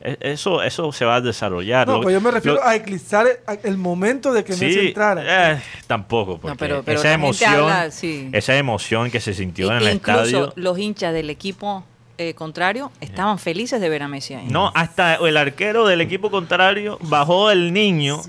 e- 0.00 0.16
eso, 0.20 0.62
eso 0.62 0.90
se 0.92 1.04
va 1.04 1.16
a 1.16 1.20
desarrollar. 1.20 1.86
no, 1.86 1.96
Lo- 1.96 2.00
pues 2.02 2.14
yo 2.14 2.20
me 2.22 2.30
refiero 2.30 2.56
lo- 2.56 2.64
a 2.66 2.74
eclipsar 2.74 3.26
el, 3.26 3.58
el 3.64 3.76
momento 3.76 4.32
de 4.32 4.42
que 4.44 4.54
Sí, 4.54 4.64
Messi 4.64 4.88
entrara. 4.88 5.52
eh, 5.52 5.62
tampoco, 5.86 6.38
porque 6.38 6.56
pero- 6.58 6.82
pero 6.82 6.98
esa 7.00 7.12
emoción, 7.12 7.52
habla, 7.54 7.90
sí. 7.90 8.30
esa 8.32 8.56
emoción 8.56 9.10
que 9.10 9.20
se 9.20 9.34
sintió 9.34 9.70
en 9.70 9.82
el 9.86 9.94
Incluso 9.94 10.22
estadio. 10.22 10.52
los 10.56 10.78
hinchas 10.78 11.12
del 11.12 11.28
equipo 11.30 11.84
eh, 12.16 12.34
contrario 12.34 12.90
estaban 13.00 13.38
felices 13.38 13.80
de 13.80 13.88
ver 13.88 14.02
a 14.02 14.08
Messi 14.08 14.34
ahí. 14.34 14.46
No, 14.48 14.72
hasta 14.74 15.14
el 15.16 15.36
arquero 15.38 15.86
del 15.86 16.00
equipo 16.02 16.30
contrario 16.30 16.98
bajó 17.02 17.50
el 17.50 17.72
niño 17.72 18.20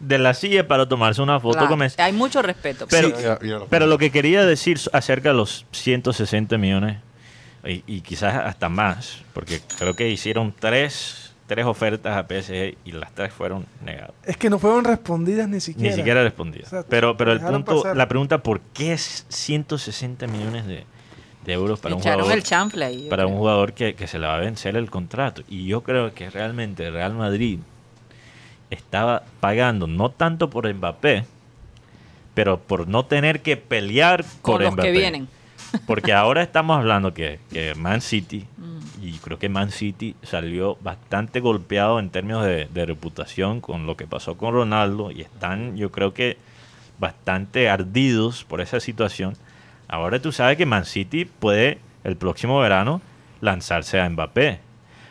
de 0.00 0.18
la 0.18 0.34
silla 0.34 0.66
para 0.68 0.88
tomarse 0.88 1.20
una 1.22 1.40
foto 1.40 1.54
Claro, 1.58 1.68
con 1.70 1.78
Messi. 1.80 2.00
Hay 2.00 2.12
mucho 2.12 2.40
respeto. 2.42 2.86
Pero, 2.88 3.08
Sí, 3.08 3.14
ya- 3.22 3.38
ya 3.40 3.58
lo- 3.58 3.66
pero 3.66 3.86
lo 3.86 3.98
que 3.98 4.10
quería 4.10 4.44
decir 4.46 4.78
acerca 4.92 5.30
de 5.30 5.34
los 5.36 5.66
160 5.72 6.56
millones, 6.58 6.98
y, 7.64 7.82
y 7.86 8.00
quizás 8.02 8.34
hasta 8.34 8.68
más, 8.68 9.18
porque 9.32 9.60
creo 9.78 9.94
que 9.94 10.08
hicieron 10.08 10.54
tres, 10.58 11.32
tres 11.48 11.66
ofertas 11.66 12.16
a 12.16 12.22
PSG 12.28 12.76
y 12.84 12.92
las 12.92 13.12
tres 13.12 13.32
fueron 13.32 13.66
negadas. 13.84 14.12
Es 14.24 14.36
que 14.36 14.48
no 14.48 14.58
fueron 14.58 14.84
respondidas 14.84 15.48
ni 15.48 15.60
siquiera. 15.60 15.90
Ni 15.90 15.96
siquiera 15.96 16.22
respondidas. 16.22 16.72
Pero, 16.88 17.16
pero 17.16 17.32
el 17.32 17.40
punto, 17.40 17.82
pasar. 17.82 17.96
la 17.96 18.06
pregunta, 18.08 18.38
¿por 18.42 18.60
qué 18.60 18.92
es 18.92 19.26
160 19.28 20.26
millones 20.28 20.66
de, 20.66 20.84
de 21.44 21.52
euros 21.52 21.80
para 21.80 21.96
un 21.96 22.00
jugador? 22.02 22.30
el 22.32 22.42
chanfle 22.44 22.84
ahí. 22.84 23.02
yo 23.04 23.08
para 23.10 23.24
creo. 23.24 23.32
un 23.34 23.38
jugador 23.38 23.72
que, 23.72 23.94
que 23.94 24.06
se 24.06 24.18
le 24.18 24.26
va 24.28 24.36
a 24.36 24.38
vencer 24.38 24.76
el 24.76 24.88
contrato. 24.90 25.42
Y 25.48 25.66
yo 25.66 25.82
creo 25.82 26.14
que 26.14 26.30
realmente 26.30 26.90
Real 26.90 27.14
Madrid 27.14 27.58
estaba 28.70 29.22
pagando 29.40 29.86
no 29.86 30.10
tanto 30.10 30.50
por 30.50 30.72
Mbappé, 30.72 31.24
pero 32.34 32.58
por 32.60 32.88
no 32.88 33.04
tener 33.04 33.42
que 33.42 33.56
pelear 33.56 34.24
Con 34.42 34.54
por 34.54 34.62
los 34.62 34.72
Mbappé. 34.74 34.92
que 34.92 34.98
vienen. 34.98 35.28
Porque 35.86 36.12
ahora 36.12 36.42
estamos 36.42 36.78
hablando 36.78 37.12
que, 37.12 37.40
que 37.52 37.74
Man 37.74 38.00
City, 38.00 38.46
Mm. 38.56 39.04
y 39.04 39.12
creo 39.18 39.38
que 39.38 39.48
Man 39.48 39.70
City 39.70 40.14
salió 40.22 40.76
bastante 40.80 41.40
golpeado 41.40 41.98
en 41.98 42.10
términos 42.10 42.44
de, 42.44 42.66
de 42.66 42.86
reputación 42.86 43.60
con 43.60 43.86
lo 43.86 43.96
que 43.96 44.06
pasó 44.06 44.36
con 44.36 44.54
Ronaldo 44.54 45.10
y 45.10 45.20
están, 45.20 45.76
yo 45.76 45.90
creo 45.92 46.14
que, 46.14 46.36
bastante 46.98 47.68
ardidos 47.70 48.44
por 48.44 48.60
esa 48.60 48.80
situación. 48.80 49.34
Ahora 49.88 50.20
tú 50.20 50.32
sabes 50.32 50.56
que 50.56 50.66
Man 50.66 50.84
City 50.84 51.24
puede 51.26 51.78
el 52.02 52.16
próximo 52.16 52.58
verano 52.60 53.00
lanzarse 53.40 54.00
a 54.00 54.08
Mbappé. 54.08 54.58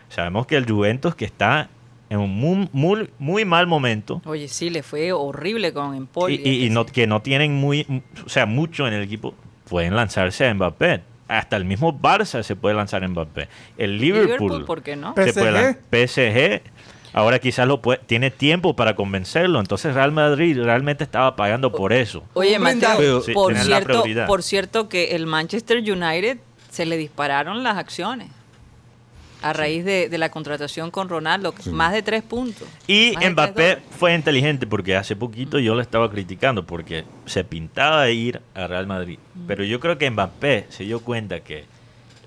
Sabemos 0.10 0.48
que 0.48 0.56
el 0.58 0.70
Juventus 0.70 1.16
que 1.16 1.26
está 1.26 1.70
en 2.10 2.20
un 2.20 2.30
muy, 2.36 2.70
muy, 2.72 3.10
muy 3.20 3.44
mal 3.46 3.68
momento 3.68 4.22
Oye, 4.26 4.48
sí, 4.48 4.70
le 4.70 4.82
fue 4.84 5.12
horrible 5.12 5.74
con 5.74 5.94
Empoli. 5.96 6.42
y, 6.44 6.50
y- 6.50 6.66
y 6.66 6.70
no, 6.70 6.86
que 6.86 7.06
no 7.08 7.22
tienen 7.22 7.56
muy, 7.56 7.86
o 8.26 8.30
sea, 8.30 8.46
mucho 8.46 8.88
en 8.88 8.94
el 8.94 9.04
equipo, 9.04 9.34
pueden 9.70 9.96
lanzarse 9.96 10.46
a 10.48 10.54
Mbappé. 10.54 11.02
Hasta 11.28 11.58
el 11.58 11.66
mismo 11.66 11.92
Barça 12.00 12.42
se 12.44 12.56
puede 12.56 12.76
lanzar 12.76 13.04
a 13.04 13.08
Mbappé. 13.10 13.50
El 13.78 13.98
Liverpool, 14.00 14.38
Liverpool, 14.52 14.66
¿por 14.66 14.82
qué 14.82 14.96
no? 14.96 15.14
se 15.16 15.34
puede 15.34 15.52
lan- 15.52 15.78
PSG. 15.92 16.62
PSG. 16.62 16.62
Ahora 17.14 17.40
quizás 17.40 17.68
lo 17.68 17.82
puede, 17.82 18.00
tiene 18.06 18.32
tiempo 18.32 18.76
para 18.76 18.96
convencerlo. 18.96 19.60
Entonces 19.60 19.94
Real 19.96 20.12
Madrid 20.12 20.58
realmente 20.62 21.04
estaba 21.04 21.36
pagando 21.36 21.72
por 21.72 21.92
eso. 21.92 22.24
Oye, 22.34 22.60
Mateo. 22.60 23.22
Sí, 23.22 23.34
por, 23.34 23.56
cierto, 23.58 24.04
por 24.28 24.44
cierto 24.44 24.88
que 24.88 25.16
el 25.16 25.26
Manchester 25.26 25.78
United 25.80 26.38
se 26.70 26.86
le 26.86 26.96
dispararon 26.96 27.64
las 27.64 27.78
acciones 27.78 28.30
a 29.42 29.54
raíz 29.54 29.86
de, 29.86 30.10
de 30.10 30.18
la 30.18 30.30
contratación 30.30 30.90
con 30.92 31.10
Ronaldo, 31.10 31.54
más 31.72 31.94
de 31.94 32.02
tres 32.02 32.24
puntos. 32.24 32.68
Y 32.88 33.16
de 33.16 33.30
Mbappé 33.30 33.78
fue 33.98 34.14
inteligente 34.16 34.66
porque 34.68 34.96
hace 34.96 35.16
poquito 35.16 35.60
yo 35.60 35.76
lo 35.76 35.82
estaba 35.82 36.10
criticando 36.10 36.66
porque 36.66 37.04
se 37.26 37.44
pintaba 37.44 38.10
ir 38.10 38.42
a 38.56 38.68
Real 38.68 38.88
Madrid. 38.88 39.20
Pero 39.48 39.64
yo 39.64 39.80
creo 39.80 39.98
que 39.98 40.10
Mbappé 40.10 40.66
se 40.70 40.84
dio 40.86 41.00
cuenta 41.02 41.42
que 41.42 41.66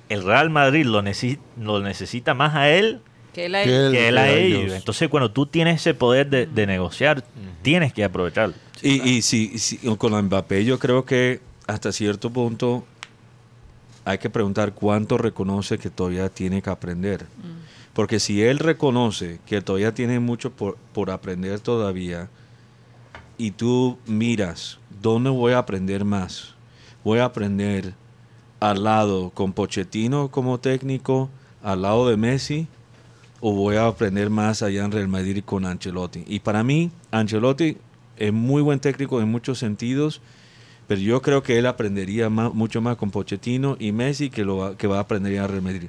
el 0.08 0.22
Real 0.24 0.50
Madrid 0.50 0.84
lo, 0.86 1.02
necesi- 1.02 1.38
lo 1.60 1.80
necesita 1.80 2.34
más 2.34 2.54
a 2.54 2.68
él 2.70 3.00
Que 3.34 3.46
él 3.46 3.54
ha- 3.54 3.62
Que 3.64 3.86
él- 3.86 3.92
que 3.92 4.08
él 4.08 4.18
a 4.18 4.22
a 4.22 4.30
ellos. 4.32 4.60
ellos. 4.62 4.74
Entonces 4.74 5.08
cuando 5.08 5.30
tú 5.30 5.46
tienes 5.46 5.76
ese 5.80 5.94
poder 5.94 6.28
de, 6.30 6.46
de 6.46 6.66
negociar, 6.66 7.24
tienes 7.62 7.92
que 7.92 8.02
aprovecharlo. 8.04 8.54
Y, 8.82 9.08
y 9.08 9.22
si, 9.22 9.58
si- 9.58 9.76
con 9.96 10.12
Mbappé 10.26 10.64
yo 10.64 10.78
creo 10.78 11.04
que 11.04 11.40
hasta 11.66 11.92
cierto 11.92 12.30
punto 12.30 12.84
hay 14.10 14.18
que 14.18 14.30
preguntar 14.30 14.74
cuánto 14.74 15.18
reconoce 15.18 15.78
que 15.78 15.90
todavía 15.90 16.28
tiene 16.28 16.62
que 16.62 16.70
aprender. 16.70 17.26
Porque 17.92 18.20
si 18.20 18.42
él 18.42 18.58
reconoce 18.58 19.40
que 19.46 19.60
todavía 19.62 19.94
tiene 19.94 20.20
mucho 20.20 20.50
por, 20.50 20.76
por 20.92 21.10
aprender 21.10 21.60
todavía, 21.60 22.28
y 23.38 23.52
tú 23.52 23.98
miras, 24.06 24.78
¿dónde 25.00 25.30
voy 25.30 25.52
a 25.52 25.58
aprender 25.58 26.04
más? 26.04 26.54
Voy 27.02 27.20
a 27.20 27.24
aprender 27.24 27.94
al 28.60 28.84
lado 28.84 29.30
con 29.30 29.52
Pochettino 29.52 30.30
como 30.30 30.60
técnico, 30.60 31.30
al 31.62 31.82
lado 31.82 32.08
de 32.08 32.16
Messi, 32.16 32.68
o 33.40 33.52
voy 33.52 33.76
a 33.76 33.86
aprender 33.86 34.28
más 34.28 34.62
allá 34.62 34.84
en 34.84 34.92
Real 34.92 35.08
Madrid 35.08 35.42
con 35.44 35.64
Ancelotti. 35.64 36.24
Y 36.26 36.40
para 36.40 36.62
mí, 36.62 36.90
Ancelotti 37.10 37.78
es 38.18 38.32
muy 38.32 38.60
buen 38.60 38.80
técnico 38.80 39.20
en 39.20 39.30
muchos 39.30 39.58
sentidos, 39.58 40.20
pero 40.90 41.00
yo 41.02 41.22
creo 41.22 41.40
que 41.40 41.56
él 41.56 41.66
aprendería 41.66 42.28
mucho 42.28 42.80
más 42.80 42.96
con 42.96 43.12
Pochettino 43.12 43.76
y 43.78 43.92
Messi 43.92 44.28
que, 44.28 44.44
lo 44.44 44.56
va, 44.56 44.76
que 44.76 44.88
va 44.88 44.96
a 44.96 45.00
aprender 45.02 45.32
en 45.34 45.46
Real 45.46 45.62
Madrid. 45.62 45.88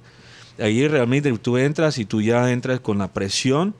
Ahí 0.60 0.88
realmente 0.88 1.36
tú 1.40 1.58
entras 1.58 1.98
y 1.98 2.06
tú 2.06 2.22
ya 2.22 2.52
entras 2.52 2.82
con 2.82 3.00
la 3.00 3.08
presión 3.12 3.74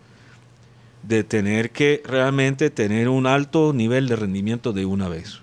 de 1.04 1.24
tener 1.24 1.70
que 1.70 2.02
realmente 2.04 2.72
tener 2.72 3.08
un 3.08 3.28
alto 3.28 3.72
nivel 3.72 4.08
de 4.08 4.16
rendimiento 4.16 4.74
de 4.74 4.88
una 4.88 5.10
vez. 5.10 5.42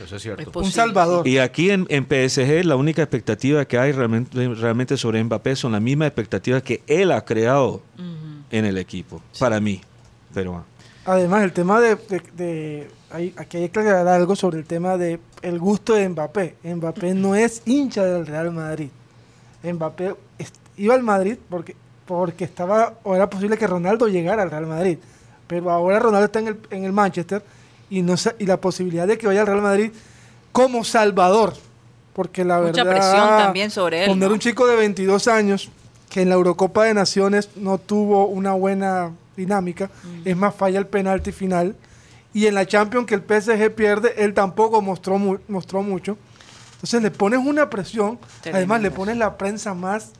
Eso 0.00 0.14
es 0.14 0.22
cierto. 0.22 0.48
Es 0.48 0.56
Un 0.56 0.70
salvador. 0.70 1.26
Y 1.26 1.38
aquí 1.38 1.72
en, 1.72 1.84
en 1.88 2.04
PSG 2.04 2.64
la 2.64 2.76
única 2.76 3.02
expectativa 3.02 3.64
que 3.64 3.78
hay 3.78 3.90
realmente, 3.90 4.48
realmente 4.54 4.96
sobre 4.96 5.24
Mbappé 5.24 5.56
son 5.56 5.72
las 5.72 5.82
mismas 5.82 6.06
expectativas 6.06 6.62
que 6.62 6.82
él 6.86 7.10
ha 7.10 7.24
creado 7.24 7.82
en 8.52 8.64
el 8.64 8.78
equipo, 8.78 9.20
para 9.40 9.58
mí. 9.58 9.80
Pero 10.32 10.54
ah, 10.54 10.64
Además, 11.04 11.42
el 11.42 11.52
tema 11.52 11.80
de, 11.80 11.96
de- 11.96 12.22
de- 12.36 12.97
hay- 13.10 13.34
aquí 13.36 13.56
hay 13.58 13.68
que 13.68 13.80
aclarar 13.80 14.08
algo 14.08 14.36
sobre 14.36 14.58
el 14.58 14.64
tema 14.64 14.96
de 14.96 15.18
el 15.42 15.58
gusto 15.58 15.94
de 15.94 16.08
Mbappé. 16.08 16.56
Mbappé 16.64 17.14
no 17.14 17.34
es 17.34 17.62
hincha 17.66 18.04
del 18.04 18.26
Real 18.26 18.50
Madrid. 18.52 18.88
Mbappé 19.62 20.14
iba 20.76 20.94
al 20.94 21.02
Madrid 21.02 21.36
porque, 21.48 21.74
porque 22.06 22.44
estaba 22.44 22.94
o 23.02 23.14
era 23.14 23.28
posible 23.28 23.56
que 23.56 23.66
Ronaldo 23.66 24.06
llegara 24.08 24.42
al 24.42 24.50
Real 24.50 24.66
Madrid. 24.66 24.98
Pero 25.46 25.70
ahora 25.70 25.98
Ronaldo 25.98 26.26
está 26.26 26.38
en 26.40 26.48
el, 26.48 26.58
en 26.70 26.84
el 26.84 26.92
Manchester 26.92 27.42
y, 27.90 28.02
no 28.02 28.14
y 28.38 28.46
la 28.46 28.60
posibilidad 28.60 29.06
de 29.06 29.16
que 29.18 29.26
vaya 29.26 29.40
al 29.40 29.46
Real 29.46 29.62
Madrid 29.62 29.90
como 30.52 30.84
salvador. 30.84 31.54
Porque 32.12 32.44
la 32.44 32.60
Mucha 32.60 32.82
verdad, 32.84 32.90
presión 32.92 33.28
también 33.38 33.70
sobre 33.70 34.04
él, 34.04 34.10
Poner 34.10 34.28
¿no? 34.28 34.34
un 34.34 34.40
chico 34.40 34.66
de 34.66 34.76
22 34.76 35.28
años 35.28 35.70
que 36.10 36.22
en 36.22 36.28
la 36.28 36.34
Eurocopa 36.34 36.84
de 36.84 36.94
Naciones 36.94 37.50
no 37.56 37.78
tuvo 37.78 38.26
una 38.26 38.52
buena 38.54 39.12
dinámica, 39.36 39.88
es 40.24 40.36
más 40.36 40.54
falla 40.54 40.78
el 40.80 40.86
penalti 40.86 41.30
final. 41.32 41.76
Y 42.34 42.46
en 42.46 42.54
la 42.54 42.66
Champions 42.66 43.06
que 43.06 43.14
el 43.14 43.22
PSG 43.22 43.70
pierde, 43.74 44.14
él 44.18 44.34
tampoco 44.34 44.80
mostró, 44.82 45.18
mu- 45.18 45.38
mostró 45.48 45.82
mucho. 45.82 46.16
Entonces 46.74 47.02
le 47.02 47.10
pones 47.10 47.40
una 47.44 47.68
presión, 47.70 48.18
además 48.52 48.80
le 48.82 48.90
pones 48.90 49.16
la 49.16 49.36
prensa 49.36 49.74
más 49.74 50.12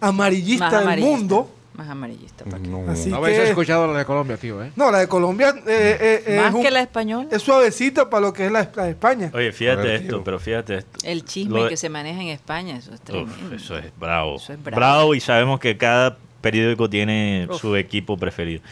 amarillista 0.00 0.70
Más 0.70 0.86
del 0.96 1.00
mundo. 1.00 1.50
Más 1.74 1.88
amarillista. 1.88 2.44
No, 2.46 2.90
Así 2.90 3.08
No 3.08 3.18
habéis 3.18 3.38
que, 3.38 3.48
escuchado 3.50 3.86
la 3.92 4.00
de 4.00 4.04
Colombia, 4.04 4.36
tío, 4.36 4.60
¿eh? 4.64 4.72
no, 4.74 4.90
la 4.90 4.98
de 4.98 5.06
Colombia 5.06 5.54
eh, 5.64 6.24
eh, 6.26 6.36
Más 6.38 6.48
es, 6.48 6.54
un- 6.54 6.62
que 6.62 6.70
la 6.72 6.80
española. 6.80 7.28
es 7.30 7.40
suavecita 7.40 8.10
para 8.10 8.20
lo 8.22 8.32
que 8.32 8.46
es 8.46 8.50
la, 8.52 8.68
la 8.74 8.82
de 8.84 8.90
España. 8.90 9.30
Oye, 9.32 9.52
fíjate 9.52 9.82
ver, 9.82 9.90
esto, 10.02 10.16
tío. 10.16 10.24
pero 10.24 10.40
fíjate 10.40 10.78
esto. 10.78 10.98
El 11.04 11.24
chisme 11.24 11.62
de- 11.62 11.68
que 11.68 11.76
se 11.76 11.88
maneja 11.88 12.20
en 12.20 12.28
España, 12.28 12.76
eso 12.76 12.92
es 12.92 12.98
Uf, 13.00 13.04
tremendo. 13.06 13.54
eso 13.54 13.78
es 13.78 13.92
bravo. 13.96 14.36
Eso 14.36 14.52
es 14.54 14.60
bravo. 14.64 14.76
bravo. 14.76 15.14
y 15.14 15.20
sabemos 15.20 15.60
que 15.60 15.76
cada 15.76 16.18
periódico 16.40 16.88
tiene 16.88 17.46
Uf. 17.50 17.60
su 17.60 17.76
equipo 17.76 18.16
preferido. 18.16 18.62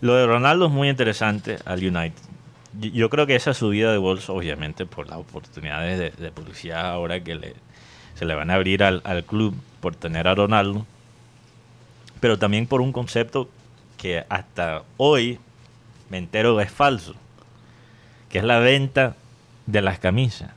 Lo 0.00 0.14
de 0.14 0.26
Ronaldo 0.26 0.66
es 0.66 0.72
muy 0.72 0.88
interesante 0.88 1.58
al 1.64 1.78
United. 1.80 2.22
Yo- 2.80 3.10
creo 3.10 3.26
que 3.26 3.34
esa 3.34 3.54
subida 3.54 3.90
de 3.92 3.98
bolsa, 3.98 4.32
obviamente, 4.32 4.86
por 4.86 5.08
las 5.08 5.18
oportunidades 5.18 5.98
de, 5.98 6.10
de 6.10 6.30
publicidad 6.30 6.86
ahora 6.90 7.20
que 7.24 7.34
le, 7.34 7.54
se 8.14 8.24
le 8.24 8.34
van 8.34 8.50
a 8.50 8.54
abrir 8.54 8.82
al, 8.84 9.00
al 9.04 9.24
club 9.24 9.54
por 9.80 9.96
tener 9.96 10.28
a 10.28 10.34
Ronaldo, 10.34 10.86
pero 12.20 12.38
también 12.38 12.66
por 12.66 12.80
un 12.80 12.92
concepto 12.92 13.48
que 13.96 14.24
hasta 14.28 14.82
hoy 14.96 15.38
me 16.10 16.18
entero 16.18 16.56
que 16.56 16.64
es 16.64 16.70
falso, 16.70 17.14
que 18.28 18.38
es 18.38 18.44
la 18.44 18.58
venta 18.58 19.16
de 19.66 19.82
las 19.82 19.98
camisas. 19.98 20.50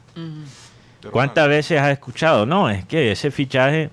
¿Cuántas 1.12 1.47
veces 1.47 1.80
has 1.82 1.91
escuchado? 1.91 2.45
No, 2.45 2.70
es 2.70 2.86
que 2.86 3.12
ese 3.12 3.32
fichaje 3.32 3.89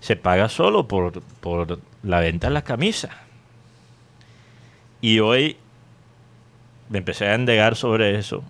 se 0.00 0.16
paga 0.16 0.48
solo 0.50 0.86
por, 0.86 1.22
por 1.40 1.78
la 2.04 2.20
venta 2.20 2.48
de 2.48 2.54
las 2.54 2.62
camisas. 2.62 3.10
Y 5.00 5.18
hoy 5.20 5.56
me 6.88 6.98
empecé 6.98 7.26
a 7.26 7.34
endegar 7.34 7.76
sobre 7.76 8.18
eso 8.18 8.44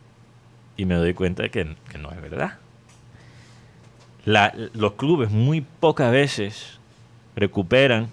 y 0.76 0.84
me 0.84 0.94
doy 0.94 1.14
cuenta 1.14 1.44
de 1.44 1.50
que, 1.50 1.64
no 1.64 2.10
es 2.10 2.20
verdad. 2.20 2.58
Los 4.72 4.92
clubes 4.94 5.30
muy 5.30 5.60
pocas 5.60 6.10
veces 6.10 6.78
recuperan 7.36 8.08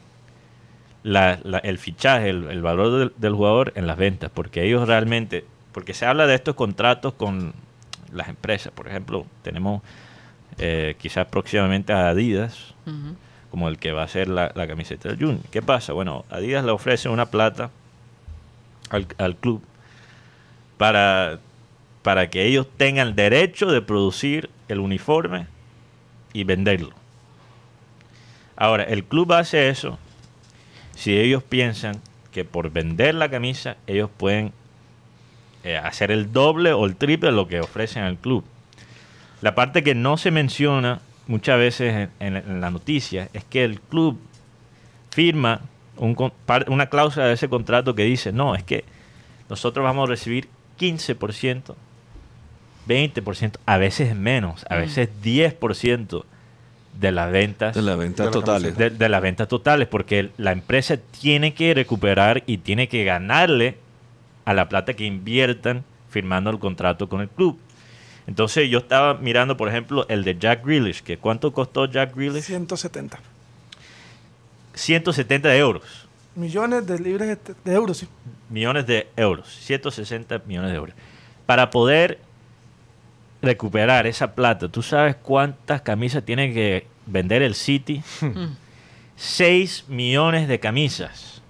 el 1.03 1.77
fichaje, 1.77 2.29
el, 2.29 2.61
valor 2.61 3.13
del, 3.15 3.33
jugador 3.33 3.73
en 3.75 3.87
las 3.87 3.97
ventas, 3.97 4.29
porque 4.33 4.63
ellos 4.63 4.87
realmente, 4.87 5.45
porque 5.71 5.93
se 5.93 6.05
habla 6.05 6.27
de 6.27 6.35
estos 6.35 6.55
contratos 6.55 7.13
con 7.13 7.53
las 8.11 8.27
empresas, 8.27 8.73
por 8.73 8.87
ejemplo, 8.87 9.25
tenemos 9.41 9.81
eh, 10.57 10.95
quizás 10.99 11.27
próximamente 11.27 11.93
a 11.93 12.09
Adidas. 12.09 12.75
Como 13.51 13.67
el 13.67 13.77
que 13.77 13.91
va 13.91 14.03
a 14.03 14.07
ser 14.07 14.27
la, 14.29 14.49
camiseta 14.53 15.09
del 15.09 15.19
Junior. 15.19 15.41
¿Qué 15.51 15.61
pasa? 15.61 15.93
Bueno, 15.93 16.25
Adidas 16.29 16.65
le 16.65 16.71
ofrece 16.71 17.09
una 17.09 17.27
plata 17.27 17.69
al, 18.89 19.05
al 19.17 19.35
club 19.35 19.61
para, 20.77 21.39
para 22.01 22.29
que 22.29 22.45
ellos 22.45 22.65
tengan 22.77 23.09
el 23.09 23.15
derecho 23.15 23.67
de 23.67 23.81
producir 23.81 24.49
el 24.67 24.79
uniforme 24.79 25.47
y 26.33 26.45
venderlo. 26.45 26.93
Ahora, 28.55 28.83
el 28.83 29.03
club 29.03 29.33
hace 29.33 29.69
eso 29.69 29.99
si 30.95 31.17
ellos 31.17 31.43
piensan 31.43 32.01
que 32.31 32.45
por 32.45 32.71
vender 32.71 33.15
la 33.15 33.29
camisa 33.29 33.77
ellos 33.87 34.09
pueden 34.15 34.53
eh, 35.63 35.77
hacer 35.77 36.11
el 36.11 36.31
doble 36.31 36.73
o 36.73 36.85
el 36.85 36.95
triple 36.95 37.29
de 37.29 37.35
lo 37.35 37.47
que 37.47 37.59
ofrecen 37.59 38.03
al 38.03 38.17
club. 38.17 38.43
La 39.41 39.55
parte 39.55 39.83
que 39.83 39.95
no 39.95 40.17
se 40.17 40.31
menciona 40.31 41.01
muchas 41.31 41.57
veces 41.57 42.09
en, 42.19 42.35
en- 42.35 42.43
en 42.51 42.61
la 42.61 42.69
noticia 42.69 43.29
es 43.33 43.43
que 43.45 43.63
el 43.63 43.79
club 43.81 44.19
firma 45.09 45.61
un 45.97 46.15
una 46.67 46.85
cláusula 46.87 47.25
de 47.27 47.33
ese 47.33 47.47
contrato 47.49 47.95
que 47.95 48.03
dice, 48.03 48.31
no, 48.31 48.55
es 48.55 48.63
que 48.63 48.83
nosotros 49.49 49.83
vamos 49.83 50.07
a 50.07 50.11
recibir 50.11 50.47
15%, 50.79 51.75
20%, 52.87 53.57
a 53.65 53.77
veces 53.77 54.15
menos, 54.15 54.65
a 54.69 54.75
veces 54.77 55.09
10% 55.23 56.23
de 56.99 57.11
las 57.11 57.31
ventas 57.31 57.75
de 57.75 57.81
las 57.83 57.97
ventas 57.97 58.25
la 58.25 58.31
totales. 58.31 58.77
de, 58.77 58.89
de 58.89 59.09
las 59.09 59.21
ventas 59.21 59.47
totales, 59.47 59.87
porque 59.87 60.31
la 60.37 60.51
empresa 60.51 60.97
tiene 60.97 61.53
que 61.53 61.73
recuperar 61.73 62.43
y 62.47 62.57
tiene 62.57 62.87
que 62.87 63.03
ganarle 63.03 63.77
a 64.45 64.53
la 64.53 64.67
plata 64.67 64.93
que 64.93 65.05
inviertan 65.05 65.83
firmando 66.09 66.49
el 66.49 66.59
contrato 66.59 67.07
con 67.07 67.21
el 67.21 67.29
club. 67.29 67.57
Entonces 68.27 68.69
yo 68.69 68.79
estaba 68.79 69.15
mirando, 69.15 69.57
por 69.57 69.67
ejemplo, 69.67 70.05
el 70.09 70.23
de 70.23 70.37
Jack 70.37 70.65
Grealish, 70.65 71.01
que 71.01 71.17
¿cuánto 71.17 71.51
costó 71.51 71.85
Jack 71.85 72.15
Grealish? 72.15 72.43
170 72.43 73.19
170 74.73 75.55
euros, 75.57 76.07
millones 76.35 76.87
de 76.87 76.99
libras 76.99 77.37
de 77.65 77.73
euros. 77.73 77.97
sí. 77.97 78.07
millones 78.49 78.87
de 78.87 79.09
euros, 79.17 79.49
160 79.49 80.41
millones 80.45 80.71
de 80.71 80.77
euros. 80.77 80.95
Para 81.45 81.69
poder 81.69 82.19
recuperar 83.41 84.07
esa 84.07 84.33
plata, 84.33 84.69
¿tú 84.69 84.81
sabes 84.81 85.15
cuántas 85.15 85.81
camisas 85.81 86.23
tiene 86.23 86.53
que 86.53 86.87
vender 87.05 87.41
el 87.41 87.55
City? 87.55 88.01
6 89.17 89.85
millones 89.87 90.47
de 90.47 90.59
camisas 90.59 91.41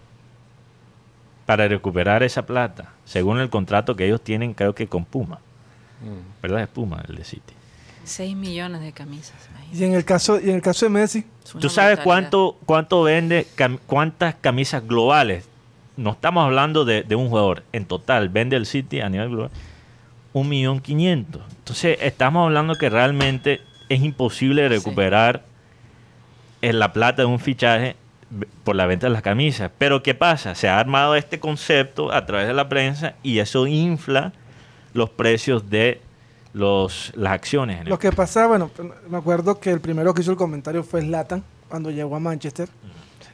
para 1.45 1.67
recuperar 1.67 2.23
esa 2.23 2.45
plata, 2.45 2.93
según 3.05 3.39
el 3.39 3.49
contrato 3.49 3.95
que 3.95 4.05
ellos 4.05 4.21
tienen, 4.21 4.53
creo 4.53 4.73
que 4.73 4.87
con 4.87 5.05
Puma. 5.05 5.39
¿Verdad? 6.41 6.61
Es 6.63 6.67
Puma 6.67 7.03
el 7.07 7.15
de 7.15 7.23
City. 7.23 7.53
6 8.03 8.35
millones 8.35 8.81
de 8.81 8.91
camisas. 8.93 9.35
imagínate. 9.49 9.77
Y 9.77 9.83
en 9.83 9.93
el 9.93 10.03
caso, 10.05 10.39
y 10.39 10.49
en 10.49 10.55
el 10.55 10.61
caso 10.61 10.85
de 10.85 10.89
Messi, 10.89 11.25
¿Tú 11.59 11.69
sabes 11.69 11.99
cuánto, 11.99 12.57
cuánto 12.65 13.03
vende, 13.03 13.45
cam- 13.57 13.79
cuántas 13.85 14.35
camisas 14.35 14.87
globales? 14.87 15.45
No 15.97 16.11
estamos 16.11 16.43
hablando 16.45 16.83
de, 16.85 17.03
de 17.03 17.15
un 17.15 17.29
jugador. 17.29 17.63
En 17.73 17.85
total, 17.85 18.29
vende 18.29 18.55
el 18.55 18.65
City 18.65 19.01
a 19.01 19.09
nivel 19.09 19.29
global 19.29 19.51
un 20.33 20.47
millón 20.47 20.79
quinientos. 20.79 21.41
Entonces, 21.57 21.97
estamos 22.01 22.45
hablando 22.45 22.75
que 22.75 22.89
realmente 22.89 23.59
es 23.89 24.01
imposible 24.01 24.69
recuperar 24.69 25.43
en 26.61 26.79
la 26.79 26.93
plata 26.93 27.23
de 27.23 27.25
un 27.25 27.39
fichaje 27.39 27.97
por 28.63 28.77
la 28.77 28.85
venta 28.85 29.07
de 29.07 29.13
las 29.13 29.21
camisas. 29.23 29.71
Pero 29.77 30.01
¿qué 30.03 30.13
pasa? 30.15 30.55
Se 30.55 30.69
ha 30.69 30.79
armado 30.79 31.15
este 31.15 31.39
concepto 31.41 32.13
a 32.13 32.25
través 32.25 32.47
de 32.47 32.53
la 32.53 32.69
prensa 32.69 33.15
y 33.23 33.39
eso 33.39 33.67
infla 33.67 34.31
los 34.93 35.09
precios 35.09 35.69
de 35.69 36.01
los, 36.53 37.11
las 37.15 37.33
acciones. 37.33 37.77
en 37.77 37.83
el 37.83 37.89
lo 37.89 37.97
que 37.99 38.11
pasa, 38.11 38.47
bueno, 38.47 38.69
me 39.09 39.17
acuerdo 39.17 39.59
que 39.59 39.69
el 39.71 39.79
primero 39.79 40.13
que 40.13 40.21
hizo 40.21 40.31
el 40.31 40.37
comentario 40.37 40.83
fue 40.83 41.01
Zlatan 41.01 41.43
cuando 41.69 41.89
llegó 41.91 42.15
a 42.15 42.19
Manchester. 42.19 42.67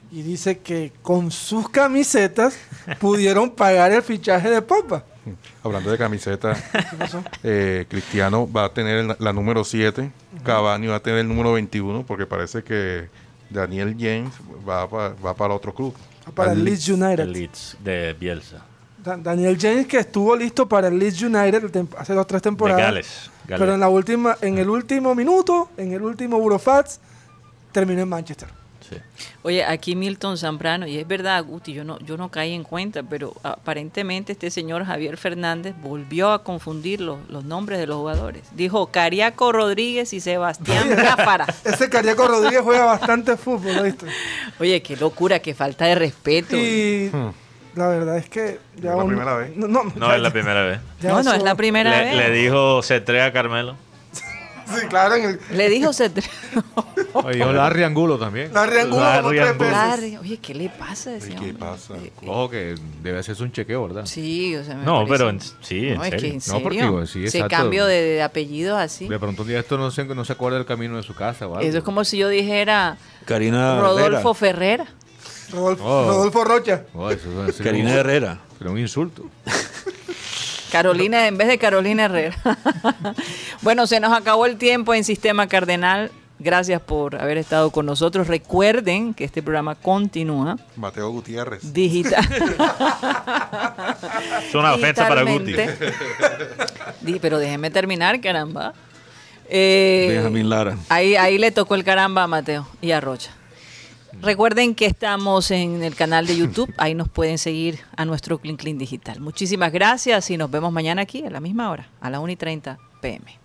Y 0.10 0.22
dice 0.22 0.60
que 0.60 0.94
con 1.02 1.32
sus 1.32 1.68
camisetas 1.70 2.58
pudieron 3.00 3.50
pagar 3.50 3.92
el 3.92 4.02
fichaje 4.04 4.50
de 4.50 4.62
Pogba. 4.62 5.04
Hablando 5.62 5.92
de 5.92 5.98
camiseta, 5.98 6.56
eh, 7.44 7.86
Cristiano 7.90 8.50
va 8.50 8.66
a 8.66 8.70
tener 8.74 8.98
el- 9.00 9.16
la 9.20 9.34
número 9.34 9.66
7, 9.66 10.10
Cavani 10.46 10.88
va 10.88 10.96
a 10.96 11.00
tener 11.02 11.20
el 11.20 11.28
número 11.28 11.52
21, 11.54 12.06
porque 12.06 12.26
parece 12.26 12.64
que 12.64 13.10
Daniel 13.50 13.96
James 14.00 14.32
va, 14.68 14.88
pa- 14.90 15.14
va 15.26 15.34
para 15.34 15.54
otro 15.54 15.74
club. 15.74 15.94
Para 16.34 16.52
Al 16.52 16.60
el 16.60 16.64
Leeds 16.66 16.88
United. 16.88 17.20
El 17.20 17.34
Leeds 17.34 17.78
de 17.84 18.14
Bielsa. 18.18 18.64
Da- 19.08 19.18
Daniel 19.18 19.58
James 19.60 19.88
que 19.88 19.98
estuvo 20.00 20.36
listo 20.36 20.68
para 20.68 20.90
el 20.90 21.00
Leeds 21.00 21.22
United 21.22 21.86
hace 21.98 22.14
dos 22.14 22.28
tres 22.28 22.42
temporadas. 22.42 22.82
Gales. 22.82 23.32
Gales. 23.48 23.60
Pero 23.60 23.74
en 23.74 23.80
la 23.80 23.90
última, 23.90 24.38
en 24.42 24.58
el 24.58 24.70
último 24.70 25.16
minuto, 25.16 25.70
en 25.78 25.94
el 25.94 26.02
último 26.02 26.38
Eurofats, 26.38 27.00
terminó 27.72 28.02
en 28.02 28.10
Manchester. 28.10 28.50
Sí. 28.90 28.96
Oye, 29.44 29.66
aquí 29.66 29.98
Milton 29.98 30.38
Zambrano, 30.38 30.88
y 30.88 30.98
es 30.98 31.06
verdad, 31.06 31.44
Guti, 31.44 31.74
yo 31.74 31.84
no, 31.84 32.00
yo 32.00 32.16
no 32.16 32.30
caí 32.32 32.54
en 32.54 32.64
cuenta, 32.64 33.04
pero 33.04 33.34
aparentemente 33.44 34.32
este 34.32 34.50
señor 34.50 34.86
Javier 34.86 35.18
Fernández 35.18 35.76
volvió 35.82 36.32
a 36.32 36.42
confundir 36.44 37.02
los, 37.02 37.18
los 37.30 37.44
nombres 37.44 37.80
de 37.80 37.88
los 37.88 37.98
jugadores. 37.98 38.44
Dijo 38.56 38.88
Cariaco 38.88 39.52
Rodríguez 39.52 40.14
y 40.14 40.22
Sebastián 40.22 40.88
Gáfara. 40.96 41.48
Ese 41.66 41.90
Cariaco 41.90 42.30
Rodríguez 42.30 42.62
juega 42.64 42.86
bastante 42.86 43.36
fútbol, 43.36 43.84
¿viste? 43.84 44.06
Oye, 44.60 44.82
qué 44.82 44.96
locura, 44.96 45.40
qué 45.40 45.54
falta 45.54 45.84
de 45.86 45.96
respeto. 45.96 46.56
Y 46.56 47.12
la 47.78 47.88
verdad 47.88 48.18
es 48.18 48.28
que 48.30 48.60
ya 48.82 48.92
Es 48.92 48.98
la 48.98 49.06
primera 49.06 49.36
vez. 49.36 49.56
No, 49.56 49.68
no, 49.68 49.84
No 49.96 50.08
ya- 50.10 50.16
es 50.16 50.22
la 50.22 50.32
primera 50.32 50.64
vez. 50.64 50.80
ya 51.02 51.10
no, 51.12 51.24
no 51.24 51.34
es 51.34 51.44
la 51.44 51.56
primera 51.56 51.90
Le, 51.90 52.06
vez. 52.06 52.16
le 52.16 52.32
dijo 52.32 52.80
C3 52.82 53.28
a 53.28 53.32
Carmelo. 53.32 53.76
Sí, 54.68 54.86
claro, 54.90 55.16
en 55.16 55.24
el 55.24 55.40
Le 55.58 55.70
dijo 55.70 55.92
Cetre- 55.94 56.30
Oye, 57.14 57.38
dijo 57.38 57.54
Larry 57.54 57.84
Angulo 57.84 58.18
también. 58.20 58.54
Larry 58.54 58.80
Angulo 58.80 59.02
Larry 59.02 59.40
Angulo. 59.40 59.72
Larry, 59.72 60.18
Oye, 60.18 60.38
¿qué 60.40 60.54
le 60.54 60.68
pasa 60.68 61.12
a 61.12 61.16
ese 61.16 61.28
¿Y 61.30 61.36
qué 61.36 61.38
hombre? 61.38 61.54
pasa? 61.54 61.94
Eh, 61.96 62.12
eh, 62.22 62.26
Ojo 62.28 62.50
que 62.50 62.76
debe 63.02 63.18
hacerse 63.20 63.44
un 63.44 63.54
chequeo, 63.54 63.88
¿verdad? 63.88 64.06
Sí, 64.06 64.58
o 64.58 64.66
sea, 64.66 64.76
me 64.76 64.84
No, 64.84 65.06
parece- 65.06 65.12
pero 65.14 65.30
en- 65.30 65.40
sí, 65.40 65.88
en 65.88 65.96
no, 65.96 66.04
es 66.04 66.12
que 66.12 66.20
serio. 66.20 66.28
en 66.34 66.36
No, 66.36 66.42
serio. 66.42 66.64
porque 66.64 66.82
digo, 66.82 67.06
sí, 67.06 67.24
Ese 67.24 67.38
exacto. 67.38 67.56
cambio 67.64 67.86
de, 67.86 67.96
de 68.02 68.22
apellido 68.24 68.76
así. 68.76 69.08
De 69.08 69.18
pronto 69.18 69.44
un 69.44 69.48
día 69.48 69.60
esto 69.60 69.78
no 69.78 69.90
se, 69.90 70.04
no 70.04 70.26
se 70.26 70.34
acuerda 70.34 70.58
del 70.58 70.68
camino 70.68 70.98
de 70.98 71.04
su 71.04 71.16
casa 71.16 71.46
algo. 71.46 71.62
Eso 71.62 71.78
es 71.78 71.84
como 71.86 72.04
si 72.04 72.18
yo 72.18 72.28
dijera 72.28 72.98
Karina 73.24 73.80
Rodolfo 73.80 74.32
Herrera. 74.32 74.34
Ferrera. 74.34 74.86
Rodolfo, 75.52 75.84
Oh. 75.86 76.08
Rodolfo 76.10 76.44
Rocha. 76.44 76.84
Oh, 76.94 77.10
eso 77.10 77.48
es- 77.48 77.56
Karina 77.58 77.92
un- 77.92 77.98
Herrera. 77.98 78.40
sería 78.58 78.72
un 78.74 78.80
insulto. 78.80 79.24
Carolina 80.72 81.28
en 81.28 81.38
vez 81.38 81.48
de 81.48 81.58
Carolina 81.58 82.06
Herrera. 82.06 82.36
bueno, 83.62 83.88
se 83.88 84.00
nos 84.00 84.14
acabó 84.14 84.46
el 84.46 84.58
tiempo 84.58 84.94
en 84.94 85.04
Sistema 85.04 85.48
Cardenal. 85.48 86.12
Gracias 86.40 86.80
por 86.82 87.20
haber 87.20 87.38
estado 87.38 87.72
con 87.72 87.88
nosotros. 87.88 88.28
Recuerden 88.28 89.16
que 89.16 89.24
este 89.24 89.42
programa 89.42 89.74
continúa 89.74 90.58
Mateo 90.76 91.10
Gutiérrez. 91.10 91.74
digital. 91.74 92.24
Es 94.48 94.54
una 94.56 94.74
ofensa 94.76 95.08
para 95.08 95.24
Guti. 95.24 95.56
Pero 97.22 97.40
déjeme 97.40 97.72
terminar, 97.72 98.20
caramba. 98.22 98.74
Eh, 99.50 100.08
Benjamín 100.12 100.50
Lara. 100.50 100.78
Ahí, 100.90 101.16
ahí 101.16 101.38
le 101.38 101.52
tocó 101.52 101.76
el 101.76 101.84
caramba 101.84 102.24
a 102.24 102.28
Mateo 102.28 102.68
y 102.82 102.92
a 102.92 103.02
Rocha. 103.02 103.32
Recuerden 104.14 104.74
que 104.74 104.86
estamos 104.86 105.52
en 105.52 105.84
el 105.84 105.96
canal 105.96 106.26
de 106.26 106.38
YouTube. 106.38 106.74
Ahí 106.78 106.96
nos 106.96 107.10
pueden 107.10 107.38
seguir 107.38 107.80
a 107.96 108.06
nuestro 108.06 108.40
Clean 108.40 108.58
Clean 108.58 108.78
Digital. 108.78 109.20
Muchísimas 109.20 109.72
gracias 109.72 110.30
y 110.30 110.38
nos 110.38 110.50
vemos 110.50 110.72
mañana 110.72 111.04
aquí 111.04 111.24
a 111.26 111.30
la 111.30 111.40
misma 111.40 111.70
hora, 111.70 111.90
a 112.02 112.10
las 112.10 112.20
1 112.22 112.32
y 112.32 112.36
30 112.36 112.80
pm. 113.02 113.38